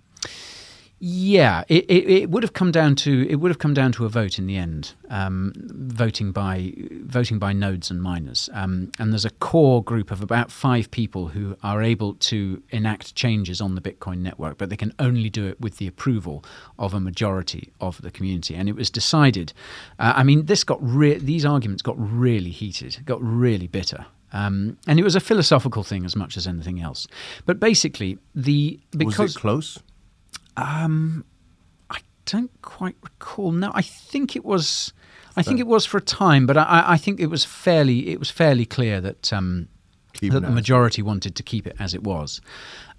Yeah, 1.01 1.63
it, 1.69 1.85
it, 1.89 2.11
it 2.11 2.31
would 2.31 2.43
have 2.43 2.55
come 2.55 2.73
down 2.73 2.97
to 2.97 3.29
it 3.31 3.37
would 3.37 3.53
have 3.53 3.61
come 3.61 3.75
down 3.75 3.93
to 3.93 4.05
a 4.05 4.09
vote 4.09 4.39
in 4.39 4.47
the 4.47 4.57
end, 4.57 4.95
um, 5.11 5.53
voting 5.55 6.33
by 6.33 6.73
voting 7.03 7.39
by 7.39 7.53
nodes 7.53 7.89
and 7.91 8.03
miners. 8.03 8.51
Um, 8.53 8.91
and 8.99 9.13
there's 9.13 9.25
a 9.25 9.31
core 9.31 9.83
group 9.83 10.11
of 10.11 10.23
about 10.23 10.51
five 10.51 10.91
people 10.91 11.29
who 11.29 11.57
are 11.63 11.83
able 11.83 12.15
to 12.15 12.61
enact 12.71 13.15
changes 13.15 13.61
on 13.61 13.77
the 13.77 13.81
Bitcoin 13.81 14.19
network, 14.19 14.59
but 14.59 14.71
they 14.71 14.77
can 14.77 14.93
only 14.99 15.31
do 15.31 15.47
it 15.47 15.61
with 15.61 15.77
the 15.77 15.87
approval 15.87 16.45
of 16.81 16.95
a 16.95 17.01
majority 17.01 17.73
of 17.81 18.03
the 18.03 18.11
community. 18.11 18.57
And 18.57 18.69
it 18.69 18.75
was 18.75 18.91
decided. 18.91 19.53
Uh, 20.01 20.15
I 20.17 20.25
mean, 20.25 20.47
this 20.47 20.65
got 20.65 20.79
re- 20.83 21.19
these 21.19 21.45
arguments 21.45 21.81
got 21.81 21.95
really 21.97 22.51
heated, 22.51 22.99
got 23.05 23.23
really 23.23 23.69
bitter. 23.69 24.07
Um, 24.33 24.77
and 24.87 24.99
it 24.99 25.05
was 25.05 25.15
a 25.15 25.21
philosophical 25.21 25.83
thing 25.83 26.05
as 26.05 26.15
much 26.15 26.37
as 26.37 26.47
anything 26.47 26.81
else. 26.81 27.07
But 27.47 27.61
basically, 27.61 28.19
the 28.35 28.79
because 28.91 29.19
was 29.19 29.37
it 29.37 29.39
close? 29.39 29.79
Um, 30.59 31.25
I 31.91 31.99
don't 32.27 32.51
quite 32.63 32.97
recall. 33.03 33.53
No, 33.53 33.71
I 33.75 33.83
think 33.83 34.37
it 34.37 34.45
was. 34.45 34.93
I 35.37 35.43
think 35.43 35.61
it 35.61 35.69
was 35.69 35.87
for 35.87 35.99
a 35.99 36.03
time, 36.03 36.47
but 36.47 36.57
I, 36.57 36.83
I 36.85 36.97
think 36.97 37.21
it 37.21 37.29
was 37.29 37.45
fairly. 37.45 38.09
It 38.09 38.19
was 38.19 38.29
fairly 38.29 38.67
clear 38.67 39.01
that 39.01 39.33
um, 39.33 39.69
that 40.21 40.41
the 40.41 40.51
majority 40.51 41.01
wanted 41.01 41.37
to 41.37 41.43
keep 41.43 41.67
it 41.67 41.77
as 41.79 41.95
it 41.95 42.03
was. 42.03 42.41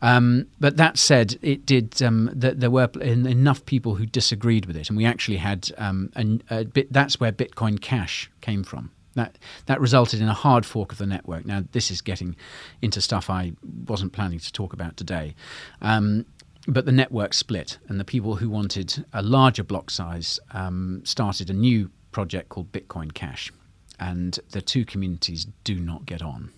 Um, 0.02 0.48
but 0.60 0.78
that 0.78 0.98
said, 0.98 1.38
it 1.42 1.66
did. 1.66 2.02
Um, 2.02 2.30
that 2.34 2.60
there 2.62 2.72
were 2.72 2.90
enough 3.02 3.66
people 3.66 3.96
who 3.96 4.06
disagreed 4.06 4.66
with 4.66 4.78
it, 4.78 4.90
and 4.90 4.98
we 4.98 5.06
actually 5.06 5.38
had 5.38 5.70
um, 5.78 6.12
a 6.50 6.64
bit. 6.64 6.92
That's 6.94 7.20
where 7.20 7.32
Bitcoin 7.32 7.82
Cash 7.82 8.32
came 8.42 8.64
from. 8.64 8.92
That 9.16 9.38
that 9.66 9.82
resulted 9.82 10.22
in 10.22 10.30
a 10.30 10.34
hard 10.34 10.66
fork 10.66 10.94
of 10.94 10.98
the 10.98 11.06
network. 11.06 11.46
Now, 11.46 11.64
this 11.74 11.92
is 11.92 12.02
getting 12.02 12.36
into 12.82 13.02
stuff 13.02 13.30
I 13.30 13.52
wasn't 13.86 14.14
planning 14.14 14.40
to 14.40 14.54
talk 14.54 14.72
about 14.72 14.96
today. 14.96 15.36
Um, 15.82 16.26
but 16.68 16.86
the 16.86 16.92
network 16.92 17.34
split, 17.34 17.78
and 17.88 18.00
the 18.00 18.06
people 18.06 18.36
who 18.36 18.50
wanted 18.50 19.06
a 19.14 19.22
larger 19.22 19.64
block 19.64 19.90
size 19.90 20.40
um, 20.54 21.02
started 21.04 21.50
a 21.50 21.54
new 21.54 21.90
project 22.12 22.50
called 22.50 22.72
Bitcoin 22.72 23.14
Cash, 23.14 23.52
and 24.00 24.40
the 24.52 24.62
two 24.62 24.86
communities 24.86 25.48
do 25.64 25.76
not 25.80 26.06
get 26.06 26.22
on. 26.22 26.52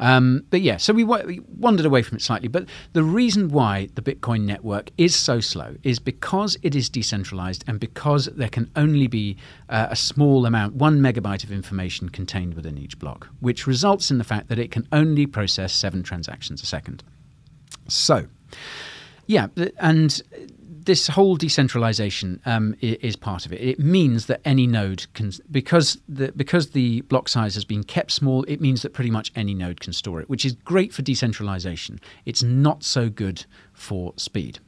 Um, 0.00 0.44
but 0.50 0.60
yeah, 0.60 0.76
so 0.76 0.92
we, 0.92 1.04
wa- 1.04 1.24
we 1.26 1.40
wandered 1.58 1.86
away 1.86 2.02
from 2.02 2.16
it 2.16 2.22
slightly. 2.22 2.48
But 2.48 2.66
the 2.92 3.02
reason 3.02 3.48
why 3.48 3.88
the 3.94 4.02
Bitcoin 4.02 4.42
network 4.42 4.90
is 4.96 5.14
so 5.14 5.40
slow 5.40 5.76
is 5.82 5.98
because 5.98 6.56
it 6.62 6.74
is 6.74 6.88
decentralized 6.88 7.64
and 7.66 7.80
because 7.80 8.26
there 8.26 8.48
can 8.48 8.70
only 8.76 9.06
be 9.06 9.36
uh, 9.68 9.88
a 9.90 9.96
small 9.96 10.46
amount, 10.46 10.74
one 10.74 11.00
megabyte 11.00 11.44
of 11.44 11.52
information 11.52 12.08
contained 12.08 12.54
within 12.54 12.78
each 12.78 12.98
block, 12.98 13.28
which 13.40 13.66
results 13.66 14.10
in 14.10 14.18
the 14.18 14.24
fact 14.24 14.48
that 14.48 14.58
it 14.58 14.70
can 14.70 14.86
only 14.92 15.26
process 15.26 15.72
seven 15.72 16.02
transactions 16.02 16.62
a 16.62 16.66
second. 16.66 17.02
So, 17.88 18.26
yeah, 19.28 19.48
and 19.78 20.22
this 20.88 21.06
whole 21.06 21.36
decentralization 21.36 22.40
um, 22.46 22.74
is 22.80 23.14
part 23.14 23.44
of 23.44 23.52
it. 23.52 23.60
It 23.60 23.78
means 23.78 24.24
that 24.24 24.40
any 24.46 24.66
node 24.66 25.06
can, 25.12 25.32
because 25.50 25.98
the 26.08 26.32
because 26.32 26.70
the 26.70 27.02
block 27.02 27.28
size 27.28 27.54
has 27.54 27.66
been 27.66 27.84
kept 27.84 28.10
small. 28.10 28.42
It 28.44 28.58
means 28.58 28.80
that 28.82 28.94
pretty 28.94 29.10
much 29.10 29.30
any 29.36 29.54
node 29.54 29.82
can 29.82 29.92
store 29.92 30.18
it, 30.22 30.30
which 30.30 30.46
is 30.46 30.54
great 30.54 30.94
for 30.94 31.02
decentralization. 31.02 32.00
It's 32.24 32.42
not 32.42 32.82
so 32.82 33.10
good 33.10 33.44
for 33.74 34.14
speed. 34.16 34.60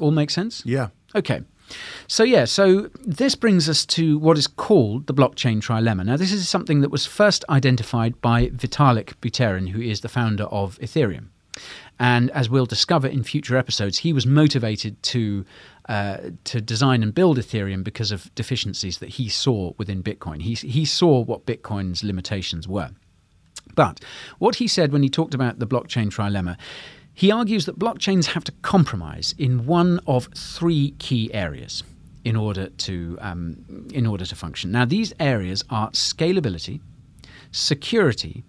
All 0.00 0.10
make 0.10 0.30
sense? 0.30 0.64
Yeah. 0.66 0.88
Okay. 1.14 1.42
So 2.08 2.24
yeah, 2.24 2.44
so 2.44 2.90
this 3.04 3.36
brings 3.36 3.68
us 3.68 3.86
to 3.86 4.18
what 4.18 4.38
is 4.38 4.48
called 4.48 5.06
the 5.06 5.14
blockchain 5.14 5.60
trilemma. 5.60 6.04
Now, 6.04 6.16
this 6.16 6.32
is 6.32 6.48
something 6.48 6.80
that 6.80 6.90
was 6.90 7.06
first 7.06 7.44
identified 7.48 8.20
by 8.20 8.48
Vitalik 8.48 9.14
Buterin, 9.20 9.68
who 9.68 9.80
is 9.80 10.00
the 10.00 10.08
founder 10.08 10.44
of 10.44 10.78
Ethereum. 10.80 11.28
And 11.98 12.30
as 12.30 12.48
we'll 12.48 12.66
discover 12.66 13.06
in 13.06 13.22
future 13.22 13.56
episodes, 13.56 13.98
he 13.98 14.12
was 14.12 14.26
motivated 14.26 15.02
to 15.04 15.44
uh, 15.88 16.18
to 16.44 16.60
design 16.60 17.02
and 17.02 17.14
build 17.14 17.38
Ethereum 17.38 17.82
because 17.82 18.12
of 18.12 18.32
deficiencies 18.34 18.98
that 18.98 19.08
he 19.10 19.28
saw 19.28 19.72
within 19.78 20.02
Bitcoin. 20.02 20.42
He 20.42 20.54
he 20.54 20.84
saw 20.84 21.20
what 21.20 21.46
Bitcoin's 21.46 22.04
limitations 22.04 22.68
were. 22.68 22.90
But 23.74 24.00
what 24.38 24.56
he 24.56 24.68
said 24.68 24.92
when 24.92 25.02
he 25.02 25.08
talked 25.08 25.34
about 25.34 25.58
the 25.58 25.66
blockchain 25.66 26.10
trilemma, 26.10 26.56
he 27.14 27.32
argues 27.32 27.66
that 27.66 27.78
blockchains 27.78 28.26
have 28.26 28.44
to 28.44 28.52
compromise 28.62 29.34
in 29.38 29.66
one 29.66 30.00
of 30.06 30.28
three 30.34 30.92
key 30.98 31.32
areas 31.34 31.82
in 32.24 32.36
order 32.36 32.68
to 32.68 33.18
um, 33.20 33.88
in 33.92 34.06
order 34.06 34.24
to 34.24 34.36
function. 34.36 34.70
Now, 34.70 34.84
these 34.84 35.12
areas 35.18 35.64
are 35.70 35.90
scalability, 35.90 36.80
security, 37.50 38.44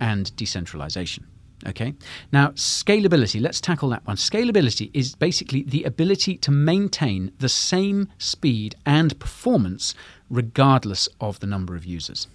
and 0.00 0.34
decentralization. 0.36 1.26
Okay. 1.66 1.94
Now, 2.32 2.48
scalability, 2.50 3.40
let's 3.40 3.60
tackle 3.60 3.88
that 3.90 4.06
one. 4.06 4.16
Scalability 4.16 4.90
is 4.92 5.14
basically 5.14 5.62
the 5.62 5.84
ability 5.84 6.36
to 6.38 6.50
maintain 6.50 7.32
the 7.38 7.48
same 7.48 8.08
speed 8.18 8.74
and 8.84 9.18
performance 9.18 9.94
regardless 10.28 11.08
of 11.20 11.40
the 11.40 11.46
number 11.46 11.74
of 11.74 11.84
users. 11.84 12.28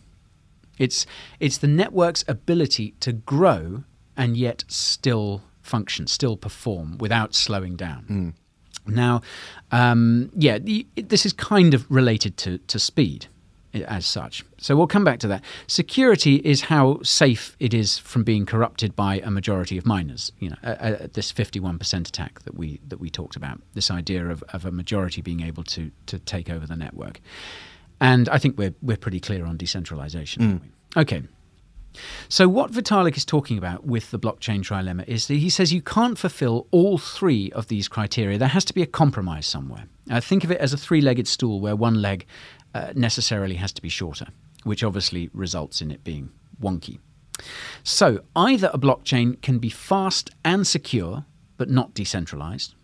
It's, 0.77 1.05
it's 1.39 1.57
the 1.57 1.67
network's 1.67 2.23
ability 2.27 2.95
to 3.01 3.11
grow 3.13 3.83
and 4.17 4.35
yet 4.35 4.63
still 4.67 5.43
function, 5.61 6.07
still 6.07 6.37
perform 6.37 6.97
without 6.97 7.35
slowing 7.35 7.75
down. 7.75 8.05
Now, 8.87 9.21
um, 9.71 10.31
yeah, 10.35 10.57
the, 10.57 10.87
this 10.95 11.25
is 11.25 11.33
kind 11.33 11.73
of 11.73 11.85
related 11.89 12.37
to, 12.37 12.57
to 12.57 12.79
speed 12.79 13.27
as 13.73 14.05
such. 14.05 14.43
So 14.57 14.75
we'll 14.75 14.87
come 14.87 15.03
back 15.03 15.19
to 15.19 15.27
that. 15.27 15.43
Security 15.67 16.35
is 16.37 16.61
how 16.61 16.99
safe 17.03 17.55
it 17.59 17.73
is 17.73 17.97
from 17.97 18.23
being 18.23 18.45
corrupted 18.45 18.95
by 18.95 19.19
a 19.19 19.29
majority 19.29 19.77
of 19.77 19.85
miners. 19.85 20.31
You 20.39 20.49
know, 20.51 20.55
uh, 20.63 20.67
uh, 20.67 21.07
this 21.13 21.31
51% 21.31 22.07
attack 22.07 22.41
that 22.43 22.55
we 22.55 22.79
that 22.87 22.99
we 22.99 23.09
talked 23.09 23.35
about. 23.35 23.61
This 23.73 23.91
idea 23.91 24.27
of, 24.27 24.43
of 24.49 24.65
a 24.65 24.71
majority 24.71 25.21
being 25.21 25.41
able 25.41 25.63
to 25.65 25.91
to 26.07 26.19
take 26.19 26.49
over 26.49 26.65
the 26.65 26.75
network. 26.75 27.19
And 28.01 28.27
I 28.29 28.37
think 28.37 28.57
we're 28.57 28.73
we're 28.81 28.97
pretty 28.97 29.19
clear 29.19 29.45
on 29.45 29.57
decentralization. 29.57 30.43
aren't 30.43 30.61
we? 30.63 31.01
Okay. 31.01 31.23
So, 32.27 32.47
what 32.47 32.71
Vitalik 32.71 33.17
is 33.17 33.25
talking 33.25 33.57
about 33.57 33.85
with 33.85 34.11
the 34.11 34.19
blockchain 34.19 34.63
trilemma 34.63 35.07
is 35.07 35.27
that 35.27 35.35
he 35.35 35.49
says 35.49 35.73
you 35.73 35.81
can't 35.81 36.17
fulfill 36.17 36.67
all 36.71 36.97
three 36.97 37.51
of 37.51 37.67
these 37.67 37.87
criteria. 37.87 38.37
There 38.37 38.47
has 38.47 38.65
to 38.65 38.73
be 38.73 38.81
a 38.81 38.87
compromise 38.87 39.47
somewhere. 39.47 39.85
Uh, 40.09 40.21
think 40.21 40.43
of 40.43 40.51
it 40.51 40.59
as 40.61 40.73
a 40.73 40.77
three 40.77 41.01
legged 41.01 41.27
stool 41.27 41.59
where 41.59 41.75
one 41.75 42.01
leg 42.01 42.25
uh, 42.73 42.93
necessarily 42.95 43.55
has 43.55 43.71
to 43.73 43.81
be 43.81 43.89
shorter, 43.89 44.27
which 44.63 44.83
obviously 44.83 45.29
results 45.33 45.81
in 45.81 45.91
it 45.91 46.03
being 46.03 46.31
wonky. 46.61 46.99
So, 47.83 48.21
either 48.35 48.69
a 48.73 48.79
blockchain 48.79 49.41
can 49.41 49.59
be 49.59 49.69
fast 49.69 50.29
and 50.45 50.67
secure, 50.67 51.25
but 51.57 51.69
not 51.69 51.93
decentralized, 51.93 52.75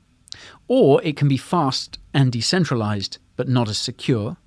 or 0.68 1.02
it 1.04 1.16
can 1.16 1.28
be 1.28 1.38
fast 1.38 2.00
and 2.14 2.32
decentralized, 2.32 3.20
but 3.36 3.48
not 3.48 3.70
as 3.70 3.78
secure, 3.78 4.38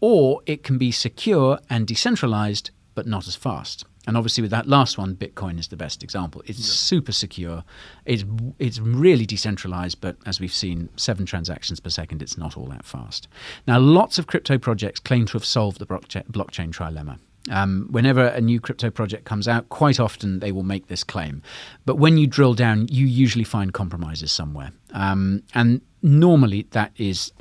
or 0.00 0.42
it 0.46 0.62
can 0.62 0.78
be 0.78 0.92
secure 0.92 1.58
and 1.68 1.86
decentralized 1.86 2.70
but 2.96 3.06
not 3.06 3.28
as 3.28 3.36
fast. 3.36 3.84
And 4.08 4.16
obviously, 4.16 4.42
with 4.42 4.50
that 4.52 4.66
last 4.66 4.98
one, 4.98 5.14
Bitcoin 5.14 5.58
is 5.58 5.68
the 5.68 5.76
best 5.76 6.02
example. 6.02 6.42
It's 6.46 6.64
super 6.64 7.12
secure. 7.12 7.62
It's 8.04 8.24
it's 8.58 8.78
really 8.80 9.26
decentralized, 9.26 10.00
but 10.00 10.16
as 10.26 10.40
we've 10.40 10.52
seen, 10.52 10.88
seven 10.96 11.26
transactions 11.26 11.78
per 11.78 11.90
second. 11.90 12.22
It's 12.22 12.38
not 12.38 12.56
all 12.56 12.66
that 12.66 12.84
fast. 12.84 13.28
Now, 13.68 13.78
lots 13.78 14.18
of 14.18 14.26
crypto 14.26 14.58
projects 14.58 14.98
claim 14.98 15.26
to 15.26 15.32
have 15.34 15.44
solved 15.44 15.78
the 15.78 15.86
blockchain, 15.86 16.24
blockchain 16.30 16.70
trilemma. 16.72 17.18
Um, 17.48 17.86
whenever 17.90 18.26
a 18.26 18.40
new 18.40 18.60
crypto 18.60 18.90
project 18.90 19.24
comes 19.24 19.46
out, 19.46 19.68
quite 19.68 20.00
often 20.00 20.40
they 20.40 20.50
will 20.50 20.64
make 20.64 20.88
this 20.88 21.04
claim. 21.04 21.42
But 21.84 21.96
when 21.96 22.16
you 22.16 22.26
drill 22.26 22.54
down, 22.54 22.88
you 22.88 23.06
usually 23.06 23.44
find 23.44 23.72
compromises 23.72 24.32
somewhere. 24.32 24.72
Um, 24.92 25.42
and 25.54 25.80
normally 26.02 26.66
that 26.70 26.92
is 26.96 27.32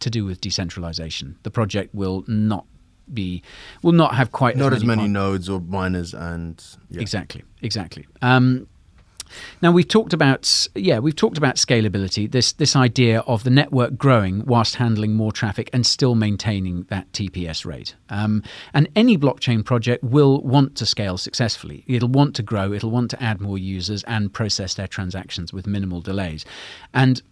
to 0.00 0.10
do 0.10 0.24
with 0.24 0.40
decentralization. 0.40 1.38
The 1.44 1.50
project 1.50 1.94
will 1.94 2.24
not 2.26 2.66
be 3.12 3.42
will 3.82 3.92
not 3.92 4.14
have 4.14 4.32
quite 4.32 4.56
Not 4.56 4.72
as 4.72 4.78
as 4.78 4.84
many, 4.84 5.02
many 5.02 5.12
nodes 5.12 5.48
or 5.48 5.60
miners 5.60 6.14
and 6.14 6.62
yeah. 6.90 7.00
Exactly, 7.00 7.42
exactly. 7.62 8.06
Um, 8.22 8.66
now 9.62 9.72
we've 9.72 9.88
talked 9.88 10.12
about 10.12 10.68
yeah 10.74 10.98
we've 10.98 11.16
talked 11.16 11.38
about 11.38 11.56
scalability 11.56 12.30
this 12.30 12.52
this 12.52 12.76
idea 12.76 13.20
of 13.20 13.44
the 13.44 13.50
network 13.50 13.96
growing 13.96 14.44
whilst 14.44 14.76
handling 14.76 15.14
more 15.14 15.32
traffic 15.32 15.70
and 15.72 15.86
still 15.86 16.14
maintaining 16.14 16.84
that 16.84 17.10
TPS 17.12 17.64
rate. 17.64 17.94
Um, 18.10 18.42
and 18.72 18.88
any 18.94 19.16
blockchain 19.16 19.64
project 19.64 20.04
will 20.04 20.40
want 20.42 20.76
to 20.76 20.86
scale 20.86 21.18
successfully. 21.18 21.84
It'll 21.86 22.08
want 22.08 22.36
to 22.36 22.42
grow. 22.42 22.72
It'll 22.72 22.90
want 22.90 23.10
to 23.10 23.22
add 23.22 23.40
more 23.40 23.58
users 23.58 24.04
and 24.04 24.32
process 24.32 24.74
their 24.74 24.88
transactions 24.88 25.52
with 25.52 25.66
minimal 25.66 26.00
delays. 26.00 26.44
And 26.92 27.22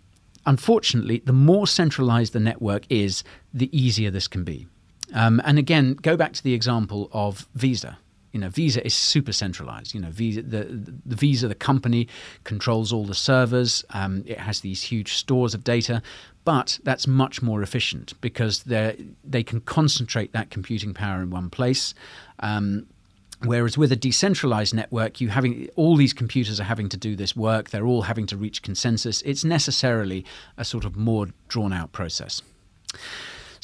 unfortunately, 0.46 1.22
the 1.24 1.32
more 1.32 1.66
centralized 1.66 2.32
the 2.32 2.40
network 2.40 2.84
is, 2.88 3.24
the 3.52 3.70
easier 3.76 4.10
this 4.10 4.28
can 4.28 4.44
be. 4.44 4.66
Um, 5.12 5.40
and 5.44 5.58
again, 5.58 5.94
go 5.94 6.16
back 6.16 6.32
to 6.34 6.42
the 6.42 6.54
example 6.54 7.08
of 7.12 7.48
Visa. 7.54 7.98
You 8.32 8.40
know, 8.40 8.48
Visa 8.48 8.84
is 8.84 8.94
super 8.94 9.32
centralized. 9.32 9.94
You 9.94 10.00
know, 10.00 10.10
Visa, 10.10 10.42
the, 10.42 10.64
the 11.04 11.16
Visa, 11.16 11.48
the 11.48 11.54
company 11.54 12.08
controls 12.44 12.92
all 12.92 13.04
the 13.04 13.14
servers. 13.14 13.84
Um, 13.90 14.24
it 14.26 14.38
has 14.38 14.60
these 14.60 14.82
huge 14.82 15.14
stores 15.14 15.52
of 15.52 15.64
data, 15.64 16.02
but 16.44 16.78
that's 16.82 17.06
much 17.06 17.42
more 17.42 17.62
efficient 17.62 18.18
because 18.20 18.62
they 18.62 19.04
they 19.22 19.42
can 19.42 19.60
concentrate 19.60 20.32
that 20.32 20.50
computing 20.50 20.94
power 20.94 21.20
in 21.20 21.30
one 21.30 21.50
place. 21.50 21.94
Um, 22.40 22.86
Whereas 23.44 23.76
with 23.76 23.90
a 23.90 23.96
decentralized 23.96 24.72
network, 24.72 25.20
you 25.20 25.28
having 25.28 25.68
all 25.74 25.96
these 25.96 26.12
computers 26.12 26.60
are 26.60 26.64
having 26.64 26.88
to 26.90 26.96
do 26.96 27.16
this 27.16 27.34
work. 27.34 27.70
They're 27.70 27.86
all 27.86 28.02
having 28.02 28.26
to 28.28 28.36
reach 28.36 28.62
consensus. 28.62 29.20
It's 29.22 29.42
necessarily 29.42 30.24
a 30.56 30.64
sort 30.64 30.84
of 30.84 30.96
more 30.96 31.26
drawn 31.48 31.72
out 31.72 31.90
process. 31.90 32.40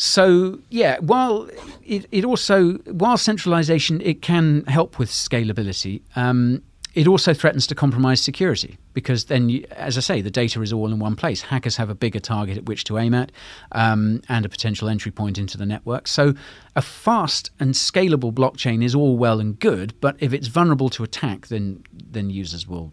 So 0.01 0.61
yeah, 0.71 0.99
while 1.01 1.51
it, 1.85 2.07
it 2.13 2.25
also 2.25 2.75
while 2.87 3.17
centralization 3.17 4.01
it 4.01 4.23
can 4.23 4.65
help 4.67 4.97
with 4.97 5.11
scalability, 5.11 6.03
um, 6.15 6.63
it 6.95 7.09
also 7.09 7.35
threatens 7.35 7.67
to 7.67 7.75
compromise 7.75 8.21
security 8.21 8.79
because 8.95 9.25
then, 9.25 9.49
you, 9.49 9.65
as 9.73 9.99
I 9.99 10.01
say, 10.01 10.21
the 10.21 10.31
data 10.31 10.63
is 10.63 10.73
all 10.73 10.93
in 10.93 11.01
one 11.01 11.17
place. 11.17 11.43
Hackers 11.43 11.77
have 11.77 11.91
a 11.91 11.97
bigger 11.97 12.21
target 12.21 12.59
at 12.59 12.67
which 12.67 12.85
to 12.85 12.97
aim 12.97 13.13
at 13.13 13.33
um, 13.73 14.23
and 14.29 14.47
a 14.47 14.49
potential 14.49 14.89
entry 14.89 15.11
point 15.11 15.37
into 15.37 15.59
the 15.59 15.67
network. 15.67 16.07
So 16.07 16.33
a 16.77 16.83
fast 16.83 17.51
and 17.59 17.75
scalable 17.75 18.33
blockchain 18.33 18.85
is 18.85 18.95
all 18.95 19.17
well 19.17 19.41
and 19.41 19.59
good, 19.59 19.95
but 20.01 20.17
if 20.21 20.33
it's 20.33 20.47
vulnerable 20.47 20.91
to 20.91 21.03
attack, 21.03 21.49
then 21.49 21.83
then 21.93 22.31
users 22.31 22.69
will 22.69 22.93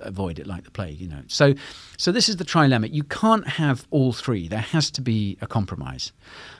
avoid 0.00 0.38
it 0.38 0.46
like 0.46 0.64
the 0.64 0.70
plague. 0.70 1.00
You 1.00 1.08
know, 1.08 1.22
so 1.26 1.54
so 1.96 2.12
this 2.12 2.28
is 2.28 2.36
the 2.36 2.44
trilemma. 2.44 2.92
You 2.92 3.04
can't 3.04 3.46
have 3.46 3.86
all 3.90 4.12
three. 4.12 4.48
There 4.48 4.58
has 4.58 4.90
to 4.92 5.00
be 5.00 5.38
a 5.40 5.46
compromise. 5.46 6.12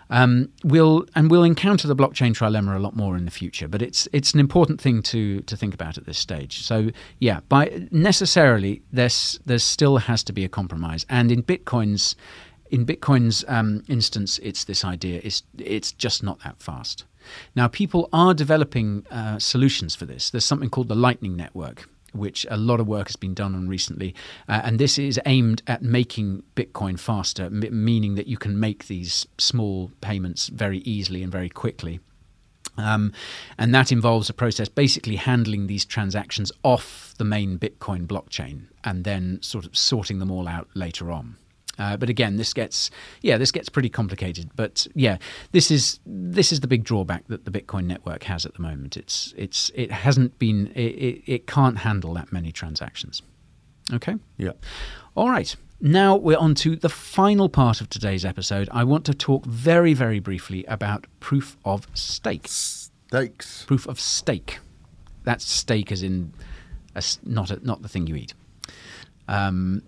Um, 0.09 0.51
we'll 0.65 1.07
and 1.15 1.31
we'll 1.31 1.43
encounter 1.45 1.89
the 1.89 1.97
blockchain 1.97 2.35
trilemma 2.35 2.77
a 2.77 2.79
lot 2.79 2.95
more 2.95 3.17
in 3.17 3.25
the 3.25 3.31
future, 3.31 3.69
but 3.69 3.83
it's 3.83 4.09
it's 4.13 4.33
an 4.35 4.41
important 4.41 4.81
thing 4.81 5.03
to 5.03 5.41
to 5.43 5.57
think 5.57 5.75
about 5.75 5.99
at 5.99 6.07
this 6.07 6.19
stage. 6.19 6.63
So 6.63 6.91
yeah, 7.19 7.41
by 7.49 7.89
necessarily 7.91 8.83
there's 8.93 9.41
there 9.47 9.59
still 9.59 9.99
has 9.99 10.23
to 10.25 10.33
be 10.33 10.45
a 10.45 10.49
compromise, 10.49 11.07
and 11.09 11.33
in 11.33 11.43
Bitcoin's 11.43 12.17
in 12.71 12.85
Bitcoin's 12.85 13.45
um, 13.49 13.83
instance, 13.89 14.39
it's 14.43 14.65
this 14.65 14.85
idea. 14.85 15.21
It's 15.23 15.43
it's 15.59 15.93
just 15.93 16.23
not 16.23 16.41
that 16.45 16.61
fast. 16.61 17.05
Now, 17.55 17.69
people 17.69 18.09
are 18.13 18.35
developing 18.35 19.05
uh, 19.11 19.39
solutions 19.39 19.95
for 19.97 20.05
this. 20.07 20.31
There's 20.31 20.45
something 20.45 20.71
called 20.71 20.89
the 20.89 20.95
Lightning 20.95 21.37
Network, 21.37 21.89
which 22.17 22.47
a 22.51 22.57
lot 22.57 22.81
of 22.81 22.87
work 22.87 23.09
has 23.09 23.17
been 23.17 23.35
done 23.35 23.55
on 23.55 23.69
recently. 23.69 24.15
Uh, 24.49 24.61
and 24.65 24.79
this 24.79 24.99
is 24.99 25.21
aimed 25.27 25.63
at 25.67 25.83
making 25.83 26.43
Bitcoin 26.55 26.99
faster, 26.99 27.45
m- 27.45 27.85
meaning 27.85 28.15
that 28.15 28.27
you 28.27 28.37
can 28.37 28.59
make 28.59 28.87
these 28.87 29.27
small 29.39 29.91
payments 30.01 30.49
very 30.49 30.79
easily 30.79 31.23
and 31.23 31.31
very 31.31 31.49
quickly. 31.49 32.01
Um, 32.79 33.13
and 33.59 33.75
that 33.75 33.91
involves 33.91 34.29
a 34.29 34.35
process 34.35 34.69
basically 34.69 35.17
handling 35.17 35.67
these 35.67 35.85
transactions 35.85 36.53
off 36.63 37.15
the 37.17 37.25
main 37.25 37.59
Bitcoin 37.59 38.07
blockchain 38.07 38.67
and 38.85 39.05
then 39.05 39.39
sort 39.43 39.65
of 39.65 39.77
sorting 39.77 40.19
them 40.19 40.31
all 40.31 40.47
out 40.47 40.69
later 40.75 41.11
on. 41.11 41.37
Uh, 41.79 41.97
but 41.97 42.09
again, 42.09 42.37
this 42.37 42.53
gets 42.55 42.91
yeah, 43.23 43.39
this 43.39 43.53
gets 43.53 43.69
pretty 43.69 43.89
complicated. 43.89 44.51
But 44.57 44.87
yeah, 44.95 45.19
this 45.53 45.71
is 45.71 46.01
this 46.07 46.53
is 46.53 46.61
the 46.61 46.67
big 46.67 46.85
drawback 46.85 47.27
that 47.29 47.45
the 47.45 47.51
Bitcoin 47.51 47.85
network 47.85 48.25
has 48.25 48.47
at 48.47 48.55
the 48.55 48.63
moment. 48.63 48.97
It's 48.97 49.35
it's 49.37 49.71
it 49.75 49.91
hasn't 49.91 50.39
been 50.39 50.69
it, 50.75 50.81
it, 50.81 51.23
it 51.27 51.47
can't 51.47 51.79
handle 51.79 52.15
that 52.15 52.33
many 52.33 52.53
transactions. 52.53 53.23
Okay. 53.93 54.17
Yeah. 54.37 54.53
All 55.15 55.31
right. 55.31 55.55
Now 55.81 56.17
we're 56.17 56.39
on 56.39 56.55
to 56.57 56.75
the 56.75 56.89
final 56.89 57.49
part 57.49 57.81
of 57.81 57.91
today's 57.91 58.25
episode. 58.25 58.69
I 58.73 58.83
want 58.85 59.05
to 59.07 59.15
talk 59.15 59.45
very, 59.45 59.93
very 59.93 60.21
briefly 60.21 60.65
about 60.65 61.07
proof 61.21 61.57
of 61.65 61.87
stake. 61.93 62.49
Stakes. 62.49 63.65
Proof 63.65 63.87
of 63.87 64.01
stake. 64.01 64.59
That's 65.25 65.47
stake 65.47 65.93
as 65.93 66.03
in 66.03 66.33
a 66.95 67.03
not 67.25 67.51
a, 67.51 67.65
not 67.65 67.83
the 67.83 67.89
thing 67.89 68.07
you 68.07 68.17
eat. 68.17 68.33
Um, 69.29 69.83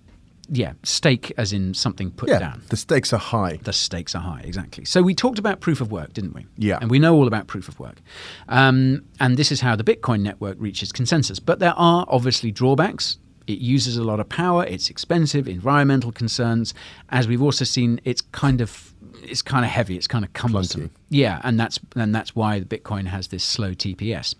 yeah, 0.50 0.72
stake 0.82 1.32
as 1.36 1.52
in 1.52 1.74
something 1.74 2.10
put 2.10 2.28
Yeah, 2.28 2.38
down. 2.38 2.62
the 2.70 2.76
stakes 2.76 3.12
are 3.12 3.18
high. 3.18 3.58
The 3.62 3.72
stakes 3.72 4.14
are 4.14 4.20
high, 4.22 4.40
exactly. 4.44 4.84
So 4.84 5.02
we 5.02 5.14
talked 5.14 5.38
about 5.38 5.60
proof 5.60 5.80
of 5.80 5.90
work, 5.92 6.12
didn't 6.14 6.34
we? 6.34 6.46
Yeah. 6.56 6.78
And 6.80 6.90
we 6.90 6.98
know 6.98 7.14
all 7.14 7.26
about 7.26 7.46
proof 7.46 7.68
of 7.68 7.78
work. 7.78 8.00
Um, 8.48 9.04
and 9.20 9.36
this 9.36 9.52
is 9.52 9.60
how 9.60 9.76
the 9.76 9.84
Bitcoin 9.84 10.20
network 10.20 10.56
reaches 10.58 10.92
consensus. 10.92 11.38
But 11.38 11.58
there 11.58 11.74
are 11.76 12.06
obviously 12.08 12.50
drawbacks. 12.50 13.18
It 13.46 13.58
uses 13.58 13.96
a 13.96 14.04
lot 14.04 14.20
of 14.20 14.28
power. 14.28 14.64
It's 14.64 14.90
expensive. 14.90 15.48
Environmental 15.48 16.12
concerns, 16.12 16.74
as 17.10 17.26
we've 17.26 17.42
also 17.42 17.64
seen, 17.64 18.00
it's 18.04 18.20
kind 18.20 18.60
of 18.60 18.94
it's 19.22 19.42
kind 19.42 19.64
of 19.64 19.70
heavy. 19.70 19.96
It's 19.96 20.06
kind 20.06 20.24
of 20.24 20.32
cumbersome. 20.34 20.90
Yeah, 21.08 21.40
and 21.44 21.58
that's 21.58 21.78
and 21.96 22.14
that's 22.14 22.36
why 22.36 22.60
Bitcoin 22.60 23.06
has 23.06 23.28
this 23.28 23.42
slow 23.44 23.72
TPS. 23.72 24.34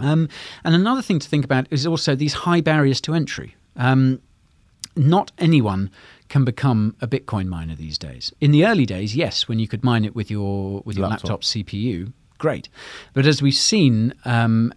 Um, 0.00 0.28
and 0.64 0.74
another 0.74 1.02
thing 1.02 1.20
to 1.20 1.28
think 1.28 1.44
about 1.44 1.68
is 1.70 1.86
also 1.86 2.16
these 2.16 2.32
high 2.34 2.60
barriers 2.60 3.00
to 3.02 3.14
entry. 3.14 3.54
Um, 3.76 4.20
not 4.96 5.32
anyone 5.38 5.90
can 6.28 6.44
become 6.44 6.96
a 7.00 7.06
Bitcoin 7.06 7.46
miner 7.46 7.74
these 7.74 7.98
days. 7.98 8.32
In 8.40 8.50
the 8.50 8.66
early 8.66 8.86
days, 8.86 9.14
yes, 9.14 9.48
when 9.48 9.58
you 9.58 9.68
could 9.68 9.84
mine 9.84 10.04
it 10.04 10.14
with 10.14 10.30
your 10.30 10.82
with 10.84 10.96
your 10.96 11.08
Laptop. 11.08 11.30
laptop, 11.30 11.42
CPU, 11.42 12.12
great. 12.38 12.68
But 13.12 13.26
as 13.26 13.42
we've 13.42 13.54
seen, 13.54 14.14
um, 14.24 14.72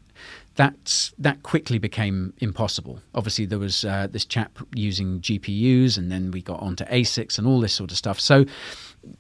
that 0.55 1.11
that 1.18 1.43
quickly 1.43 1.78
became 1.78 2.34
impossible. 2.39 2.99
Obviously, 3.15 3.45
there 3.45 3.59
was 3.59 3.86
uh, 3.86 4.07
this 4.11 4.26
chap 4.26 4.57
using 4.74 5.22
GPUs, 5.22 5.97
and 5.97 6.11
then 6.11 6.32
we 6.32 6.41
got 6.41 6.59
onto 6.59 6.84
ASICs 6.86 7.38
and 7.38 7.47
all 7.47 7.59
this 7.59 7.74
sort 7.74 7.91
of 7.91 7.97
stuff. 7.97 8.20
So 8.20 8.45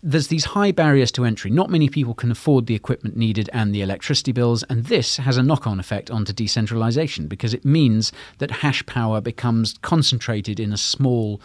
there's 0.03 0.27
these 0.27 0.45
high 0.45 0.71
barriers 0.71 1.11
to 1.13 1.25
entry. 1.25 1.51
Not 1.51 1.69
many 1.69 1.89
people 1.89 2.13
can 2.13 2.31
afford 2.31 2.65
the 2.65 2.75
equipment 2.75 3.15
needed 3.17 3.49
and 3.53 3.73
the 3.73 3.81
electricity 3.81 4.31
bills, 4.31 4.63
and 4.63 4.85
this 4.85 5.17
has 5.17 5.37
a 5.37 5.43
knock 5.43 5.67
on 5.67 5.79
effect 5.79 6.09
onto 6.11 6.33
decentralization 6.33 7.27
because 7.27 7.53
it 7.53 7.65
means 7.65 8.11
that 8.39 8.51
hash 8.51 8.85
power 8.85 9.21
becomes 9.21 9.75
concentrated 9.81 10.59
in 10.59 10.71
a 10.73 10.77
small 10.77 11.41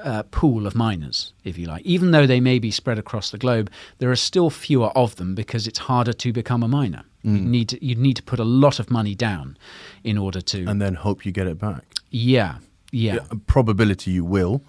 uh, 0.00 0.22
pool 0.24 0.66
of 0.66 0.74
miners, 0.74 1.32
if 1.44 1.56
you 1.56 1.66
like. 1.66 1.84
Even 1.84 2.10
though 2.10 2.26
they 2.26 2.40
may 2.40 2.58
be 2.58 2.70
spread 2.70 2.98
across 2.98 3.30
the 3.30 3.38
globe, 3.38 3.70
there 3.98 4.10
are 4.10 4.16
still 4.16 4.50
fewer 4.50 4.88
of 4.96 5.16
them 5.16 5.34
because 5.34 5.66
it's 5.68 5.78
harder 5.78 6.12
to 6.12 6.32
become 6.32 6.62
a 6.62 6.68
miner. 6.68 7.04
You 7.22 7.30
Mm. 7.38 7.46
need 7.46 7.68
to, 7.70 7.84
you 7.84 7.94
need 7.94 8.16
to 8.16 8.22
put 8.22 8.38
a 8.38 8.44
lot 8.44 8.78
of 8.78 8.90
money 8.90 9.14
down 9.14 9.56
in 10.02 10.18
order 10.18 10.40
to. 10.42 10.64
And 10.66 10.82
then 10.82 10.94
hope 10.94 11.24
you 11.24 11.32
get 11.32 11.46
it 11.46 11.58
back. 11.58 11.84
yeah, 12.10 12.56
yeah. 12.92 13.18
Probability 13.46 14.10
you 14.10 14.24
will, 14.24 14.62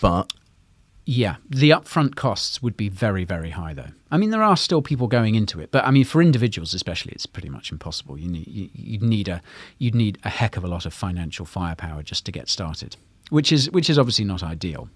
but 0.00 0.32
Yeah, 1.08 1.36
the 1.48 1.70
upfront 1.70 2.16
costs 2.16 2.60
would 2.60 2.76
be 2.76 2.88
very, 2.88 3.24
very 3.24 3.50
high, 3.50 3.72
though. 3.72 3.90
I 4.10 4.16
mean, 4.16 4.30
there 4.30 4.42
are 4.42 4.56
still 4.56 4.82
people 4.82 5.06
going 5.06 5.36
into 5.36 5.60
it, 5.60 5.70
but 5.70 5.84
I 5.84 5.92
mean, 5.92 6.04
for 6.04 6.20
individuals 6.20 6.74
especially, 6.74 7.12
it's 7.12 7.26
pretty 7.26 7.48
much 7.48 7.70
impossible. 7.70 8.18
You 8.18 8.28
need 8.28 8.48
you, 8.48 8.68
you'd 8.74 9.02
need 9.02 9.28
a 9.28 9.40
you'd 9.78 9.94
need 9.94 10.18
a 10.24 10.28
heck 10.28 10.56
of 10.56 10.64
a 10.64 10.66
lot 10.66 10.84
of 10.84 10.92
financial 10.92 11.46
firepower 11.46 12.02
just 12.02 12.26
to 12.26 12.32
get 12.32 12.48
started, 12.48 12.96
which 13.30 13.52
is 13.52 13.70
which 13.70 13.88
is 13.88 14.00
obviously 14.00 14.24
not 14.24 14.42
ideal. 14.42 14.88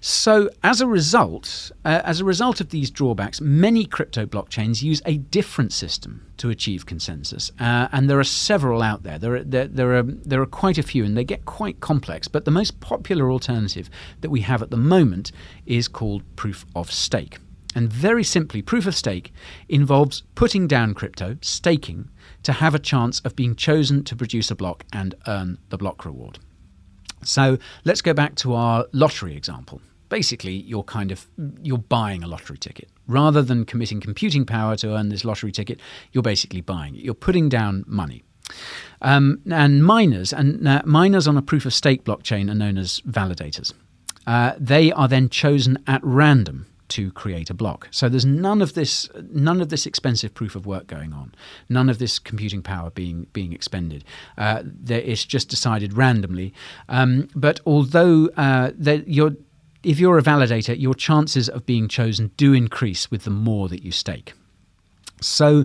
So, 0.00 0.50
as 0.62 0.80
a 0.80 0.86
result, 0.86 1.70
uh, 1.84 2.02
as 2.04 2.20
a 2.20 2.24
result 2.24 2.60
of 2.60 2.70
these 2.70 2.90
drawbacks, 2.90 3.40
many 3.40 3.84
crypto 3.84 4.26
blockchains 4.26 4.82
use 4.82 5.02
a 5.06 5.18
different 5.18 5.72
system 5.72 6.26
to 6.36 6.50
achieve 6.50 6.86
consensus, 6.86 7.50
uh, 7.58 7.88
and 7.92 8.08
there 8.08 8.18
are 8.18 8.24
several 8.24 8.82
out 8.82 9.02
there. 9.02 9.18
There 9.18 9.36
are, 9.36 9.44
there, 9.44 9.66
there 9.66 9.96
are 9.96 10.02
there 10.02 10.42
are 10.42 10.46
quite 10.46 10.78
a 10.78 10.82
few, 10.82 11.04
and 11.04 11.16
they 11.16 11.24
get 11.24 11.44
quite 11.44 11.80
complex. 11.80 12.28
But 12.28 12.44
the 12.44 12.50
most 12.50 12.80
popular 12.80 13.30
alternative 13.30 13.88
that 14.20 14.30
we 14.30 14.40
have 14.42 14.62
at 14.62 14.70
the 14.70 14.76
moment 14.76 15.32
is 15.64 15.88
called 15.88 16.22
proof 16.36 16.66
of 16.74 16.92
stake. 16.92 17.38
And 17.74 17.92
very 17.92 18.24
simply, 18.24 18.62
proof 18.62 18.86
of 18.86 18.94
stake 18.94 19.34
involves 19.68 20.22
putting 20.34 20.66
down 20.66 20.94
crypto, 20.94 21.36
staking, 21.42 22.08
to 22.42 22.52
have 22.52 22.74
a 22.74 22.78
chance 22.78 23.20
of 23.20 23.36
being 23.36 23.54
chosen 23.54 24.02
to 24.04 24.16
produce 24.16 24.50
a 24.50 24.54
block 24.54 24.84
and 24.92 25.14
earn 25.26 25.58
the 25.68 25.76
block 25.76 26.06
reward. 26.06 26.38
So 27.22 27.58
let's 27.84 28.02
go 28.02 28.14
back 28.14 28.34
to 28.36 28.54
our 28.54 28.86
lottery 28.92 29.36
example. 29.36 29.80
Basically, 30.08 30.54
you're 30.54 30.84
kind 30.84 31.10
of 31.10 31.26
you're 31.62 31.78
buying 31.78 32.22
a 32.22 32.28
lottery 32.28 32.58
ticket 32.58 32.88
rather 33.08 33.42
than 33.42 33.64
committing 33.64 34.00
computing 34.00 34.44
power 34.44 34.76
to 34.76 34.94
earn 34.94 35.08
this 35.08 35.24
lottery 35.24 35.50
ticket. 35.50 35.80
You're 36.12 36.22
basically 36.22 36.60
buying 36.60 36.94
it. 36.94 37.02
You're 37.02 37.14
putting 37.14 37.48
down 37.48 37.84
money. 37.86 38.22
Um, 39.02 39.40
and 39.50 39.84
miners 39.84 40.32
and 40.32 40.66
uh, 40.66 40.82
miners 40.84 41.26
on 41.26 41.36
a 41.36 41.42
proof 41.42 41.66
of 41.66 41.74
stake 41.74 42.04
blockchain 42.04 42.48
are 42.50 42.54
known 42.54 42.78
as 42.78 43.00
validators. 43.00 43.72
Uh, 44.26 44.52
they 44.58 44.92
are 44.92 45.08
then 45.08 45.28
chosen 45.28 45.78
at 45.86 46.00
random 46.04 46.66
to 46.88 47.10
create 47.12 47.50
a 47.50 47.54
block. 47.54 47.88
So 47.90 48.08
there's 48.08 48.26
none 48.26 48.62
of 48.62 48.74
this 48.74 49.08
none 49.30 49.60
of 49.60 49.68
this 49.68 49.86
expensive 49.86 50.34
proof 50.34 50.54
of 50.54 50.66
work 50.66 50.86
going 50.86 51.12
on. 51.12 51.34
None 51.68 51.88
of 51.88 51.98
this 51.98 52.18
computing 52.18 52.62
power 52.62 52.90
being 52.90 53.26
being 53.32 53.52
expended. 53.52 54.04
Uh, 54.38 54.62
there, 54.64 55.00
it's 55.00 55.24
just 55.24 55.48
decided 55.48 55.96
randomly. 55.96 56.52
Um, 56.88 57.28
but 57.34 57.60
although 57.66 58.28
uh, 58.36 58.72
you're 59.06 59.36
if 59.82 60.00
you're 60.00 60.18
a 60.18 60.22
validator, 60.22 60.78
your 60.78 60.94
chances 60.94 61.48
of 61.48 61.64
being 61.64 61.86
chosen 61.86 62.32
do 62.36 62.52
increase 62.52 63.08
with 63.10 63.22
the 63.22 63.30
more 63.30 63.68
that 63.68 63.84
you 63.84 63.92
stake. 63.92 64.32
So, 65.20 65.64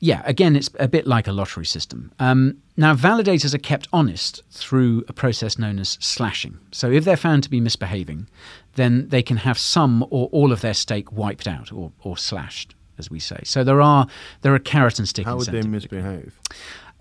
yeah, 0.00 0.22
again, 0.24 0.56
it's 0.56 0.70
a 0.78 0.88
bit 0.88 1.06
like 1.06 1.28
a 1.28 1.32
lottery 1.32 1.66
system. 1.66 2.10
Um, 2.18 2.56
now, 2.78 2.94
validators 2.94 3.54
are 3.54 3.58
kept 3.58 3.86
honest 3.92 4.42
through 4.50 5.04
a 5.08 5.12
process 5.12 5.58
known 5.58 5.78
as 5.78 5.98
slashing. 6.00 6.58
So, 6.72 6.90
if 6.90 7.04
they're 7.04 7.18
found 7.18 7.42
to 7.42 7.50
be 7.50 7.60
misbehaving, 7.60 8.26
then 8.74 9.08
they 9.10 9.22
can 9.22 9.36
have 9.36 9.58
some 9.58 10.02
or 10.10 10.28
all 10.32 10.52
of 10.52 10.62
their 10.62 10.74
stake 10.74 11.12
wiped 11.12 11.46
out 11.46 11.70
or, 11.70 11.92
or 12.02 12.16
slashed, 12.16 12.74
as 12.96 13.10
we 13.10 13.20
say. 13.20 13.40
So, 13.44 13.62
there 13.62 13.82
are 13.82 14.06
there 14.40 14.54
are 14.54 14.58
carrot 14.58 14.98
and 14.98 15.06
stick 15.06 15.26
how 15.26 15.36
would 15.36 15.46
they 15.46 15.62
misbehave? 15.62 16.40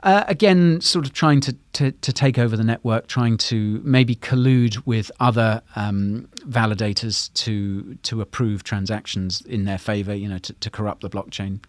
Uh, 0.03 0.23
again, 0.27 0.79
sort 0.79 1.05
of 1.05 1.11
trying 1.11 1.41
to, 1.41 1.53
to, 1.73 1.91
to 1.91 2.13
take 2.13 2.39
over 2.39 2.55
the 2.55 2.63
network, 2.63 3.07
trying 3.07 3.37
to 3.37 3.81
maybe 3.83 4.15
collude 4.15 4.75
with 4.85 5.11
other 5.19 5.61
um, 5.75 6.25
validators 6.47 7.33
to 7.33 7.95
to 8.03 8.21
approve 8.21 8.63
transactions 8.63 9.41
in 9.41 9.65
their 9.65 9.77
favor, 9.77 10.13
you 10.13 10.27
know, 10.27 10.37
to, 10.37 10.53
to 10.53 10.69
corrupt 10.69 11.01
the 11.01 11.09
blockchain. 11.09 11.59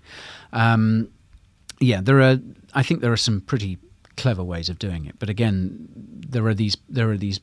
Um, 0.52 1.08
yeah, 1.80 2.00
there 2.00 2.20
are. 2.20 2.38
I 2.74 2.82
think 2.82 3.00
there 3.00 3.12
are 3.12 3.16
some 3.16 3.40
pretty 3.40 3.78
clever 4.16 4.44
ways 4.44 4.68
of 4.68 4.78
doing 4.78 5.06
it, 5.06 5.18
but 5.18 5.28
again, 5.28 5.88
there 6.28 6.46
are 6.46 6.54
these 6.54 6.76
there 6.88 7.10
are 7.10 7.16
these 7.16 7.40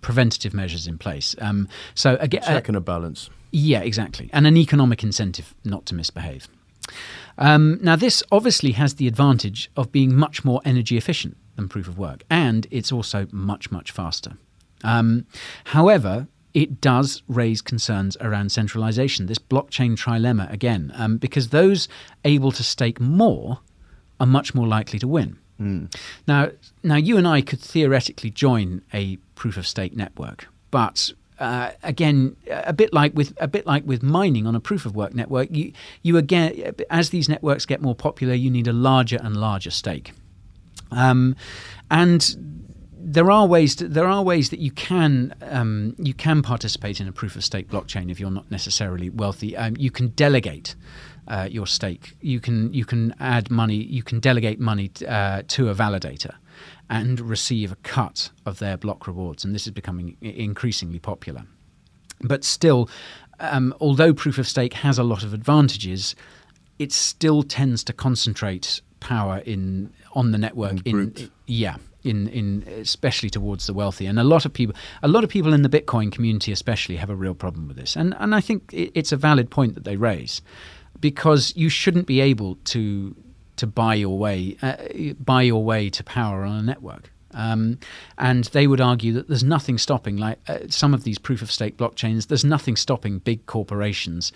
preventative 0.00 0.52
measures 0.52 0.86
in 0.86 0.98
place. 0.98 1.34
Um, 1.40 1.68
so 1.94 2.16
again, 2.20 2.42
Check 2.42 2.68
and 2.68 2.76
a 2.76 2.80
balance. 2.80 3.30
yeah, 3.52 3.80
exactly. 3.80 4.28
And 4.32 4.46
an 4.46 4.56
economic 4.56 5.02
incentive 5.02 5.54
not 5.64 5.86
to 5.86 5.94
misbehave. 5.94 6.48
Um, 7.38 7.78
now, 7.82 7.96
this 7.96 8.22
obviously 8.30 8.72
has 8.72 8.94
the 8.94 9.08
advantage 9.08 9.70
of 9.76 9.90
being 9.92 10.14
much 10.14 10.44
more 10.44 10.60
energy 10.64 10.96
efficient 10.96 11.36
than 11.56 11.68
proof 11.68 11.88
of 11.88 11.98
work, 11.98 12.22
and 12.30 12.66
it's 12.70 12.92
also 12.92 13.26
much, 13.32 13.70
much 13.70 13.90
faster. 13.90 14.36
Um, 14.84 15.26
however, 15.64 16.28
it 16.54 16.80
does 16.80 17.22
raise 17.28 17.60
concerns 17.60 18.16
around 18.20 18.52
centralization, 18.52 19.26
this 19.26 19.38
blockchain 19.38 19.96
trilemma 19.96 20.50
again, 20.52 20.92
um, 20.94 21.18
because 21.18 21.48
those 21.48 21.88
able 22.24 22.52
to 22.52 22.62
stake 22.62 23.00
more 23.00 23.60
are 24.20 24.26
much 24.26 24.54
more 24.54 24.66
likely 24.66 24.98
to 24.98 25.08
win. 25.08 25.38
Now, 26.26 26.50
now 26.82 26.96
you 26.96 27.16
and 27.16 27.26
I 27.26 27.40
could 27.40 27.60
theoretically 27.60 28.30
join 28.30 28.82
a 28.92 29.16
proof 29.34 29.56
of 29.56 29.66
stake 29.66 29.96
network, 29.96 30.48
but 30.70 31.12
uh, 31.38 31.70
again, 31.82 32.36
a 32.50 32.72
bit 32.72 32.92
like 32.92 33.14
with 33.14 33.32
a 33.40 33.48
bit 33.48 33.66
like 33.66 33.84
with 33.86 34.02
mining 34.02 34.46
on 34.46 34.54
a 34.54 34.60
proof 34.60 34.86
of 34.86 34.94
work 34.94 35.14
network, 35.14 35.48
you 35.50 35.72
you 36.02 36.16
again 36.16 36.74
as 36.90 37.10
these 37.10 37.28
networks 37.28 37.66
get 37.66 37.80
more 37.80 37.94
popular, 37.94 38.34
you 38.34 38.50
need 38.50 38.68
a 38.68 38.72
larger 38.72 39.18
and 39.22 39.36
larger 39.36 39.70
stake, 39.70 40.12
um, 40.90 41.36
and 41.90 42.36
there 42.98 43.30
are 43.30 43.46
ways 43.46 43.76
to, 43.76 43.88
there 43.88 44.08
are 44.08 44.22
ways 44.22 44.50
that 44.50 44.58
you 44.58 44.70
can 44.70 45.34
um, 45.42 45.94
you 45.98 46.12
can 46.12 46.42
participate 46.42 47.00
in 47.00 47.08
a 47.08 47.12
proof 47.12 47.36
of 47.36 47.44
stake 47.44 47.68
blockchain 47.68 48.10
if 48.10 48.18
you're 48.18 48.30
not 48.30 48.50
necessarily 48.50 49.10
wealthy. 49.10 49.56
Um, 49.56 49.76
you 49.78 49.90
can 49.90 50.08
delegate 50.08 50.74
uh, 51.28 51.48
your 51.50 51.66
stake. 51.66 52.16
You 52.20 52.40
can 52.40 52.72
you 52.72 52.84
can 52.84 53.14
add 53.20 53.50
money. 53.50 53.76
You 53.76 54.02
can 54.02 54.20
delegate 54.20 54.60
money 54.60 54.90
uh, 55.06 55.42
to 55.48 55.68
a 55.68 55.74
validator 55.74 56.34
and 56.88 57.20
receive 57.20 57.72
a 57.72 57.76
cut 57.76 58.30
of 58.44 58.58
their 58.58 58.76
block 58.76 59.06
rewards. 59.06 59.44
And 59.44 59.54
this 59.54 59.66
is 59.66 59.72
becoming 59.72 60.16
increasingly 60.20 60.98
popular. 60.98 61.44
But 62.20 62.44
still, 62.44 62.88
um, 63.40 63.74
although 63.80 64.14
proof 64.14 64.38
of 64.38 64.46
stake 64.46 64.74
has 64.74 64.98
a 64.98 65.02
lot 65.02 65.22
of 65.22 65.34
advantages, 65.34 66.14
it 66.78 66.92
still 66.92 67.42
tends 67.42 67.82
to 67.84 67.92
concentrate 67.92 68.80
power 69.00 69.38
in 69.38 69.92
on 70.14 70.32
the 70.32 70.38
network 70.38 70.78
in, 70.84 71.30
yeah 71.46 71.76
in 72.02 72.28
in 72.28 72.64
especially 72.68 73.28
towards 73.28 73.66
the 73.66 73.74
wealthy 73.74 74.06
and 74.06 74.18
a 74.18 74.24
lot 74.24 74.44
of 74.46 74.52
people 74.52 74.74
a 75.02 75.08
lot 75.08 75.22
of 75.22 75.28
people 75.28 75.52
in 75.52 75.62
the 75.62 75.68
bitcoin 75.68 76.10
community 76.10 76.50
especially 76.50 76.96
have 76.96 77.10
a 77.10 77.14
real 77.14 77.34
problem 77.34 77.68
with 77.68 77.76
this 77.76 77.94
and 77.94 78.14
and 78.18 78.34
I 78.34 78.40
think 78.40 78.70
it's 78.72 79.12
a 79.12 79.16
valid 79.16 79.50
point 79.50 79.74
that 79.74 79.84
they 79.84 79.96
raise 79.96 80.40
because 81.00 81.52
you 81.56 81.68
shouldn't 81.68 82.06
be 82.06 82.20
able 82.20 82.56
to 82.64 83.14
to 83.56 83.66
buy 83.66 83.94
your 83.94 84.18
way 84.18 84.56
uh, 84.62 84.76
buy 85.18 85.42
your 85.42 85.64
way 85.64 85.88
to 85.90 86.04
power 86.04 86.44
on 86.44 86.58
a 86.58 86.62
network 86.62 87.10
um, 87.36 87.78
and 88.16 88.44
they 88.44 88.66
would 88.66 88.80
argue 88.80 89.12
that 89.12 89.28
there's 89.28 89.44
nothing 89.44 89.76
stopping, 89.76 90.16
like 90.16 90.38
uh, 90.48 90.60
some 90.68 90.94
of 90.94 91.04
these 91.04 91.18
proof 91.18 91.42
of 91.42 91.52
stake 91.52 91.76
blockchains, 91.76 92.28
there's 92.28 92.44
nothing 92.44 92.76
stopping 92.76 93.18
big 93.18 93.44
corporations 93.44 94.32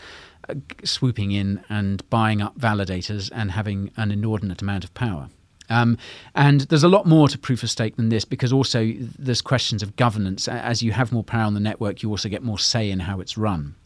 uh, 0.49 0.55
swooping 0.85 1.33
in 1.33 1.65
and 1.71 2.09
buying 2.11 2.43
up 2.43 2.59
validators 2.59 3.31
and 3.35 3.53
having 3.53 3.91
an 3.97 4.11
inordinate 4.11 4.61
amount 4.61 4.85
of 4.85 4.93
power. 4.93 5.31
Um, 5.71 5.97
and 6.35 6.63
there's 6.63 6.83
a 6.83 6.89
lot 6.89 7.07
more 7.07 7.29
to 7.29 7.39
proof 7.39 7.63
of 7.63 7.71
stake 7.71 7.97
than 7.97 8.11
this 8.11 8.25
because 8.25 8.53
also 8.53 8.93
there's 9.19 9.41
questions 9.41 9.83
of 9.83 9.97
governance. 9.97 10.47
As 10.49 10.83
you 10.83 10.93
have 10.93 11.11
more 11.13 11.25
power 11.25 11.45
on 11.45 11.55
the 11.55 11.61
network, 11.61 12.03
you 12.03 12.11
also 12.11 12.29
get 12.29 12.43
more 12.43 12.59
say 12.59 12.91
in 12.91 13.01
how 13.01 13.21
it's 13.21 13.39
run. 13.39 13.77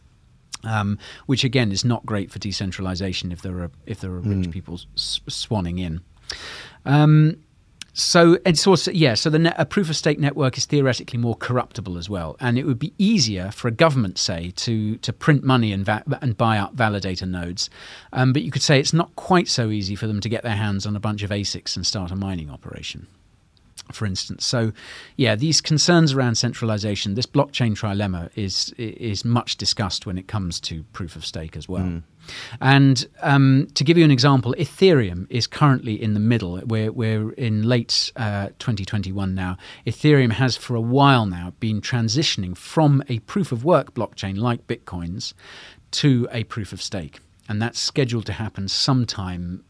Um, 0.65 0.97
which 1.27 1.43
again 1.43 1.71
is 1.71 1.85
not 1.85 2.05
great 2.05 2.31
for 2.31 2.39
decentralization 2.39 3.31
if 3.31 3.41
there 3.41 3.57
are 3.59 3.71
if 3.85 3.99
there 3.99 4.11
are 4.11 4.19
rich 4.19 4.49
people 4.51 4.79
s- 4.95 5.21
swanning 5.27 5.79
in. 5.79 6.01
Um, 6.85 7.37
so 7.97 8.37
it's 8.45 8.67
also 8.67 8.91
yeah. 8.91 9.13
So 9.13 9.29
the 9.29 9.39
net, 9.39 9.55
a 9.57 9.65
proof 9.65 9.89
of 9.89 9.95
stake 9.95 10.19
network 10.19 10.57
is 10.57 10.65
theoretically 10.65 11.17
more 11.17 11.35
corruptible 11.35 11.97
as 11.97 12.09
well, 12.09 12.35
and 12.41 12.57
it 12.57 12.65
would 12.65 12.77
be 12.79 12.93
easier 12.97 13.51
for 13.51 13.69
a 13.69 13.71
government, 13.71 14.17
say, 14.17 14.51
to 14.57 14.97
to 14.97 15.13
print 15.13 15.43
money 15.45 15.71
and 15.71 15.85
va- 15.85 16.03
and 16.21 16.35
buy 16.37 16.57
up 16.57 16.75
validator 16.75 17.25
nodes. 17.27 17.69
Um, 18.11 18.33
but 18.33 18.41
you 18.41 18.51
could 18.51 18.61
say 18.63 18.79
it's 18.81 18.91
not 18.93 19.15
quite 19.15 19.47
so 19.47 19.69
easy 19.69 19.95
for 19.95 20.07
them 20.07 20.19
to 20.19 20.27
get 20.27 20.43
their 20.43 20.57
hands 20.57 20.85
on 20.85 20.95
a 20.97 20.99
bunch 20.99 21.23
of 21.23 21.29
ASICs 21.29 21.77
and 21.77 21.85
start 21.85 22.11
a 22.11 22.15
mining 22.17 22.49
operation 22.49 23.07
for 23.91 24.05
instance. 24.05 24.45
So, 24.45 24.71
yeah, 25.15 25.35
these 25.35 25.61
concerns 25.61 26.13
around 26.13 26.35
centralization, 26.35 27.15
this 27.15 27.25
blockchain 27.25 27.75
trilemma 27.75 28.29
is 28.35 28.73
is 28.77 29.23
much 29.25 29.57
discussed 29.57 30.05
when 30.05 30.17
it 30.17 30.27
comes 30.27 30.59
to 30.61 30.83
proof 30.93 31.15
of 31.15 31.25
stake 31.25 31.55
as 31.55 31.67
well. 31.69 31.83
And 32.61 33.05
um, 33.21 33.67
to 33.75 33.83
give 33.83 33.97
you 33.97 34.03
an 34.03 34.11
example, 34.11 34.55
Ethereum 34.57 35.27
is 35.29 35.47
currently 35.47 36.01
in 36.01 36.13
the 36.13 36.19
middle. 36.19 36.59
We're, 36.65 36.91
we're 36.91 37.31
in 37.33 37.63
late 37.63 38.11
uh, 38.15 38.47
2021 38.59 39.35
now. 39.35 39.57
Ethereum 39.85 40.31
has 40.31 40.57
for 40.57 40.75
a 40.75 40.81
while 40.81 41.25
now 41.25 41.53
been 41.59 41.81
transitioning 41.81 42.57
from 42.57 43.03
a 43.09 43.19
proof 43.19 43.51
of 43.51 43.63
work 43.63 43.93
blockchain 43.93 44.37
like 44.37 44.67
Bitcoin's 44.67 45.33
to 45.91 46.27
a 46.31 46.43
proof 46.45 46.73
of 46.73 46.81
stake. 46.81 47.19
And 47.47 47.61
that's 47.61 47.79
scheduled 47.79 48.25
to 48.25 48.33
happen 48.33 48.67
sometime 48.67 49.63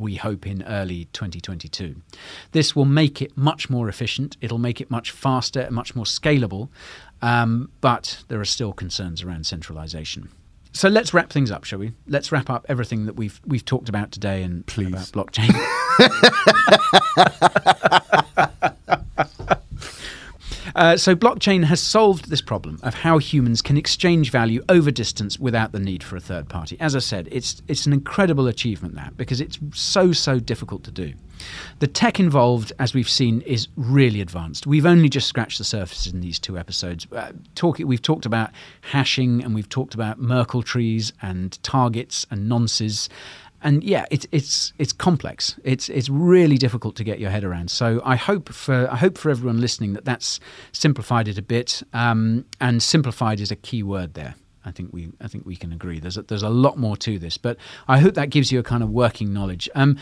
we 0.00 0.16
hope 0.16 0.46
in 0.46 0.62
early 0.64 1.06
2022. 1.12 1.96
This 2.52 2.74
will 2.74 2.84
make 2.84 3.22
it 3.22 3.36
much 3.36 3.70
more 3.70 3.88
efficient, 3.88 4.36
it'll 4.40 4.58
make 4.58 4.80
it 4.80 4.90
much 4.90 5.10
faster, 5.10 5.60
and 5.60 5.74
much 5.74 5.94
more 5.94 6.04
scalable, 6.04 6.68
um, 7.22 7.70
but 7.80 8.24
there 8.28 8.40
are 8.40 8.44
still 8.44 8.72
concerns 8.72 9.22
around 9.22 9.46
centralization. 9.46 10.28
So 10.72 10.88
let's 10.88 11.14
wrap 11.14 11.30
things 11.30 11.52
up, 11.52 11.62
shall 11.64 11.78
we? 11.78 11.92
Let's 12.08 12.32
wrap 12.32 12.50
up 12.50 12.66
everything 12.68 13.06
that 13.06 13.14
we've 13.14 13.40
we've 13.46 13.64
talked 13.64 13.88
about 13.88 14.10
today 14.10 14.42
and 14.42 14.66
about 14.66 15.12
blockchain. 15.12 15.54
Uh, 20.74 20.96
so, 20.96 21.14
blockchain 21.14 21.64
has 21.64 21.80
solved 21.80 22.30
this 22.30 22.40
problem 22.40 22.78
of 22.82 22.94
how 22.94 23.18
humans 23.18 23.62
can 23.62 23.76
exchange 23.76 24.30
value 24.30 24.62
over 24.68 24.90
distance 24.90 25.38
without 25.38 25.72
the 25.72 25.78
need 25.78 26.02
for 26.02 26.16
a 26.16 26.20
third 26.20 26.48
party. 26.48 26.76
As 26.80 26.96
I 26.96 26.98
said, 26.98 27.28
it's 27.30 27.62
it's 27.68 27.86
an 27.86 27.92
incredible 27.92 28.48
achievement 28.48 28.94
that 28.96 29.16
because 29.16 29.40
it's 29.40 29.58
so 29.72 30.12
so 30.12 30.38
difficult 30.40 30.82
to 30.84 30.90
do. 30.90 31.14
The 31.80 31.86
tech 31.86 32.20
involved, 32.20 32.72
as 32.78 32.94
we've 32.94 33.08
seen, 33.08 33.40
is 33.42 33.68
really 33.76 34.20
advanced. 34.20 34.66
We've 34.66 34.86
only 34.86 35.08
just 35.08 35.26
scratched 35.26 35.58
the 35.58 35.64
surface 35.64 36.06
in 36.06 36.20
these 36.20 36.38
two 36.38 36.58
episodes. 36.58 37.06
Uh, 37.12 37.32
talk, 37.54 37.78
we've 37.78 38.02
talked 38.02 38.26
about 38.26 38.50
hashing 38.80 39.42
and 39.42 39.54
we've 39.54 39.68
talked 39.68 39.94
about 39.94 40.18
Merkle 40.18 40.62
trees 40.62 41.12
and 41.22 41.60
targets 41.62 42.26
and 42.30 42.50
nonces 42.50 43.08
and 43.64 43.82
yeah, 43.82 44.04
it's 44.10 44.26
it's 44.30 44.72
it's 44.78 44.92
complex. 44.92 45.58
It's 45.64 45.88
it's 45.88 46.08
really 46.08 46.58
difficult 46.58 46.94
to 46.96 47.04
get 47.04 47.18
your 47.18 47.30
head 47.30 47.42
around. 47.42 47.70
So 47.70 48.00
I 48.04 48.14
hope 48.14 48.52
for 48.52 48.88
I 48.90 48.96
hope 48.96 49.18
for 49.18 49.30
everyone 49.30 49.60
listening 49.60 49.94
that 49.94 50.04
that's 50.04 50.38
simplified 50.72 51.26
it 51.26 51.38
a 51.38 51.42
bit. 51.42 51.82
Um, 51.92 52.44
and 52.60 52.82
simplified 52.82 53.40
is 53.40 53.50
a 53.50 53.56
key 53.56 53.82
word 53.82 54.14
there. 54.14 54.34
I 54.66 54.70
think 54.70 54.92
we 54.92 55.10
I 55.20 55.28
think 55.28 55.46
we 55.46 55.56
can 55.56 55.72
agree. 55.72 55.98
There's 55.98 56.18
a, 56.18 56.22
there's 56.22 56.42
a 56.42 56.50
lot 56.50 56.76
more 56.76 56.96
to 56.98 57.18
this, 57.18 57.38
but 57.38 57.56
I 57.88 57.98
hope 57.98 58.14
that 58.14 58.30
gives 58.30 58.52
you 58.52 58.58
a 58.60 58.62
kind 58.62 58.82
of 58.82 58.90
working 58.90 59.32
knowledge. 59.32 59.68
Um, 59.74 59.96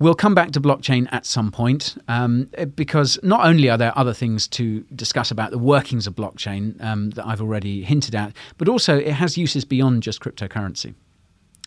We'll 0.00 0.14
come 0.14 0.32
back 0.32 0.52
to 0.52 0.60
blockchain 0.60 1.08
at 1.10 1.26
some 1.26 1.50
point 1.50 2.00
um, 2.06 2.48
because 2.76 3.18
not 3.24 3.44
only 3.44 3.68
are 3.68 3.76
there 3.76 3.92
other 3.98 4.14
things 4.14 4.46
to 4.48 4.82
discuss 4.94 5.32
about 5.32 5.50
the 5.50 5.58
workings 5.58 6.06
of 6.06 6.14
blockchain 6.14 6.80
um, 6.84 7.10
that 7.10 7.26
I've 7.26 7.40
already 7.40 7.82
hinted 7.82 8.14
at, 8.14 8.32
but 8.58 8.68
also 8.68 8.96
it 8.96 9.14
has 9.14 9.36
uses 9.36 9.64
beyond 9.64 10.04
just 10.04 10.20
cryptocurrency. 10.20 10.94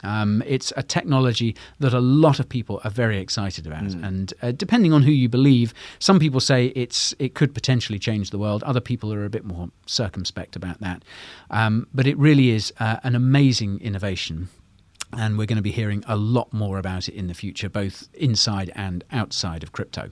Um, 0.04 0.44
it's 0.46 0.74
a 0.76 0.84
technology 0.84 1.56
that 1.80 1.94
a 1.94 2.00
lot 2.00 2.40
of 2.40 2.50
people 2.50 2.82
are 2.84 2.92
very 2.92 3.18
excited 3.20 3.68
about, 3.68 3.94
and 4.04 4.34
uh, 4.42 4.52
depending 4.52 4.94
on 4.94 5.04
who 5.04 5.12
you 5.12 5.30
believe, 5.30 5.74
some 6.00 6.20
people 6.20 6.40
say 6.40 6.68
it's 6.68 7.14
it 7.20 7.34
could 7.36 7.54
potentially 7.54 8.00
change 8.00 8.30
the 8.30 8.38
world. 8.40 8.64
Other 8.64 8.82
people 8.82 9.14
are 9.14 9.26
a 9.26 9.30
bit 9.30 9.46
more 9.46 9.70
circumspect 9.86 10.56
about 10.56 10.80
that, 10.82 11.04
um, 11.50 11.88
but 11.94 12.08
it 12.08 12.18
really 12.18 12.50
is 12.50 12.74
uh, 12.80 12.98
an 13.04 13.16
amazing 13.16 13.80
innovation. 13.82 14.50
And 15.14 15.38
we're 15.38 15.46
going 15.46 15.58
to 15.58 15.62
be 15.62 15.72
hearing 15.72 16.06
a 16.08 16.16
lot 16.16 16.54
more 16.54 16.78
about 16.78 17.10
it 17.10 17.16
in 17.16 17.28
the 17.28 17.34
future, 17.34 17.70
both 17.70 18.08
inside 18.14 18.72
and 18.76 19.04
outside 19.12 19.62
of 19.62 19.74
crypto. 19.74 20.10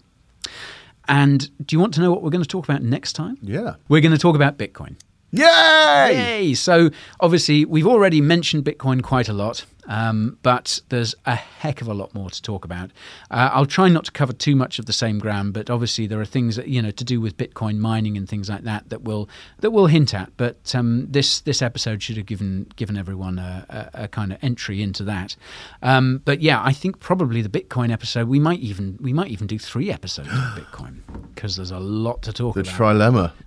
And 1.07 1.49
do 1.65 1.75
you 1.75 1.79
want 1.79 1.93
to 1.95 2.01
know 2.01 2.11
what 2.11 2.21
we're 2.21 2.29
going 2.29 2.43
to 2.43 2.47
talk 2.47 2.65
about 2.65 2.83
next 2.83 3.13
time? 3.13 3.37
Yeah. 3.41 3.75
We're 3.87 4.01
going 4.01 4.11
to 4.11 4.17
talk 4.19 4.35
about 4.35 4.57
Bitcoin. 4.57 4.97
Yay! 5.31 6.11
Yay! 6.13 6.53
So 6.53 6.89
obviously 7.19 7.65
we've 7.65 7.87
already 7.87 8.19
mentioned 8.19 8.65
Bitcoin 8.65 9.01
quite 9.03 9.29
a 9.29 9.33
lot, 9.33 9.65
um, 9.89 10.37
but 10.43 10.79
there's 10.89 11.15
a 11.25 11.35
heck 11.35 11.81
of 11.81 11.87
a 11.87 11.93
lot 11.93 12.13
more 12.13 12.29
to 12.29 12.41
talk 12.41 12.63
about. 12.63 12.91
Uh, 13.31 13.49
I'll 13.51 13.65
try 13.65 13.89
not 13.89 14.05
to 14.05 14.11
cover 14.11 14.31
too 14.31 14.55
much 14.55 14.77
of 14.77 14.85
the 14.85 14.93
same 14.93 15.17
ground, 15.17 15.53
but 15.53 15.69
obviously 15.69 16.05
there 16.05 16.21
are 16.21 16.25
things 16.25 16.55
that 16.55 16.67
you 16.67 16.81
know 16.81 16.91
to 16.91 17.03
do 17.03 17.19
with 17.19 17.35
Bitcoin 17.35 17.79
mining 17.79 18.15
and 18.15 18.29
things 18.29 18.49
like 18.49 18.63
that 18.63 18.89
that 18.89 19.01
will 19.01 19.27
that 19.59 19.71
will 19.71 19.87
hint 19.87 20.13
at. 20.13 20.31
But 20.37 20.73
um, 20.75 21.07
this 21.09 21.41
this 21.41 21.61
episode 21.61 22.03
should 22.03 22.17
have 22.17 22.27
given 22.27 22.67
given 22.75 22.97
everyone 22.97 23.39
a, 23.39 23.89
a, 23.93 24.03
a 24.03 24.07
kind 24.07 24.31
of 24.31 24.37
entry 24.43 24.81
into 24.83 25.03
that. 25.05 25.35
Um, 25.81 26.21
but 26.23 26.41
yeah, 26.41 26.61
I 26.63 26.71
think 26.71 26.99
probably 26.99 27.41
the 27.41 27.49
Bitcoin 27.49 27.91
episode 27.91 28.27
we 28.27 28.39
might 28.39 28.59
even 28.59 28.97
we 29.01 29.11
might 29.11 29.31
even 29.31 29.47
do 29.47 29.57
three 29.57 29.91
episodes 29.91 30.29
of 30.29 30.33
Bitcoin 30.55 30.99
because 31.33 31.55
there's 31.55 31.71
a 31.71 31.79
lot 31.79 32.21
to 32.21 32.31
talk 32.31 32.53
The 32.53 32.61
about 32.61 32.77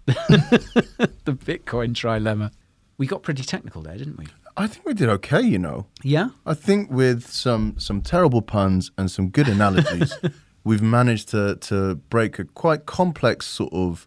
The 0.06 0.12
trilemma. 0.12 1.14
the 1.24 1.32
Bitcoin 1.32 1.94
trilemma. 1.94 2.50
We 2.98 3.06
got 3.06 3.22
pretty 3.22 3.42
technical 3.44 3.82
there, 3.82 3.96
didn't 3.96 4.18
we? 4.18 4.26
I 4.56 4.66
think 4.66 4.84
we 4.84 4.94
did 4.94 5.08
okay, 5.08 5.40
you 5.40 5.58
know. 5.58 5.86
Yeah? 6.02 6.28
I 6.44 6.54
think 6.54 6.90
with 6.90 7.26
some 7.26 7.74
some 7.78 8.00
terrible 8.02 8.42
puns 8.42 8.90
and 8.98 9.10
some 9.10 9.28
good 9.28 9.48
analogies, 9.48 10.14
we've 10.64 10.82
managed 10.82 11.28
to 11.30 11.56
to 11.56 11.94
break 11.96 12.38
a 12.38 12.44
quite 12.44 12.84
complex 12.86 13.46
sort 13.46 13.72
of 13.72 14.06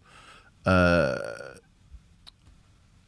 uh, 0.64 1.18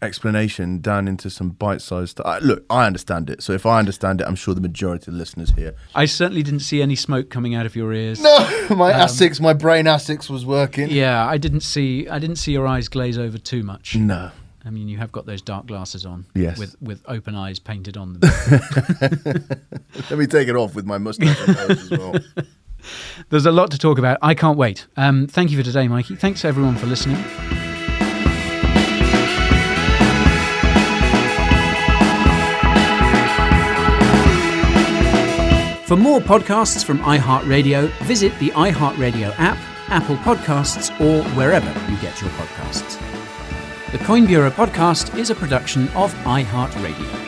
explanation 0.01 0.81
down 0.81 1.09
into 1.09 1.29
some 1.29 1.51
bite-sized. 1.51 2.21
I, 2.25 2.39
look, 2.39 2.65
I 2.71 2.87
understand 2.87 3.29
it. 3.31 3.43
So 3.43 3.53
if 3.53 3.67
I 3.67 3.79
understand 3.81 4.21
it, 4.21 4.27
I'm 4.29 4.37
sure 4.37 4.55
the 4.55 4.61
majority 4.61 5.07
of 5.09 5.15
the 5.15 5.19
listeners 5.19 5.51
here. 5.57 5.75
I 5.95 6.05
certainly 6.05 6.43
didn't 6.45 6.61
see 6.61 6.81
any 6.81 6.95
smoke 6.95 7.31
coming 7.31 7.55
out 7.55 7.67
of 7.67 7.75
your 7.75 7.93
ears. 7.93 8.21
No, 8.21 8.39
my 8.71 8.93
Um, 8.93 9.01
ASICs, 9.09 9.41
my 9.41 9.53
brain 9.53 9.87
ASICs 9.87 10.31
was 10.31 10.47
working. 10.47 10.91
Yeah, 10.91 11.27
I 11.27 11.37
didn't 11.37 11.63
see. 11.63 12.09
I 12.09 12.19
didn't 12.21 12.37
see 12.37 12.53
your 12.53 12.67
eyes 12.67 12.89
glaze 12.89 13.19
over 13.19 13.39
too 13.39 13.63
much. 13.65 13.97
No. 13.97 14.31
I 14.69 14.71
mean, 14.71 14.87
you 14.87 14.99
have 14.99 15.11
got 15.11 15.25
those 15.25 15.41
dark 15.41 15.65
glasses 15.65 16.05
on. 16.05 16.27
Yes. 16.35 16.59
With 16.59 16.77
with 16.83 17.01
open 17.07 17.35
eyes 17.35 17.59
painted 17.59 17.97
on 17.97 18.13
them. 18.21 18.31
Let 20.11 20.19
me 20.19 20.27
take 20.27 20.47
it 20.49 20.57
off 20.57 20.75
with 20.75 20.85
my 20.85 20.99
mustache 20.99 21.41
and 21.49 21.57
nose 21.57 21.91
as 21.91 21.99
well. 21.99 22.15
There's 23.31 23.47
a 23.47 23.51
lot 23.51 23.71
to 23.71 23.79
talk 23.79 23.97
about. 23.97 24.19
I 24.21 24.35
can't 24.35 24.59
wait. 24.59 24.87
Um, 24.99 25.27
thank 25.27 25.51
you 25.51 25.57
for 25.57 25.65
today, 25.65 25.89
Mikey. 25.89 26.17
Thanks 26.17 26.45
everyone 26.45 26.77
for 26.77 26.85
listening. 26.85 27.17
For 35.87 35.97
more 35.97 36.21
podcasts 36.21 36.85
from 36.85 36.99
iHeartRadio, 36.99 37.89
visit 38.03 38.39
the 38.39 38.51
iHeartRadio 38.51 39.35
app, 39.39 39.57
Apple 39.89 40.17
Podcasts, 40.17 40.91
or 41.01 41.25
wherever 41.31 41.69
you 41.91 41.97
get 42.03 42.21
your 42.21 42.29
podcasts. 42.33 42.98
The 43.91 43.97
Coin 44.01 44.27
Bureau 44.27 44.51
podcast 44.51 45.17
is 45.17 45.31
a 45.31 45.35
production 45.35 45.89
of 45.95 46.13
iHeartRadio. 46.25 47.28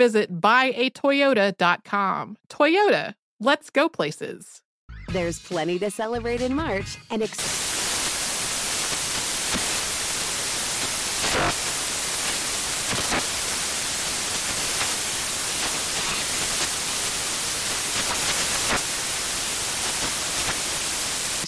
visit 0.01 0.41
buyatoyota.com. 0.41 2.37
Toyota, 2.49 3.13
let's 3.39 3.69
go 3.69 3.87
places. 3.87 4.63
There's 5.11 5.37
plenty 5.39 5.77
to 5.77 5.91
celebrate 5.91 6.41
in 6.41 6.55
March 6.55 6.97
and 7.11 7.21
ex- 7.21 7.70